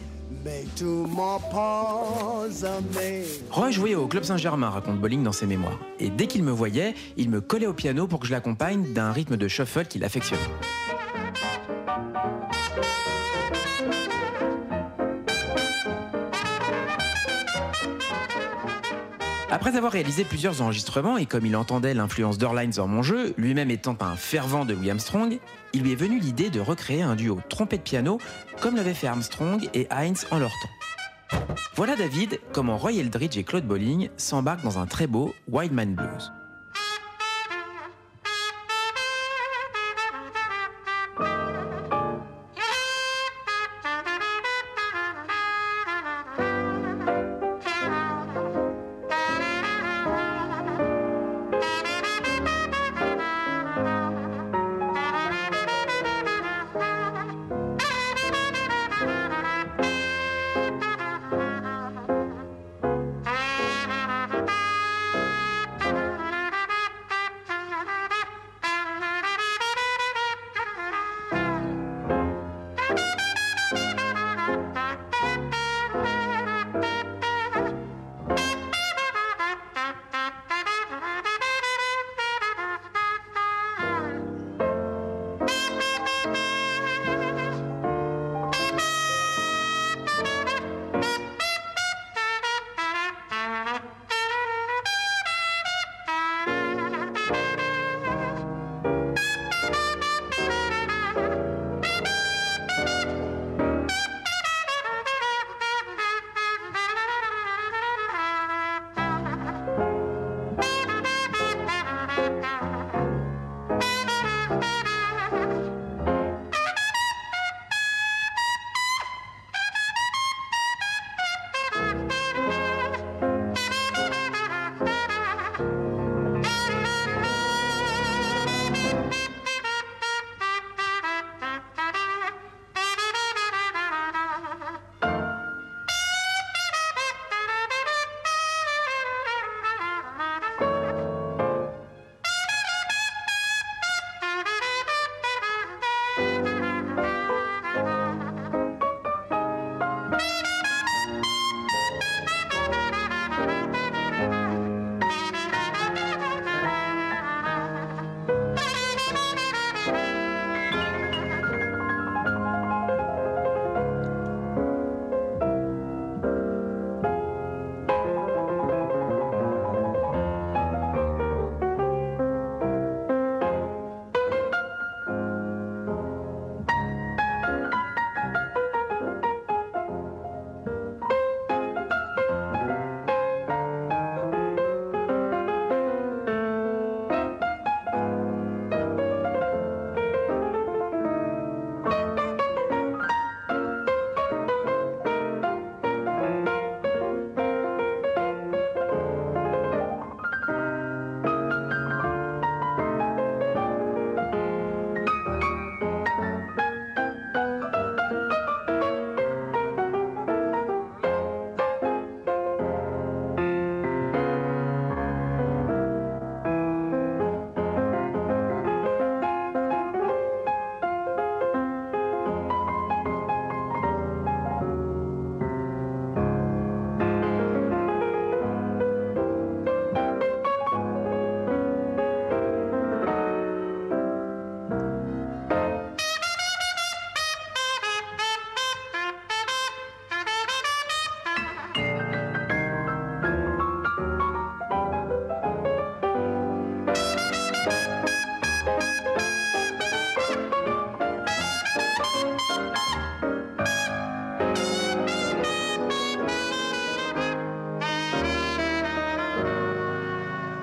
Roy 3.52 3.72
jouait 3.72 3.96
au 3.96 4.08
Club 4.08 4.24
Saint-Germain, 4.24 4.70
raconte 4.70 5.00
Bolling 5.00 5.24
dans 5.24 5.32
ses 5.32 5.46
mémoires. 5.46 5.80
Et 6.00 6.10
dès 6.10 6.28
qu'il 6.28 6.44
me 6.44 6.52
voyait, 6.52 6.96
il 7.18 7.30
me 7.30 7.42
collait 7.42 7.68
au 7.68 7.74
piano 7.74 8.08
pour 8.08 8.20
que 8.20 8.28
je 8.28 8.32
l'accompagne 8.32 8.94
d'un 8.94 9.12
rythme 9.12 9.38
de 9.38 9.48
shuffle 9.48 9.86
qu'il 9.86 10.04
affectionnait. 10.04 10.42
Après 19.52 19.76
avoir 19.76 19.92
réalisé 19.92 20.26
plusieurs 20.26 20.62
enregistrements 20.62 21.18
et 21.18 21.26
comme 21.26 21.44
il 21.44 21.56
entendait 21.56 21.96
l'influence 21.96 22.38
d'Orlines 22.38 22.70
dans 22.70 22.88
mon 22.88 23.02
jeu, 23.02 23.34
lui-même 23.36 23.72
étant 23.72 23.98
un 24.00 24.16
fervent 24.16 24.64
de 24.64 24.76
Louis 24.76 24.92
Armstrong, 24.92 25.40
il 25.74 25.82
lui 25.82 25.92
est 25.92 25.96
venu 25.96 26.20
l'idée 26.20 26.52
de 26.52 26.60
recréer 26.60 27.02
un 27.02 27.16
duo 27.16 27.40
trompette-piano 27.50 28.20
comme 28.62 28.76
l'avaient 28.76 28.94
fait 28.94 29.08
Armstrong 29.08 29.68
et 29.74 29.88
Heinz 29.90 30.28
en 30.30 30.38
leur 30.38 30.52
temps. 30.52 31.40
Voilà 31.76 31.96
David 31.96 32.40
comment 32.54 32.78
Roy 32.78 32.94
Eldridge 32.94 33.38
et 33.38 33.44
Claude 33.44 33.66
Bolling 33.66 34.10
s'embarquent 34.18 34.64
dans 34.64 34.78
un 34.78 34.86
très 34.86 35.08
beau 35.08 35.34
Wild 35.48 35.74
Man 35.74 35.96
Blues. 35.96 36.32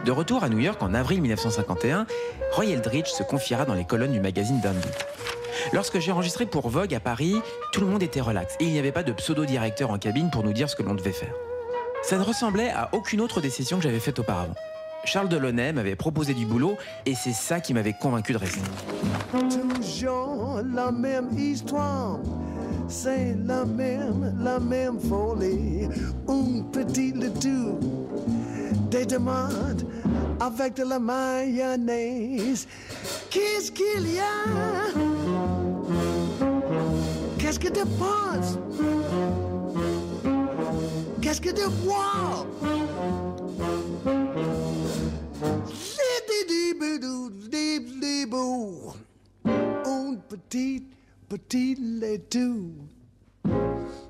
De 0.07 0.13
retour 0.13 0.45
à 0.45 0.49
New 0.49 0.61
York 0.61 0.81
en 0.85 0.95
avril 0.95 1.21
1951, 1.21 2.07
Roy 2.53 2.67
Eldridge 2.67 3.09
se 3.09 3.25
confiera 3.25 3.65
dans 3.65 3.75
les 3.75 3.85
colonnes 3.85 4.13
du 4.13 4.21
magazine 4.21 4.61
Dundee. 4.61 4.87
Lorsque 5.73 5.99
j'ai 5.99 6.13
enregistré 6.13 6.47
pour 6.47 6.69
Vogue 6.69 6.95
à 6.95 7.01
Paris, 7.01 7.35
tout 7.73 7.81
le 7.81 7.89
monde 7.89 8.05
était 8.05 8.21
relax 8.21 8.55
et 8.61 8.67
il 8.67 8.73
n'y 8.73 8.79
avait 8.79 8.93
pas 8.93 9.03
de 9.03 9.11
pseudo-directeur 9.11 9.91
en 9.91 9.99
cabine 9.99 10.31
pour 10.31 10.45
nous 10.45 10.53
dire 10.53 10.71
ce 10.71 10.77
que 10.77 10.85
l'on 10.85 10.95
devait 10.95 11.11
faire. 11.11 11.35
Ça 12.05 12.19
ne 12.19 12.23
ressemblait 12.23 12.71
à 12.71 12.89
aucune 12.93 13.21
autre 13.21 13.41
sessions 13.49 13.79
que 13.79 13.83
j'avais 13.83 13.99
faites 13.99 14.21
auparavant. 14.21 14.55
Charles 15.05 15.29
Delaunay 15.29 15.73
m'avait 15.73 15.97
proposé 15.97 16.35
du 16.35 16.47
boulot 16.47 16.77
et 17.05 17.17
c'est 17.17 17.33
ça 17.33 17.59
qui 17.59 17.75
m'avait 17.75 17.95
convaincu 18.01 18.33
de 18.33 18.39
rester. 18.39 18.61
Toujours 19.33 20.61
la 20.73 20.93
même 20.93 21.37
histoire, 21.37 22.21
c'est 22.87 23.35
la 23.45 23.65
même, 23.65 25.01
folie. 25.01 25.89
Un 26.29 26.63
petit 26.71 27.11
le 27.11 27.29
tout, 27.31 27.81
des 28.89 29.05
tomates 29.05 29.85
avec 30.41 30.75
de 30.75 30.85
la 30.85 30.99
mayonnaise. 30.99 32.67
Qu'est-ce 33.31 33.71
qu'il 33.73 34.15
y 34.15 34.19
a? 34.19 34.45
Qu'est-ce 37.39 37.59
que 37.59 37.69
tu 37.69 37.87
penses? 37.99 38.59
Qu'est-ce 41.21 41.41
que 41.41 41.51
tu 41.51 41.65
vois? 41.85 42.47
Un 49.85 50.15
petit, 50.29 50.85
petit 51.29 51.75
laitue. 51.77 52.73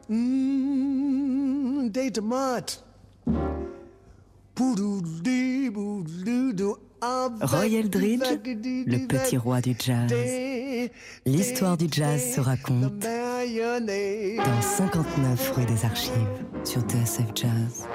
Mmh, 0.09 1.89
des 1.89 2.11
tomates. 2.11 2.83
Roy 7.41 7.75
Eldridge, 7.75 8.23
le 8.87 9.07
petit 9.07 9.37
roi 9.37 9.61
du 9.61 9.77
jazz. 9.79 10.13
L'histoire 11.25 11.77
du 11.77 11.87
jazz 11.91 12.35
se 12.35 12.41
raconte 12.41 12.99
dans 13.01 14.61
59 14.61 15.53
rue 15.53 15.65
des 15.67 15.85
Archives 15.85 16.13
sur 16.65 16.81
TSF 16.83 17.27
Jazz. 17.35 17.87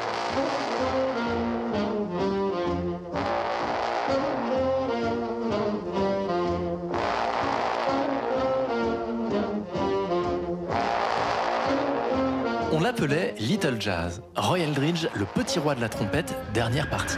On 12.74 12.80
l'appelait 12.80 13.36
Little 13.40 13.76
Jazz. 13.80 14.22
Roy 14.36 14.60
Eldridge, 14.60 15.08
le 15.14 15.26
petit 15.26 15.60
roi 15.60 15.76
de 15.76 15.82
la 15.82 15.90
trompette, 15.90 16.34
dernière 16.54 16.90
partie. 16.90 17.18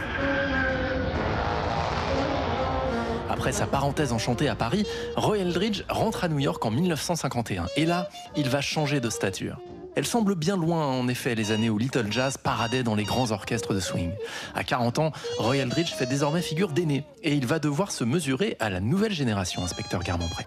Après 3.44 3.52
sa 3.52 3.66
parenthèse 3.66 4.14
enchantée 4.14 4.48
à 4.48 4.54
Paris, 4.54 4.86
Roy 5.16 5.40
Eldridge 5.40 5.82
rentre 5.90 6.24
à 6.24 6.28
New 6.28 6.38
York 6.38 6.64
en 6.64 6.70
1951. 6.70 7.66
Et 7.76 7.84
là, 7.84 8.08
il 8.36 8.48
va 8.48 8.62
changer 8.62 9.00
de 9.00 9.10
stature. 9.10 9.60
Elle 9.96 10.06
semble 10.06 10.34
bien 10.34 10.56
loin, 10.56 10.86
en 10.86 11.08
effet, 11.08 11.34
les 11.34 11.52
années 11.52 11.68
où 11.68 11.76
Little 11.76 12.10
Jazz 12.10 12.38
paradait 12.38 12.82
dans 12.82 12.94
les 12.94 13.04
grands 13.04 13.32
orchestres 13.32 13.74
de 13.74 13.80
swing. 13.80 14.12
À 14.54 14.64
40 14.64 14.98
ans, 14.98 15.12
Roy 15.36 15.58
Eldridge 15.58 15.92
fait 15.92 16.06
désormais 16.06 16.40
figure 16.40 16.70
d'aîné 16.70 17.04
et 17.22 17.34
il 17.34 17.46
va 17.46 17.58
devoir 17.58 17.92
se 17.92 18.02
mesurer 18.04 18.56
à 18.60 18.70
la 18.70 18.80
nouvelle 18.80 19.12
génération, 19.12 19.62
inspecteur 19.62 20.02
Garmont-Pré. 20.02 20.46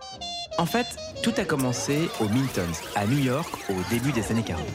En 0.57 0.65
fait, 0.65 0.87
tout 1.21 1.33
a 1.37 1.45
commencé 1.45 2.09
au 2.19 2.27
Miltons, 2.27 2.63
à 2.95 3.05
New 3.05 3.19
York, 3.19 3.53
au 3.69 3.93
début 3.93 4.11
des 4.11 4.31
années 4.31 4.41
40. 4.41 4.65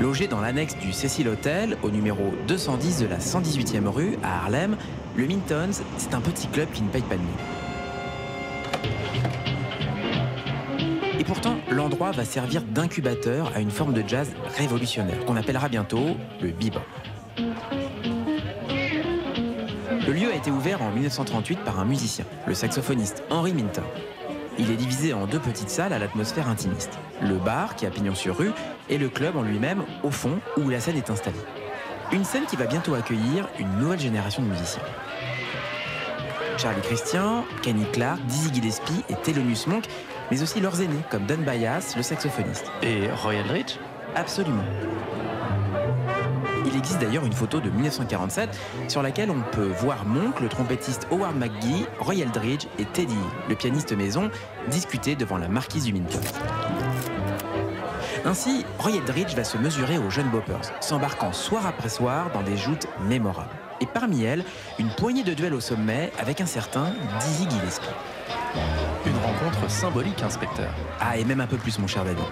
Logé 0.00 0.28
dans 0.28 0.40
l'annexe 0.40 0.76
du 0.78 0.92
Cecil 0.92 1.26
Hotel, 1.26 1.76
au 1.82 1.90
numéro 1.90 2.32
210 2.46 3.00
de 3.00 3.06
la 3.06 3.18
118e 3.18 3.88
rue, 3.88 4.16
à 4.22 4.44
Harlem, 4.44 4.76
le 5.16 5.26
Miltons, 5.26 5.82
c'est 5.96 6.14
un 6.14 6.20
petit 6.20 6.46
club 6.46 6.68
qui 6.72 6.82
ne 6.82 6.88
paye 6.88 7.02
pas 7.02 7.16
de 7.16 7.20
nuit. 7.20 7.28
Et 11.18 11.24
pourtant, 11.24 11.56
l'endroit 11.68 12.12
va 12.12 12.24
servir 12.24 12.62
d'incubateur 12.62 13.50
à 13.56 13.60
une 13.60 13.72
forme 13.72 13.92
de 13.92 14.04
jazz 14.06 14.30
révolutionnaire 14.56 15.24
qu'on 15.24 15.34
appellera 15.34 15.68
bientôt 15.68 16.16
le 16.40 16.50
bebop. 16.50 16.78
Le 20.06 20.12
lieu 20.12 20.30
a 20.30 20.36
été 20.36 20.52
ouvert 20.52 20.80
en 20.80 20.92
1938 20.92 21.58
par 21.64 21.80
un 21.80 21.84
musicien, 21.84 22.24
le 22.46 22.54
saxophoniste 22.54 23.24
Henry 23.30 23.52
Minton. 23.52 23.82
Il 24.58 24.72
est 24.72 24.76
divisé 24.76 25.12
en 25.12 25.26
deux 25.26 25.38
petites 25.38 25.70
salles 25.70 25.92
à 25.92 25.98
l'atmosphère 25.98 26.48
intimiste. 26.48 26.98
Le 27.22 27.36
bar, 27.36 27.76
qui 27.76 27.86
a 27.86 27.90
pignon 27.90 28.14
sur 28.14 28.36
rue, 28.36 28.50
et 28.88 28.98
le 28.98 29.08
club 29.08 29.36
en 29.36 29.42
lui-même, 29.42 29.84
au 30.02 30.10
fond, 30.10 30.40
où 30.56 30.68
la 30.68 30.80
scène 30.80 30.96
est 30.96 31.10
installée. 31.10 31.38
Une 32.10 32.24
scène 32.24 32.44
qui 32.46 32.56
va 32.56 32.66
bientôt 32.66 32.94
accueillir 32.94 33.48
une 33.60 33.70
nouvelle 33.78 34.00
génération 34.00 34.42
de 34.42 34.48
musiciens. 34.48 34.82
Charlie 36.56 36.82
Christian, 36.82 37.44
Kenny 37.62 37.84
Clark, 37.92 38.20
Dizzy 38.26 38.52
Gillespie 38.52 39.04
et 39.08 39.14
Thelonious 39.14 39.68
Monk, 39.68 39.84
mais 40.30 40.42
aussi 40.42 40.60
leurs 40.60 40.80
aînés, 40.80 41.04
comme 41.08 41.24
Don 41.24 41.38
Byas, 41.38 41.94
le 41.96 42.02
saxophoniste. 42.02 42.66
Et 42.82 43.08
Roy 43.22 43.34
Eldridge 43.34 43.76
Absolument. 44.16 44.64
Il 46.70 46.76
existe 46.76 47.00
d'ailleurs 47.00 47.24
une 47.24 47.32
photo 47.32 47.60
de 47.60 47.70
1947 47.70 48.50
sur 48.88 49.02
laquelle 49.02 49.30
on 49.30 49.40
peut 49.52 49.70
voir 49.80 50.04
Monk, 50.04 50.40
le 50.40 50.50
trompettiste 50.50 51.06
Howard 51.10 51.34
McGee, 51.34 51.86
Roy 51.98 52.16
Eldridge 52.16 52.66
et 52.78 52.84
Teddy, 52.84 53.16
le 53.48 53.54
pianiste 53.54 53.96
maison, 53.96 54.30
discuter 54.70 55.16
devant 55.16 55.38
la 55.38 55.48
marquise 55.48 55.84
du 55.84 55.94
Minton. 55.94 56.20
Ainsi, 58.26 58.66
Roy 58.78 58.96
Eldridge 58.96 59.34
va 59.34 59.44
se 59.44 59.56
mesurer 59.56 59.96
aux 59.96 60.10
jeunes 60.10 60.28
boppers, 60.28 60.60
s'embarquant 60.80 61.32
soir 61.32 61.66
après 61.66 61.88
soir 61.88 62.30
dans 62.34 62.42
des 62.42 62.58
joutes 62.58 62.86
mémorables. 63.08 63.56
Et 63.80 63.86
parmi 63.86 64.24
elles, 64.24 64.44
une 64.78 64.90
poignée 64.90 65.22
de 65.22 65.32
duels 65.32 65.54
au 65.54 65.60
sommet 65.60 66.12
avec 66.18 66.42
un 66.42 66.46
certain 66.46 66.92
Dizzy 67.20 67.48
Gillespie. 67.48 67.88
Une 69.06 69.16
rencontre 69.16 69.70
symbolique, 69.70 70.22
inspecteur. 70.22 70.70
Ah, 71.00 71.16
et 71.16 71.24
même 71.24 71.40
un 71.40 71.46
peu 71.46 71.56
plus, 71.56 71.78
mon 71.78 71.86
cher 71.86 72.04
David. 72.04 72.24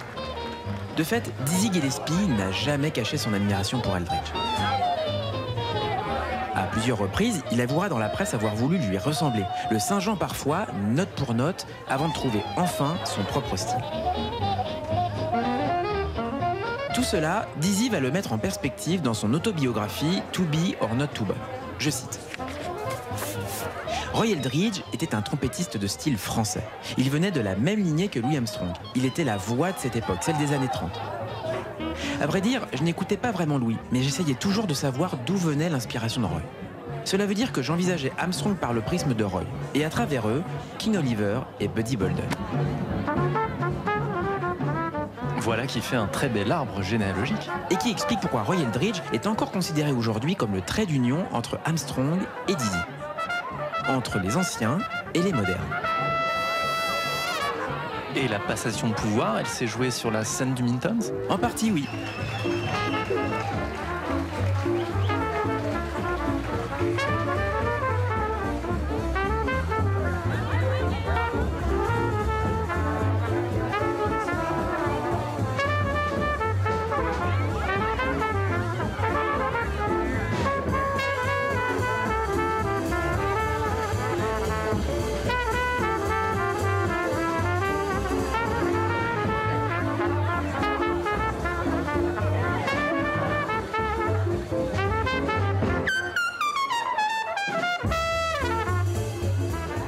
De 0.96 1.04
fait, 1.04 1.32
Dizzy 1.44 1.72
Gillespie 1.72 2.26
n'a 2.38 2.50
jamais 2.52 2.90
caché 2.90 3.16
son 3.16 3.32
admiration 3.34 3.80
pour 3.80 3.96
Eldridge. 3.96 4.32
À 6.54 6.62
plusieurs 6.62 6.98
reprises, 6.98 7.42
il 7.52 7.60
avouera 7.60 7.88
dans 7.88 7.98
la 7.98 8.08
presse 8.08 8.32
avoir 8.32 8.54
voulu 8.54 8.78
lui 8.78 8.96
ressembler, 8.96 9.44
le 9.70 9.78
singeant 9.78 10.16
parfois, 10.16 10.66
note 10.88 11.10
pour 11.10 11.34
note, 11.34 11.66
avant 11.88 12.08
de 12.08 12.14
trouver 12.14 12.42
enfin 12.56 12.94
son 13.04 13.22
propre 13.24 13.56
style. 13.56 13.82
Tout 16.94 17.02
cela, 17.02 17.46
Dizzy 17.58 17.90
va 17.90 18.00
le 18.00 18.10
mettre 18.10 18.32
en 18.32 18.38
perspective 18.38 19.02
dans 19.02 19.12
son 19.12 19.34
autobiographie 19.34 20.22
To 20.32 20.44
Be 20.44 20.74
or 20.80 20.94
Not 20.94 21.08
To 21.08 21.24
Be. 21.26 21.34
Je 21.78 21.90
cite. 21.90 22.18
Roy 24.16 24.28
Eldridge 24.28 24.80
était 24.94 25.14
un 25.14 25.20
trompettiste 25.20 25.76
de 25.76 25.86
style 25.86 26.16
français. 26.16 26.64
Il 26.96 27.10
venait 27.10 27.30
de 27.30 27.42
la 27.42 27.54
même 27.54 27.84
lignée 27.84 28.08
que 28.08 28.18
Louis 28.18 28.38
Armstrong. 28.38 28.70
Il 28.94 29.04
était 29.04 29.24
la 29.24 29.36
voix 29.36 29.72
de 29.72 29.78
cette 29.78 29.94
époque, 29.94 30.22
celle 30.22 30.38
des 30.38 30.54
années 30.54 30.70
30. 30.72 30.90
À 32.22 32.26
vrai 32.26 32.40
dire, 32.40 32.66
je 32.72 32.82
n'écoutais 32.82 33.18
pas 33.18 33.30
vraiment 33.30 33.58
Louis, 33.58 33.76
mais 33.92 34.02
j'essayais 34.02 34.32
toujours 34.32 34.66
de 34.66 34.72
savoir 34.72 35.18
d'où 35.26 35.36
venait 35.36 35.68
l'inspiration 35.68 36.22
de 36.22 36.26
Roy. 36.28 36.40
Cela 37.04 37.26
veut 37.26 37.34
dire 37.34 37.52
que 37.52 37.60
j'envisageais 37.60 38.10
Armstrong 38.16 38.56
par 38.56 38.72
le 38.72 38.80
prisme 38.80 39.12
de 39.12 39.22
Roy, 39.22 39.42
et 39.74 39.84
à 39.84 39.90
travers 39.90 40.26
eux, 40.26 40.42
King 40.78 40.96
Oliver 40.96 41.40
et 41.60 41.68
Buddy 41.68 41.98
Bolden. 41.98 42.24
Voilà 45.40 45.66
qui 45.66 45.82
fait 45.82 45.96
un 45.96 46.06
très 46.06 46.30
bel 46.30 46.50
arbre 46.52 46.80
généalogique. 46.80 47.50
Et 47.70 47.76
qui 47.76 47.90
explique 47.90 48.20
pourquoi 48.20 48.44
Roy 48.44 48.56
Eldridge 48.56 49.02
est 49.12 49.26
encore 49.26 49.50
considéré 49.50 49.92
aujourd'hui 49.92 50.36
comme 50.36 50.54
le 50.54 50.62
trait 50.62 50.86
d'union 50.86 51.26
entre 51.32 51.58
Armstrong 51.66 52.18
et 52.48 52.54
Dizzy. 52.54 52.95
Entre 53.88 54.18
les 54.18 54.36
anciens 54.36 54.78
et 55.14 55.22
les 55.22 55.32
modernes. 55.32 55.60
Et 58.16 58.26
la 58.26 58.40
passation 58.40 58.88
de 58.88 58.94
pouvoir, 58.94 59.38
elle 59.38 59.46
s'est 59.46 59.66
jouée 59.66 59.90
sur 59.90 60.10
la 60.10 60.24
scène 60.24 60.54
du 60.54 60.62
Mintons 60.62 60.98
En 61.28 61.38
partie, 61.38 61.70
oui. 61.70 61.86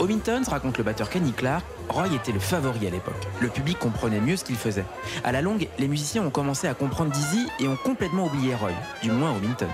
Wintons, 0.09 0.43
raconte 0.49 0.79
le 0.79 0.85
batteur 0.85 1.11
Kenny 1.11 1.33
Clark, 1.33 1.65
Roy 1.91 2.07
était 2.15 2.33
le 2.33 2.41
favori 2.41 2.87
à 2.87 2.91
l'époque. 2.91 3.27
Le 3.41 3.49
public 3.49 3.79
comprenait 3.79 4.21
mieux 4.21 4.37
ce 4.37 4.45
qu'il 4.45 4.57
faisait. 4.57 4.87
À 5.23 5.33
la 5.33 5.43
longue, 5.43 5.69
les 5.79 5.87
musiciens 5.87 6.23
ont 6.23 6.31
commencé 6.31 6.67
à 6.67 6.73
comprendre 6.73 7.11
Dizzy 7.11 7.47
et 7.61 7.69
ont 7.69 7.77
complètement 7.77 8.25
oublié 8.25 8.55
Roy, 8.55 8.71
du 9.03 9.11
moins 9.11 9.33
aux 9.33 9.47
Wintons. 9.47 9.67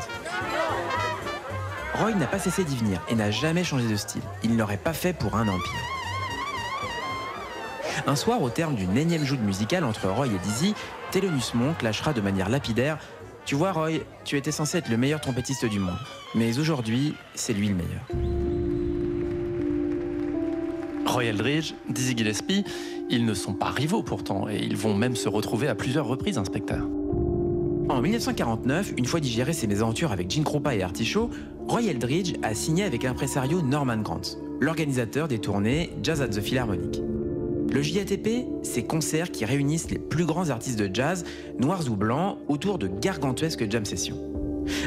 Roy 1.95 2.15
n'a 2.15 2.27
pas 2.27 2.41
cessé 2.41 2.65
d'y 2.65 2.77
venir 2.77 3.01
et 3.09 3.15
n'a 3.15 3.31
jamais 3.31 3.63
changé 3.63 3.87
de 3.87 3.95
style. 3.95 4.23
Il 4.43 4.55
ne 4.55 4.59
l'aurait 4.59 4.77
pas 4.77 4.93
fait 4.93 5.13
pour 5.13 5.37
un 5.37 5.47
empire. 5.47 5.81
Un 8.09 8.17
soir, 8.17 8.43
au 8.43 8.51
terme 8.51 8.75
d'une 8.75 8.97
énième 8.97 9.25
joute 9.25 9.41
musicale 9.41 9.85
entre 9.85 10.09
Roy 10.09 10.27
et 10.27 10.39
Dizzy, 10.43 10.75
Thelonious 11.13 11.55
Monk 11.55 11.81
lâchera 11.83 12.13
de 12.13 12.21
manière 12.21 12.49
lapidaire 12.49 12.99
Tu 13.45 13.55
vois, 13.55 13.71
Roy, 13.71 14.01
tu 14.25 14.37
étais 14.37 14.51
censé 14.51 14.79
être 14.79 14.89
le 14.89 14.97
meilleur 14.97 15.21
trompettiste 15.21 15.65
du 15.65 15.79
monde. 15.79 15.99
Mais 16.35 16.59
aujourd'hui, 16.59 17.15
c'est 17.37 17.53
lui 17.53 17.69
le 17.69 17.77
meilleur. 17.77 18.34
Roy 21.15 21.27
Eldridge, 21.27 21.75
Dizzy 21.89 22.17
Gillespie, 22.17 22.65
ils 23.09 23.25
ne 23.25 23.35
sont 23.35 23.53
pas 23.53 23.71
rivaux 23.71 24.03
pourtant, 24.03 24.49
et 24.49 24.57
ils 24.57 24.77
vont 24.77 24.97
même 24.97 25.15
se 25.15 25.29
retrouver 25.29 25.69
à 25.69 25.77
plusieurs 25.77 26.09
reprises, 26.09 26.39
inspecteur. 26.39 26.89
En 27.89 28.03
1949, 28.03 28.95
une 28.97 29.05
fois 29.05 29.21
digéré 29.21 29.53
ses 29.53 29.69
mésaventures 29.69 30.11
avec 30.11 30.29
Gene 30.29 30.43
Krupa 30.43 30.75
et 30.75 30.83
Artichaut, 30.83 31.31
Roy 31.69 31.83
Eldridge 31.85 32.33
a 32.43 32.53
signé 32.53 32.83
avec 32.83 33.05
l'impresario 33.05 33.63
Norman 33.63 33.99
Grant, 33.99 34.23
l'organisateur 34.59 35.29
des 35.29 35.39
tournées 35.39 35.93
Jazz 36.03 36.21
at 36.21 36.31
the 36.31 36.41
Philharmonic. 36.41 37.01
Le 37.73 37.81
JATP, 37.81 38.47
c'est 38.65 38.83
concerts 38.83 39.31
qui 39.31 39.45
réunissent 39.45 39.91
les 39.91 40.01
plus 40.01 40.25
grands 40.25 40.51
artistes 40.51 40.81
de 40.81 40.93
jazz, 40.93 41.25
noirs 41.61 41.89
ou 41.89 41.95
blancs, 41.95 42.39
autour 42.49 42.77
de 42.79 42.89
gargantuesques 42.89 43.71
jam 43.71 43.85
sessions. 43.85 44.19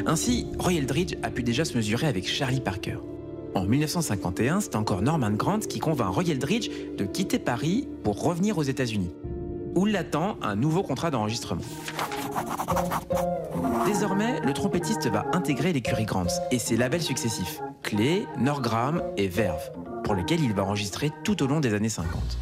Ainsi, 0.04 0.46
Roy 0.58 0.74
Eldridge 0.74 1.14
a 1.22 1.30
pu 1.30 1.42
déjà 1.42 1.64
se 1.64 1.74
mesurer 1.74 2.06
avec 2.06 2.28
Charlie 2.28 2.60
Parker. 2.60 2.98
En 3.58 3.64
1951, 3.64 4.60
c'est 4.60 4.76
encore 4.76 5.02
Norman 5.02 5.32
Grant 5.32 5.58
qui 5.58 5.80
convainc 5.80 6.14
Roy 6.14 6.28
Eldridge 6.28 6.70
de 6.96 7.04
quitter 7.04 7.40
Paris 7.40 7.88
pour 8.04 8.22
revenir 8.22 8.56
aux 8.56 8.62
États-Unis, 8.62 9.10
où 9.74 9.84
l'attend 9.84 10.36
un 10.42 10.54
nouveau 10.54 10.84
contrat 10.84 11.10
d'enregistrement. 11.10 11.64
Désormais, 13.84 14.40
le 14.42 14.52
trompettiste 14.52 15.08
va 15.08 15.26
intégrer 15.32 15.72
l'écurie 15.72 16.04
Grant 16.04 16.28
et 16.52 16.60
ses 16.60 16.76
labels 16.76 17.02
successifs, 17.02 17.60
Clé, 17.82 18.26
Norgram 18.38 19.02
et 19.16 19.26
Verve, 19.26 19.72
pour 20.04 20.14
lesquels 20.14 20.40
il 20.40 20.52
va 20.52 20.62
enregistrer 20.62 21.10
tout 21.24 21.42
au 21.42 21.48
long 21.48 21.58
des 21.58 21.74
années 21.74 21.88
50. 21.88 22.38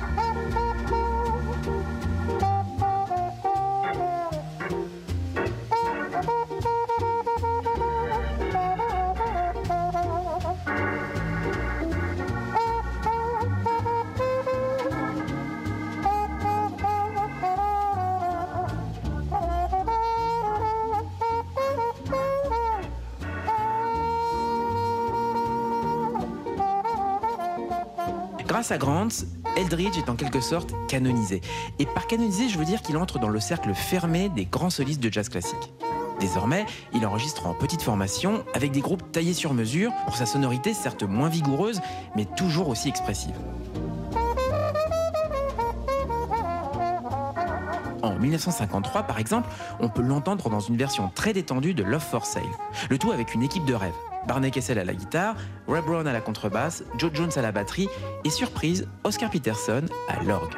Grâce 28.66 28.74
à 28.74 28.78
Grant, 28.78 29.08
Eldridge 29.56 29.96
est 29.96 30.10
en 30.10 30.16
quelque 30.16 30.40
sorte 30.40 30.74
canonisé. 30.88 31.40
Et 31.78 31.86
par 31.86 32.08
canonisé, 32.08 32.48
je 32.48 32.58
veux 32.58 32.64
dire 32.64 32.82
qu'il 32.82 32.96
entre 32.96 33.20
dans 33.20 33.28
le 33.28 33.38
cercle 33.38 33.72
fermé 33.74 34.28
des 34.28 34.44
grands 34.44 34.70
solistes 34.70 35.00
de 35.00 35.12
jazz 35.12 35.28
classique. 35.28 35.72
Désormais, 36.18 36.66
il 36.92 37.06
enregistre 37.06 37.46
en 37.46 37.54
petite 37.54 37.80
formation 37.80 38.44
avec 38.54 38.72
des 38.72 38.80
groupes 38.80 39.12
taillés 39.12 39.34
sur 39.34 39.54
mesure 39.54 39.92
pour 40.04 40.16
sa 40.16 40.26
sonorité 40.26 40.74
certes 40.74 41.04
moins 41.04 41.28
vigoureuse, 41.28 41.80
mais 42.16 42.24
toujours 42.24 42.68
aussi 42.68 42.88
expressive. 42.88 43.36
En 48.02 48.18
1953, 48.18 49.04
par 49.04 49.20
exemple, 49.20 49.48
on 49.78 49.88
peut 49.88 50.02
l'entendre 50.02 50.50
dans 50.50 50.58
une 50.58 50.76
version 50.76 51.12
très 51.14 51.32
détendue 51.32 51.72
de 51.72 51.84
Love 51.84 52.02
for 52.02 52.26
Sale. 52.26 52.42
Le 52.90 52.98
tout 52.98 53.12
avec 53.12 53.32
une 53.32 53.44
équipe 53.44 53.64
de 53.64 53.74
rêve. 53.74 53.94
Barney 54.26 54.50
Kessel 54.50 54.78
à 54.78 54.84
la 54.84 54.94
guitare, 54.94 55.36
Ray 55.68 55.82
Brown 55.82 56.06
à 56.06 56.12
la 56.12 56.20
contrebasse, 56.20 56.84
Joe 56.98 57.10
Jones 57.14 57.32
à 57.36 57.42
la 57.42 57.52
batterie 57.52 57.88
et 58.24 58.30
surprise, 58.30 58.88
Oscar 59.04 59.30
Peterson 59.30 59.84
à 60.08 60.22
l'orgue. 60.24 60.56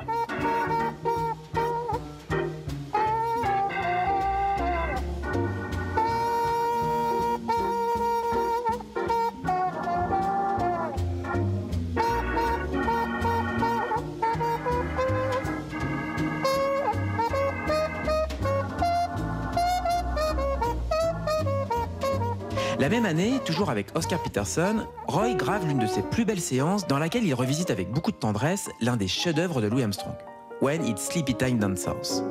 La 22.88 22.94
même 22.94 23.04
année, 23.04 23.38
toujours 23.44 23.68
avec 23.68 23.88
Oscar 23.94 24.22
Peterson, 24.22 24.86
Roy 25.08 25.34
grave 25.34 25.66
l'une 25.66 25.78
de 25.78 25.86
ses 25.86 26.00
plus 26.00 26.24
belles 26.24 26.40
séances 26.40 26.86
dans 26.86 26.98
laquelle 26.98 27.22
il 27.22 27.34
revisite 27.34 27.68
avec 27.68 27.90
beaucoup 27.90 28.12
de 28.12 28.16
tendresse 28.16 28.70
l'un 28.80 28.96
des 28.96 29.08
chefs-d'œuvre 29.08 29.60
de 29.60 29.66
Louis 29.66 29.82
Armstrong, 29.82 30.16
When 30.62 30.82
It's 30.86 31.06
Sleepy 31.06 31.34
Time 31.34 31.58
Down 31.58 31.76
South. 31.76 32.22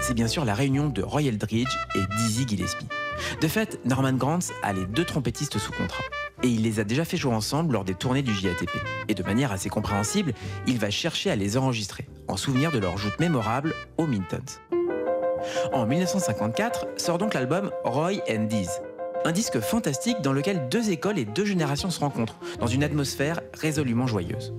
C'est 0.00 0.14
bien 0.14 0.28
sûr 0.28 0.44
la 0.44 0.54
réunion 0.54 0.88
de 0.88 1.02
Roy 1.02 1.22
Eldridge 1.22 1.76
et 1.94 2.16
Dizzy 2.16 2.46
Gillespie. 2.46 2.86
De 3.40 3.48
fait, 3.48 3.80
Norman 3.84 4.12
Grant 4.12 4.38
a 4.62 4.72
les 4.72 4.86
deux 4.86 5.04
trompettistes 5.04 5.58
sous 5.58 5.72
contrat. 5.72 6.04
Et 6.42 6.48
il 6.48 6.62
les 6.62 6.80
a 6.80 6.84
déjà 6.84 7.04
fait 7.04 7.16
jouer 7.16 7.34
ensemble 7.34 7.74
lors 7.74 7.84
des 7.84 7.94
tournées 7.94 8.22
du 8.22 8.34
JATP. 8.34 8.70
Et 9.08 9.14
de 9.14 9.22
manière 9.22 9.52
assez 9.52 9.68
compréhensible, 9.68 10.32
il 10.66 10.78
va 10.78 10.90
chercher 10.90 11.30
à 11.30 11.36
les 11.36 11.56
enregistrer, 11.56 12.08
en 12.28 12.36
souvenir 12.36 12.72
de 12.72 12.78
leur 12.78 12.96
joute 12.96 13.18
mémorable 13.20 13.74
aux 13.98 14.06
Mintons. 14.06 14.38
En 15.72 15.86
1954 15.86 16.86
sort 16.96 17.18
donc 17.18 17.34
l'album 17.34 17.70
Roy 17.84 18.22
and 18.30 18.44
Diz. 18.44 18.70
Un 19.24 19.32
disque 19.32 19.60
fantastique 19.60 20.22
dans 20.22 20.32
lequel 20.32 20.68
deux 20.70 20.90
écoles 20.90 21.18
et 21.18 21.26
deux 21.26 21.44
générations 21.44 21.90
se 21.90 22.00
rencontrent, 22.00 22.38
dans 22.58 22.66
une 22.66 22.82
atmosphère 22.82 23.40
résolument 23.52 24.06
joyeuse. 24.06 24.54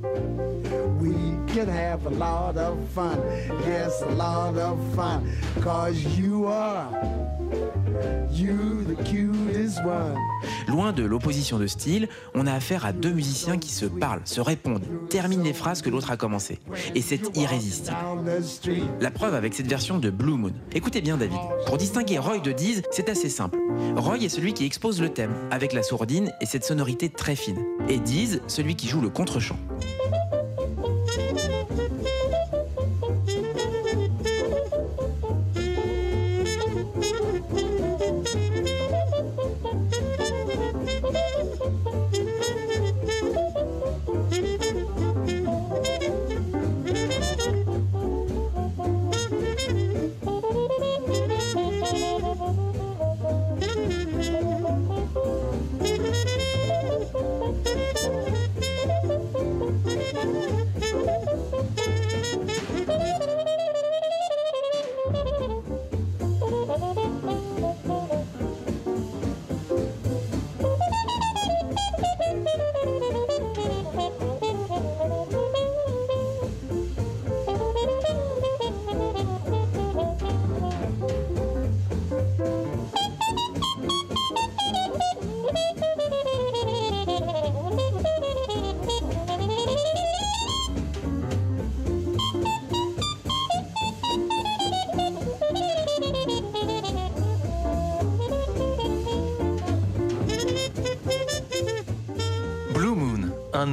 We 1.52 1.58
can 1.58 1.70
have 1.70 2.06
a 2.06 2.12
lot 2.12 2.56
of 2.56 2.78
fun. 2.96 3.20
Yes, 3.68 4.02
a 4.04 4.16
lot 4.16 4.58
of 4.58 4.78
fun. 4.96 5.24
Cause 5.62 5.98
you 6.18 6.46
are, 6.48 6.88
you 8.32 8.86
the 8.88 8.96
cutest 9.04 9.84
one. 9.84 10.16
Loin 10.70 10.94
de 10.94 11.04
l'opposition 11.04 11.60
de 11.60 11.68
style, 11.68 12.08
on 12.36 12.48
a 12.48 12.54
affaire 12.54 12.86
à 12.86 12.94
deux 12.94 13.12
musiciens 13.12 13.58
qui 13.58 13.70
se 13.70 13.86
parlent, 13.86 14.22
se 14.24 14.40
répondent, 14.40 14.86
terminent 15.10 15.44
les 15.44 15.52
phrases 15.52 15.82
que 15.82 15.90
l'autre 15.90 16.12
a 16.12 16.16
commencées. 16.16 16.60
Et 16.96 17.02
c'est 17.02 17.36
irrésistible. 17.36 17.98
La 19.02 19.12
preuve 19.12 19.36
avec 19.36 19.54
cette 19.54 19.68
version 19.68 19.98
de 19.98 20.10
Blue 20.10 20.38
Moon. 20.38 20.54
Écoutez 20.74 21.02
bien 21.02 21.18
David, 21.18 21.40
pour 21.66 21.78
distinguer 21.78 22.18
Roy 22.18 22.40
de 22.40 22.54
Diz, 22.54 22.82
c'est 22.92 23.10
assez 23.10 23.30
simple. 23.30 23.60
Roy 23.98 24.20
est 24.20 24.30
celui 24.30 24.54
qui 24.54 24.66
expose 24.66 25.02
le 25.02 25.10
thème, 25.10 25.34
avec 25.52 25.74
la 25.74 25.84
sourdine 25.84 26.32
et 26.40 26.46
cette 26.46 26.64
sonorité 26.64 27.10
très 27.10 27.36
fine. 27.36 27.60
Et 27.90 28.00
Diz, 28.00 28.42
celui 28.48 28.76
qui 28.76 28.88
joue 28.88 29.02
le 29.02 29.10
contre-champ. 29.10 29.58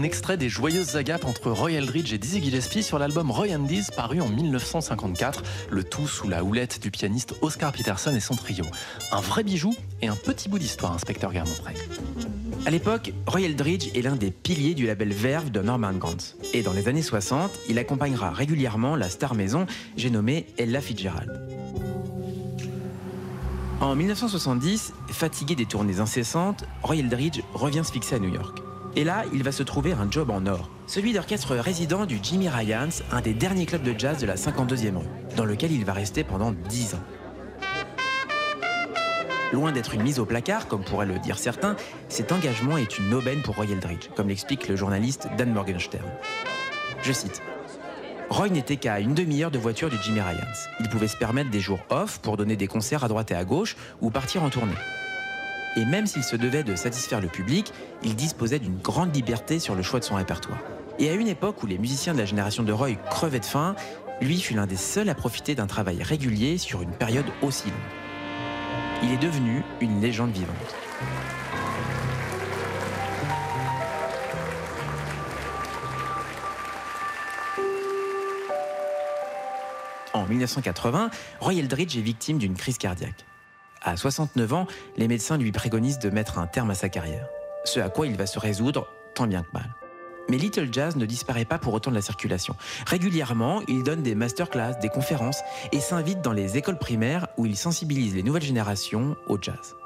Extrait 0.09 0.39
des 0.39 0.49
joyeuses 0.49 0.97
agapes 0.97 1.27
entre 1.27 1.51
Roy 1.51 1.73
Eldridge 1.73 2.15
et 2.15 2.19
Dizzy 2.19 2.43
Gillespie 2.43 2.83
sur 2.83 2.99
l'album 2.99 3.31
Roy 3.31 3.55
Andy's 3.55 3.91
paru 3.91 4.23
en 4.23 4.29
1954, 4.31 5.43
le 5.69 5.85
tout 5.85 6.09
sous 6.09 6.31
la 6.31 6.43
houlette 6.43 6.81
du 6.81 6.91
pianiste 6.91 7.35
Oscar 7.43 7.73
Peterson 7.73 8.17
et 8.17 8.21
son 8.21 8.35
trio. 8.35 8.65
Un 9.13 9.21
vrai 9.21 9.45
bijou 9.45 9.75
et 10.01 10.09
un 10.09 10.17
petit 10.17 10.49
bout 10.49 10.59
d'histoire, 10.59 10.95
inspecteur 10.95 11.31
Garmont-Prey. 11.31 11.75
À 12.65 12.71
l'époque, 12.71 13.13
Roy 13.27 13.43
Eldridge 13.43 13.91
est 13.95 14.01
l'un 14.01 14.17
des 14.17 14.31
piliers 14.31 14.73
du 14.73 14.87
label 14.87 15.13
Verve 15.13 15.51
de 15.51 15.61
Norman 15.61 15.93
Granz. 15.93 16.37
Et 16.55 16.63
dans 16.63 16.73
les 16.73 16.89
années 16.89 17.03
60, 17.03 17.51
il 17.69 17.79
accompagnera 17.79 18.31
régulièrement 18.31 18.97
la 18.97 19.11
star 19.11 19.35
maison, 19.35 19.67
j'ai 19.99 20.09
nommé 20.09 20.47
Ella 20.57 20.81
Fitzgerald. 20.81 21.39
En 23.83 23.95
1970, 23.95 24.95
fatigué 25.11 25.55
des 25.55 25.67
tournées 25.67 26.01
incessantes, 26.01 26.65
Roy 26.83 26.97
Eldridge 26.97 27.43
revient 27.53 27.83
se 27.85 27.93
fixer 27.93 28.15
à 28.15 28.21
New 28.21 28.33
York. 28.33 28.58
Et 28.99 29.05
là, 29.05 29.23
il 29.33 29.45
va 29.45 29.53
se 29.53 29.63
trouver 29.63 29.93
un 29.93 30.11
job 30.11 30.29
en 30.29 30.45
or, 30.47 30.69
celui 30.89 31.13
d'orchestre 31.13 31.55
résident 31.55 32.05
du 32.05 32.19
Jimmy 32.21 32.49
Ryans, 32.49 33.05
un 33.13 33.21
des 33.21 33.33
derniers 33.33 33.65
clubs 33.65 33.85
de 33.85 33.97
jazz 33.97 34.19
de 34.19 34.27
la 34.27 34.35
52e 34.35 34.97
rue, 34.97 35.07
dans 35.37 35.45
lequel 35.45 35.71
il 35.71 35.85
va 35.85 35.93
rester 35.93 36.25
pendant 36.25 36.51
10 36.51 36.97
ans. 36.97 37.03
Loin 39.53 39.71
d'être 39.71 39.95
une 39.95 40.03
mise 40.03 40.19
au 40.19 40.25
placard, 40.25 40.67
comme 40.67 40.83
pourraient 40.83 41.07
le 41.07 41.21
dire 41.21 41.39
certains, 41.39 41.77
cet 42.09 42.33
engagement 42.33 42.77
est 42.77 42.99
une 42.99 43.15
aubaine 43.15 43.41
pour 43.43 43.55
Roy 43.55 43.67
Eldridge, 43.71 44.09
comme 44.17 44.27
l'explique 44.27 44.67
le 44.67 44.75
journaliste 44.75 45.29
Dan 45.39 45.53
Morgenstern. 45.53 46.11
Je 47.01 47.13
cite 47.13 47.41
Roy 48.31 48.49
n'était 48.49 48.79
qu'à 48.79 48.99
une 48.99 49.15
demi-heure 49.15 49.53
de 49.53 49.59
voiture 49.59 49.91
du 49.91 49.97
Jimmy 50.03 50.23
Ryans. 50.23 50.69
Il 50.81 50.89
pouvait 50.89 51.07
se 51.07 51.17
permettre 51.17 51.51
des 51.51 51.61
jours 51.61 51.87
off 51.91 52.19
pour 52.19 52.37
donner 52.37 52.57
des 52.57 52.67
concerts 52.67 53.05
à 53.05 53.09
droite 53.09 53.31
et 53.31 53.37
à 53.37 53.45
gauche 53.45 53.77
ou 54.01 54.11
partir 54.11 54.43
en 54.43 54.51
tournée. 54.51 54.75
Et 55.77 55.85
même 55.85 56.07
s'il 56.07 56.25
se 56.25 56.37
devait 56.37 56.65
de 56.65 56.75
satisfaire 56.75 57.21
le 57.21 57.29
public, 57.29 57.73
il 58.03 58.17
disposait 58.17 58.59
d'une 58.59 58.79
grande 58.79 59.15
liberté 59.15 59.59
sur 59.59 59.75
le 59.75 59.83
choix 59.83 60.01
de 60.01 60.05
son 60.05 60.17
répertoire. 60.17 60.59
Et 60.99 61.11
à 61.11 61.15
une 61.15 61.29
époque 61.29 61.63
où 61.63 61.67
les 61.67 61.79
musiciens 61.79 62.15
de 62.15 62.19
la 62.19 62.25
génération 62.25 62.63
de 62.63 62.73
Roy 62.73 62.95
crevaient 63.11 63.41
de 63.41 63.45
faim, 63.45 63.77
lui 64.21 64.41
fut 64.41 64.55
l'un 64.55 64.67
des 64.67 64.77
seuls 64.77 65.09
à 65.09 65.15
profiter 65.15 65.55
d'un 65.55 65.67
travail 65.67 66.03
régulier 66.03 66.59
sur 66.59 66.83
une 66.83 66.91
période 66.91 67.27
aussi 67.43 67.69
longue 67.69 67.77
il 69.03 69.13
est 69.13 69.19
devenu 69.19 69.63
une 69.81 70.01
légende 70.01 70.33
vivante. 70.33 70.75
En 80.13 80.27
1980, 80.27 81.11
Roy 81.41 81.55
Eldridge 81.55 81.97
est 81.97 82.01
victime 82.01 82.39
d'une 82.39 82.55
crise 82.55 82.79
cardiaque. 82.79 83.25
À 83.83 83.97
69 83.97 84.53
ans, 84.53 84.67
les 84.97 85.09
médecins 85.09 85.39
lui 85.39 85.53
préconisent 85.53 85.99
de 85.99 86.11
mettre 86.11 86.39
un 86.39 86.47
terme 86.47 86.71
à 86.71 86.75
sa 86.75 86.89
carrière, 86.89 87.27
ce 87.65 87.81
à 87.81 87.89
quoi 87.89 88.07
il 88.07 88.17
va 88.17 88.27
se 88.27 88.39
résoudre 88.39 88.89
tant 89.15 89.27
bien 89.27 89.43
que 89.43 89.53
mal. 89.53 89.75
Mais 90.29 90.37
Little 90.37 90.69
Jazz 90.71 90.97
ne 90.97 91.07
disparaît 91.07 91.47
pas 91.47 91.59
pour 91.59 91.73
autant 91.73 91.91
de 91.91 91.97
la 91.97 92.03
circulation. 92.03 92.55
Régulièrement, 92.87 93.63
il 93.67 93.83
donne 93.83 94.03
des 94.03 94.15
masterclass, 94.15 94.75
des 94.81 94.91
conférences 94.91 95.41
et 95.73 95.81
s'invite 95.81 96.21
dans 96.21 96.33
les 96.33 96.59
écoles 96.59 96.79
primaires 96.79 97.29
où 97.39 97.47
il 97.47 97.57
sensibilise 97.57 98.15
les 98.15 98.23
nouvelles 98.23 98.43
générations 98.43 99.17
au 99.27 99.39
jazz. 99.41 99.77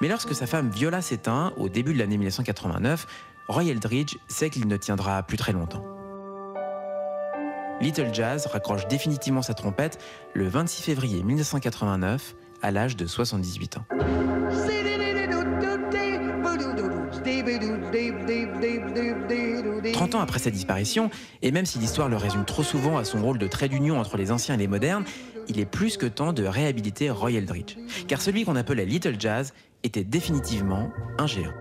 Mais 0.00 0.08
lorsque 0.08 0.34
sa 0.34 0.46
femme 0.46 0.70
Viola 0.70 1.02
s'éteint 1.02 1.52
au 1.56 1.68
début 1.68 1.92
de 1.92 1.98
l'année 1.98 2.16
1989, 2.16 3.06
Roy 3.48 3.64
Eldridge 3.64 4.16
sait 4.26 4.50
qu'il 4.50 4.66
ne 4.68 4.76
tiendra 4.76 5.22
plus 5.22 5.36
très 5.36 5.52
longtemps. 5.52 5.95
Little 7.80 8.12
Jazz 8.12 8.46
raccroche 8.46 8.88
définitivement 8.88 9.42
sa 9.42 9.54
trompette 9.54 9.98
le 10.34 10.48
26 10.48 10.82
février 10.82 11.22
1989 11.22 12.34
à 12.62 12.70
l'âge 12.70 12.96
de 12.96 13.06
78 13.06 13.78
ans. 13.78 13.84
30 19.92 20.14
ans 20.14 20.20
après 20.20 20.38
sa 20.38 20.50
disparition, 20.50 21.10
et 21.42 21.50
même 21.50 21.66
si 21.66 21.78
l'histoire 21.78 22.08
le 22.08 22.16
résume 22.16 22.44
trop 22.44 22.62
souvent 22.62 22.96
à 22.96 23.04
son 23.04 23.22
rôle 23.22 23.38
de 23.38 23.46
trait 23.46 23.68
d'union 23.68 23.98
entre 23.98 24.16
les 24.16 24.32
anciens 24.32 24.54
et 24.54 24.58
les 24.58 24.68
modernes, 24.68 25.04
il 25.48 25.60
est 25.60 25.66
plus 25.66 25.96
que 25.96 26.06
temps 26.06 26.32
de 26.32 26.44
réhabiliter 26.44 27.10
Roy 27.10 27.32
Eldridge. 27.32 27.76
Car 28.08 28.20
celui 28.20 28.44
qu'on 28.44 28.56
appelait 28.56 28.84
Little 28.84 29.16
Jazz 29.18 29.52
était 29.84 30.04
définitivement 30.04 30.90
un 31.18 31.26
géant. 31.26 31.52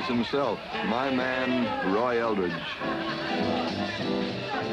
Little 0.00 0.16
Jazz 0.16 0.16
himself, 0.16 0.58
my 0.86 1.14
man 1.14 1.66
Roy 1.94 2.16
Eldridge. 2.16 2.52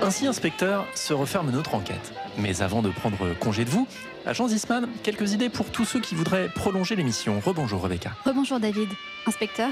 Ainsi, 0.02 0.28
inspecteur, 0.28 0.86
se 0.96 1.14
referme 1.14 1.52
notre 1.52 1.76
enquête. 1.76 2.14
Mais 2.38 2.62
avant 2.62 2.82
de 2.82 2.90
prendre 2.90 3.34
congé 3.40 3.66
de 3.66 3.70
vous, 3.70 3.88
agent 4.26 4.48
Zisman, 4.50 4.88
quelques 5.04 5.34
idées 5.34 5.50
pour 5.50 5.70
tous 5.72 5.86
ceux 5.86 6.00
qui 6.00 6.16
voudraient 6.16 6.50
prolonger 6.50 6.96
l'émission. 6.96 7.40
Rebonjour 7.40 7.82
Rebecca. 7.82 8.12
Rebonjour 8.26 8.60
David. 8.60 8.90
Inspecteur 9.26 9.70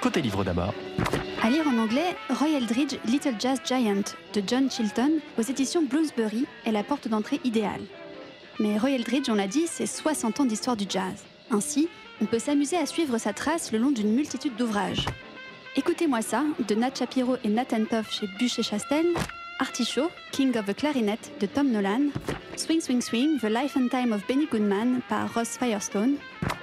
Côté 0.00 0.20
livre 0.20 0.42
d'abord. 0.42 0.74
À 1.42 1.50
lire 1.50 1.66
en 1.68 1.78
anglais, 1.78 2.16
Roy 2.30 2.56
Eldridge 2.56 2.96
Little 3.04 3.36
Jazz 3.38 3.60
Giant 3.64 4.02
de 4.34 4.42
John 4.46 4.70
Chilton 4.70 5.12
aux 5.38 5.42
éditions 5.42 5.82
Bloomsbury 5.82 6.46
est 6.66 6.72
la 6.72 6.82
porte 6.82 7.08
d'entrée 7.08 7.40
idéale. 7.44 7.82
Mais 8.58 8.78
Roy 8.78 8.92
Eldridge, 8.92 9.28
on 9.28 9.34
l'a 9.34 9.46
dit, 9.46 9.66
c'est 9.66 9.86
60 9.86 10.40
ans 10.40 10.44
d'histoire 10.44 10.76
du 10.76 10.86
jazz. 10.88 11.24
Ainsi, 11.50 11.88
on 12.22 12.26
peut 12.26 12.38
s'amuser 12.38 12.76
à 12.76 12.86
suivre 12.86 13.18
sa 13.18 13.32
trace 13.32 13.72
le 13.72 13.78
long 13.78 13.90
d'une 13.90 14.14
multitude 14.14 14.54
d'ouvrages. 14.54 15.06
Écoutez-moi 15.74 16.22
ça, 16.22 16.44
de 16.68 16.74
Nat 16.76 16.94
Shapiro 16.96 17.36
et 17.42 17.48
Nathan 17.48 17.84
Toff 17.84 18.12
chez 18.12 18.28
Bûcher-Chastel, 18.38 19.06
Artichaut, 19.58 20.08
King 20.30 20.56
of 20.56 20.66
the 20.66 20.76
Clarinet 20.76 21.18
de 21.40 21.46
Tom 21.46 21.72
Nolan, 21.72 22.10
Swing 22.56 22.80
Swing 22.80 23.00
Swing, 23.00 23.40
The 23.40 23.48
Life 23.48 23.76
and 23.76 23.88
Time 23.88 24.12
of 24.12 24.24
Benny 24.28 24.46
Goodman 24.46 25.00
par 25.08 25.34
Ross 25.34 25.58
Firestone, 25.58 26.14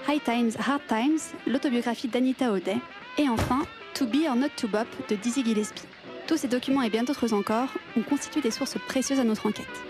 High 0.08 0.24
Times, 0.24 0.52
Hard 0.66 0.82
Times, 0.88 1.20
l'autobiographie 1.46 2.08
d'Anita 2.08 2.54
O'Day, 2.54 2.78
et 3.18 3.28
enfin 3.28 3.64
To 3.96 4.06
Be 4.06 4.28
or 4.30 4.38
Not 4.38 4.50
to 4.56 4.70
Bop 4.70 4.88
de 5.10 5.16
Dizzy 5.16 5.44
Gillespie. 5.44 5.88
Tous 6.26 6.38
ces 6.38 6.48
documents 6.48 6.84
et 6.84 6.90
bien 6.90 7.04
d'autres 7.04 7.34
encore 7.34 7.70
ont 7.98 8.04
constitué 8.04 8.40
des 8.40 8.52
sources 8.52 8.78
précieuses 8.88 9.20
à 9.20 9.26
notre 9.26 9.46
enquête. 9.48 9.89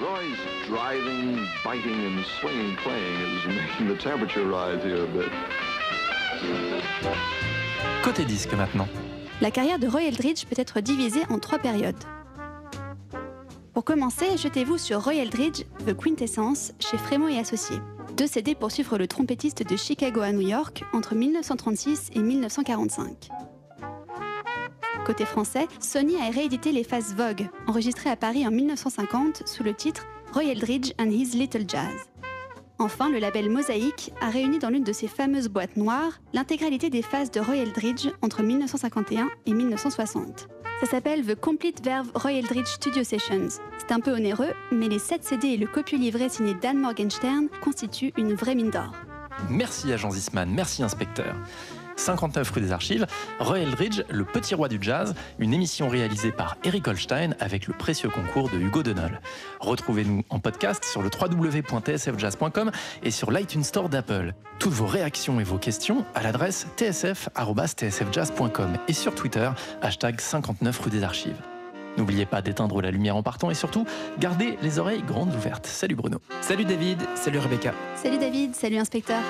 Roy's 0.00 0.36
driving, 0.66 1.46
biting, 1.64 2.04
and 2.04 2.24
swinging 2.40 2.76
playing 2.82 3.20
is 3.20 3.46
making 3.46 3.86
the 3.86 3.96
temperature 3.96 4.44
rise 4.44 4.82
here 4.82 5.04
a 5.04 5.06
bit. 5.06 5.30
Côté 8.02 8.24
disque 8.24 8.52
maintenant. 8.54 8.88
La 9.40 9.52
carrière 9.52 9.78
de 9.78 9.86
Roy 9.86 10.02
Eldridge 10.08 10.46
peut 10.46 10.56
être 10.58 10.80
divisée 10.80 11.22
en 11.30 11.38
trois 11.38 11.60
périodes. 11.60 12.02
Pour 13.72 13.84
commencer, 13.84 14.36
jetez-vous 14.36 14.78
sur 14.78 15.04
Roy 15.04 15.14
Eldridge, 15.14 15.62
The 15.86 15.94
Quintessence, 15.94 16.72
chez 16.80 16.98
Frémont 16.98 17.28
et 17.28 17.38
Associés. 17.38 17.78
Deux 18.16 18.26
CD 18.26 18.56
pour 18.56 18.72
suivre 18.72 18.98
le 18.98 19.06
trompettiste 19.06 19.64
de 19.68 19.76
Chicago 19.76 20.22
à 20.22 20.32
New 20.32 20.46
York 20.46 20.82
entre 20.92 21.14
1936 21.14 22.10
et 22.14 22.20
1945. 22.20 23.28
Côté 25.04 25.26
français, 25.26 25.68
Sony 25.80 26.16
a 26.16 26.30
réédité 26.30 26.72
les 26.72 26.82
phases 26.82 27.14
Vogue, 27.14 27.48
enregistrées 27.66 28.08
à 28.08 28.16
Paris 28.16 28.46
en 28.46 28.50
1950 28.50 29.46
sous 29.46 29.62
le 29.62 29.74
titre 29.74 30.06
Roy 30.32 30.44
Eldridge 30.44 30.92
and 30.98 31.10
His 31.10 31.36
Little 31.36 31.64
Jazz. 31.68 32.08
Enfin, 32.78 33.10
le 33.10 33.18
label 33.18 33.50
Mosaïque 33.50 34.12
a 34.20 34.30
réuni 34.30 34.58
dans 34.58 34.70
l'une 34.70 34.82
de 34.82 34.92
ses 34.92 35.06
fameuses 35.06 35.48
boîtes 35.48 35.76
noires 35.76 36.20
l'intégralité 36.32 36.88
des 36.88 37.02
phases 37.02 37.30
de 37.30 37.40
Roy 37.40 37.56
Eldridge 37.58 38.08
entre 38.22 38.42
1951 38.42 39.28
et 39.44 39.52
1960. 39.52 40.48
Ça 40.80 40.86
s'appelle 40.86 41.24
The 41.24 41.34
Complete 41.38 41.84
Verve 41.84 42.10
Roy 42.14 42.32
Eldridge 42.32 42.66
Studio 42.66 43.04
Sessions. 43.04 43.60
C'est 43.78 43.92
un 43.92 44.00
peu 44.00 44.12
onéreux, 44.12 44.54
mais 44.72 44.88
les 44.88 44.98
7 44.98 45.22
CD 45.22 45.48
et 45.48 45.56
le 45.58 45.66
copieux 45.66 45.98
livret 45.98 46.30
signé 46.30 46.54
Dan 46.54 46.78
Morgenstern 46.78 47.48
constituent 47.62 48.12
une 48.16 48.34
vraie 48.34 48.54
mine 48.54 48.70
d'or. 48.70 48.92
Merci 49.50 49.92
agent 49.92 50.12
Zisman, 50.12 50.50
merci 50.50 50.82
inspecteur. 50.82 51.36
59 51.96 52.50
rue 52.50 52.60
des 52.60 52.72
Archives, 52.72 53.06
Roy 53.38 53.60
Eldridge, 53.60 54.02
le 54.10 54.24
petit 54.24 54.54
roi 54.54 54.68
du 54.68 54.78
jazz, 54.80 55.14
une 55.38 55.54
émission 55.54 55.88
réalisée 55.88 56.32
par 56.32 56.56
Eric 56.64 56.88
Holstein 56.88 57.34
avec 57.40 57.66
le 57.66 57.74
précieux 57.74 58.08
concours 58.08 58.48
de 58.50 58.58
Hugo 58.58 58.82
Denol. 58.82 59.20
Retrouvez-nous 59.60 60.24
en 60.30 60.38
podcast 60.38 60.84
sur 60.84 61.02
le 61.02 61.10
www.tsfjazz.com 61.10 62.70
et 63.02 63.10
sur 63.10 63.30
l'iTunes 63.30 63.64
Store 63.64 63.88
d'Apple. 63.88 64.34
Toutes 64.58 64.72
vos 64.72 64.86
réactions 64.86 65.40
et 65.40 65.44
vos 65.44 65.58
questions 65.58 66.04
à 66.14 66.22
l'adresse 66.22 66.66
tsf.tsfjazz.com 66.76 68.72
et 68.88 68.92
sur 68.92 69.14
Twitter, 69.14 69.50
hashtag 69.82 70.20
59 70.20 70.78
rue 70.78 70.90
des 70.90 71.02
Archives. 71.02 71.40
N'oubliez 71.96 72.26
pas 72.26 72.42
d'éteindre 72.42 72.80
la 72.82 72.90
lumière 72.90 73.16
en 73.16 73.22
partant 73.22 73.50
et 73.50 73.54
surtout, 73.54 73.86
gardez 74.18 74.58
les 74.62 74.78
oreilles 74.78 75.02
grandes 75.02 75.34
ouvertes. 75.34 75.66
Salut 75.66 75.94
Bruno. 75.94 76.18
Salut 76.40 76.64
David, 76.64 76.98
salut 77.14 77.38
Rebecca. 77.38 77.72
Salut 77.96 78.18
David, 78.18 78.54
salut 78.54 78.78
inspecteur. 78.78 79.20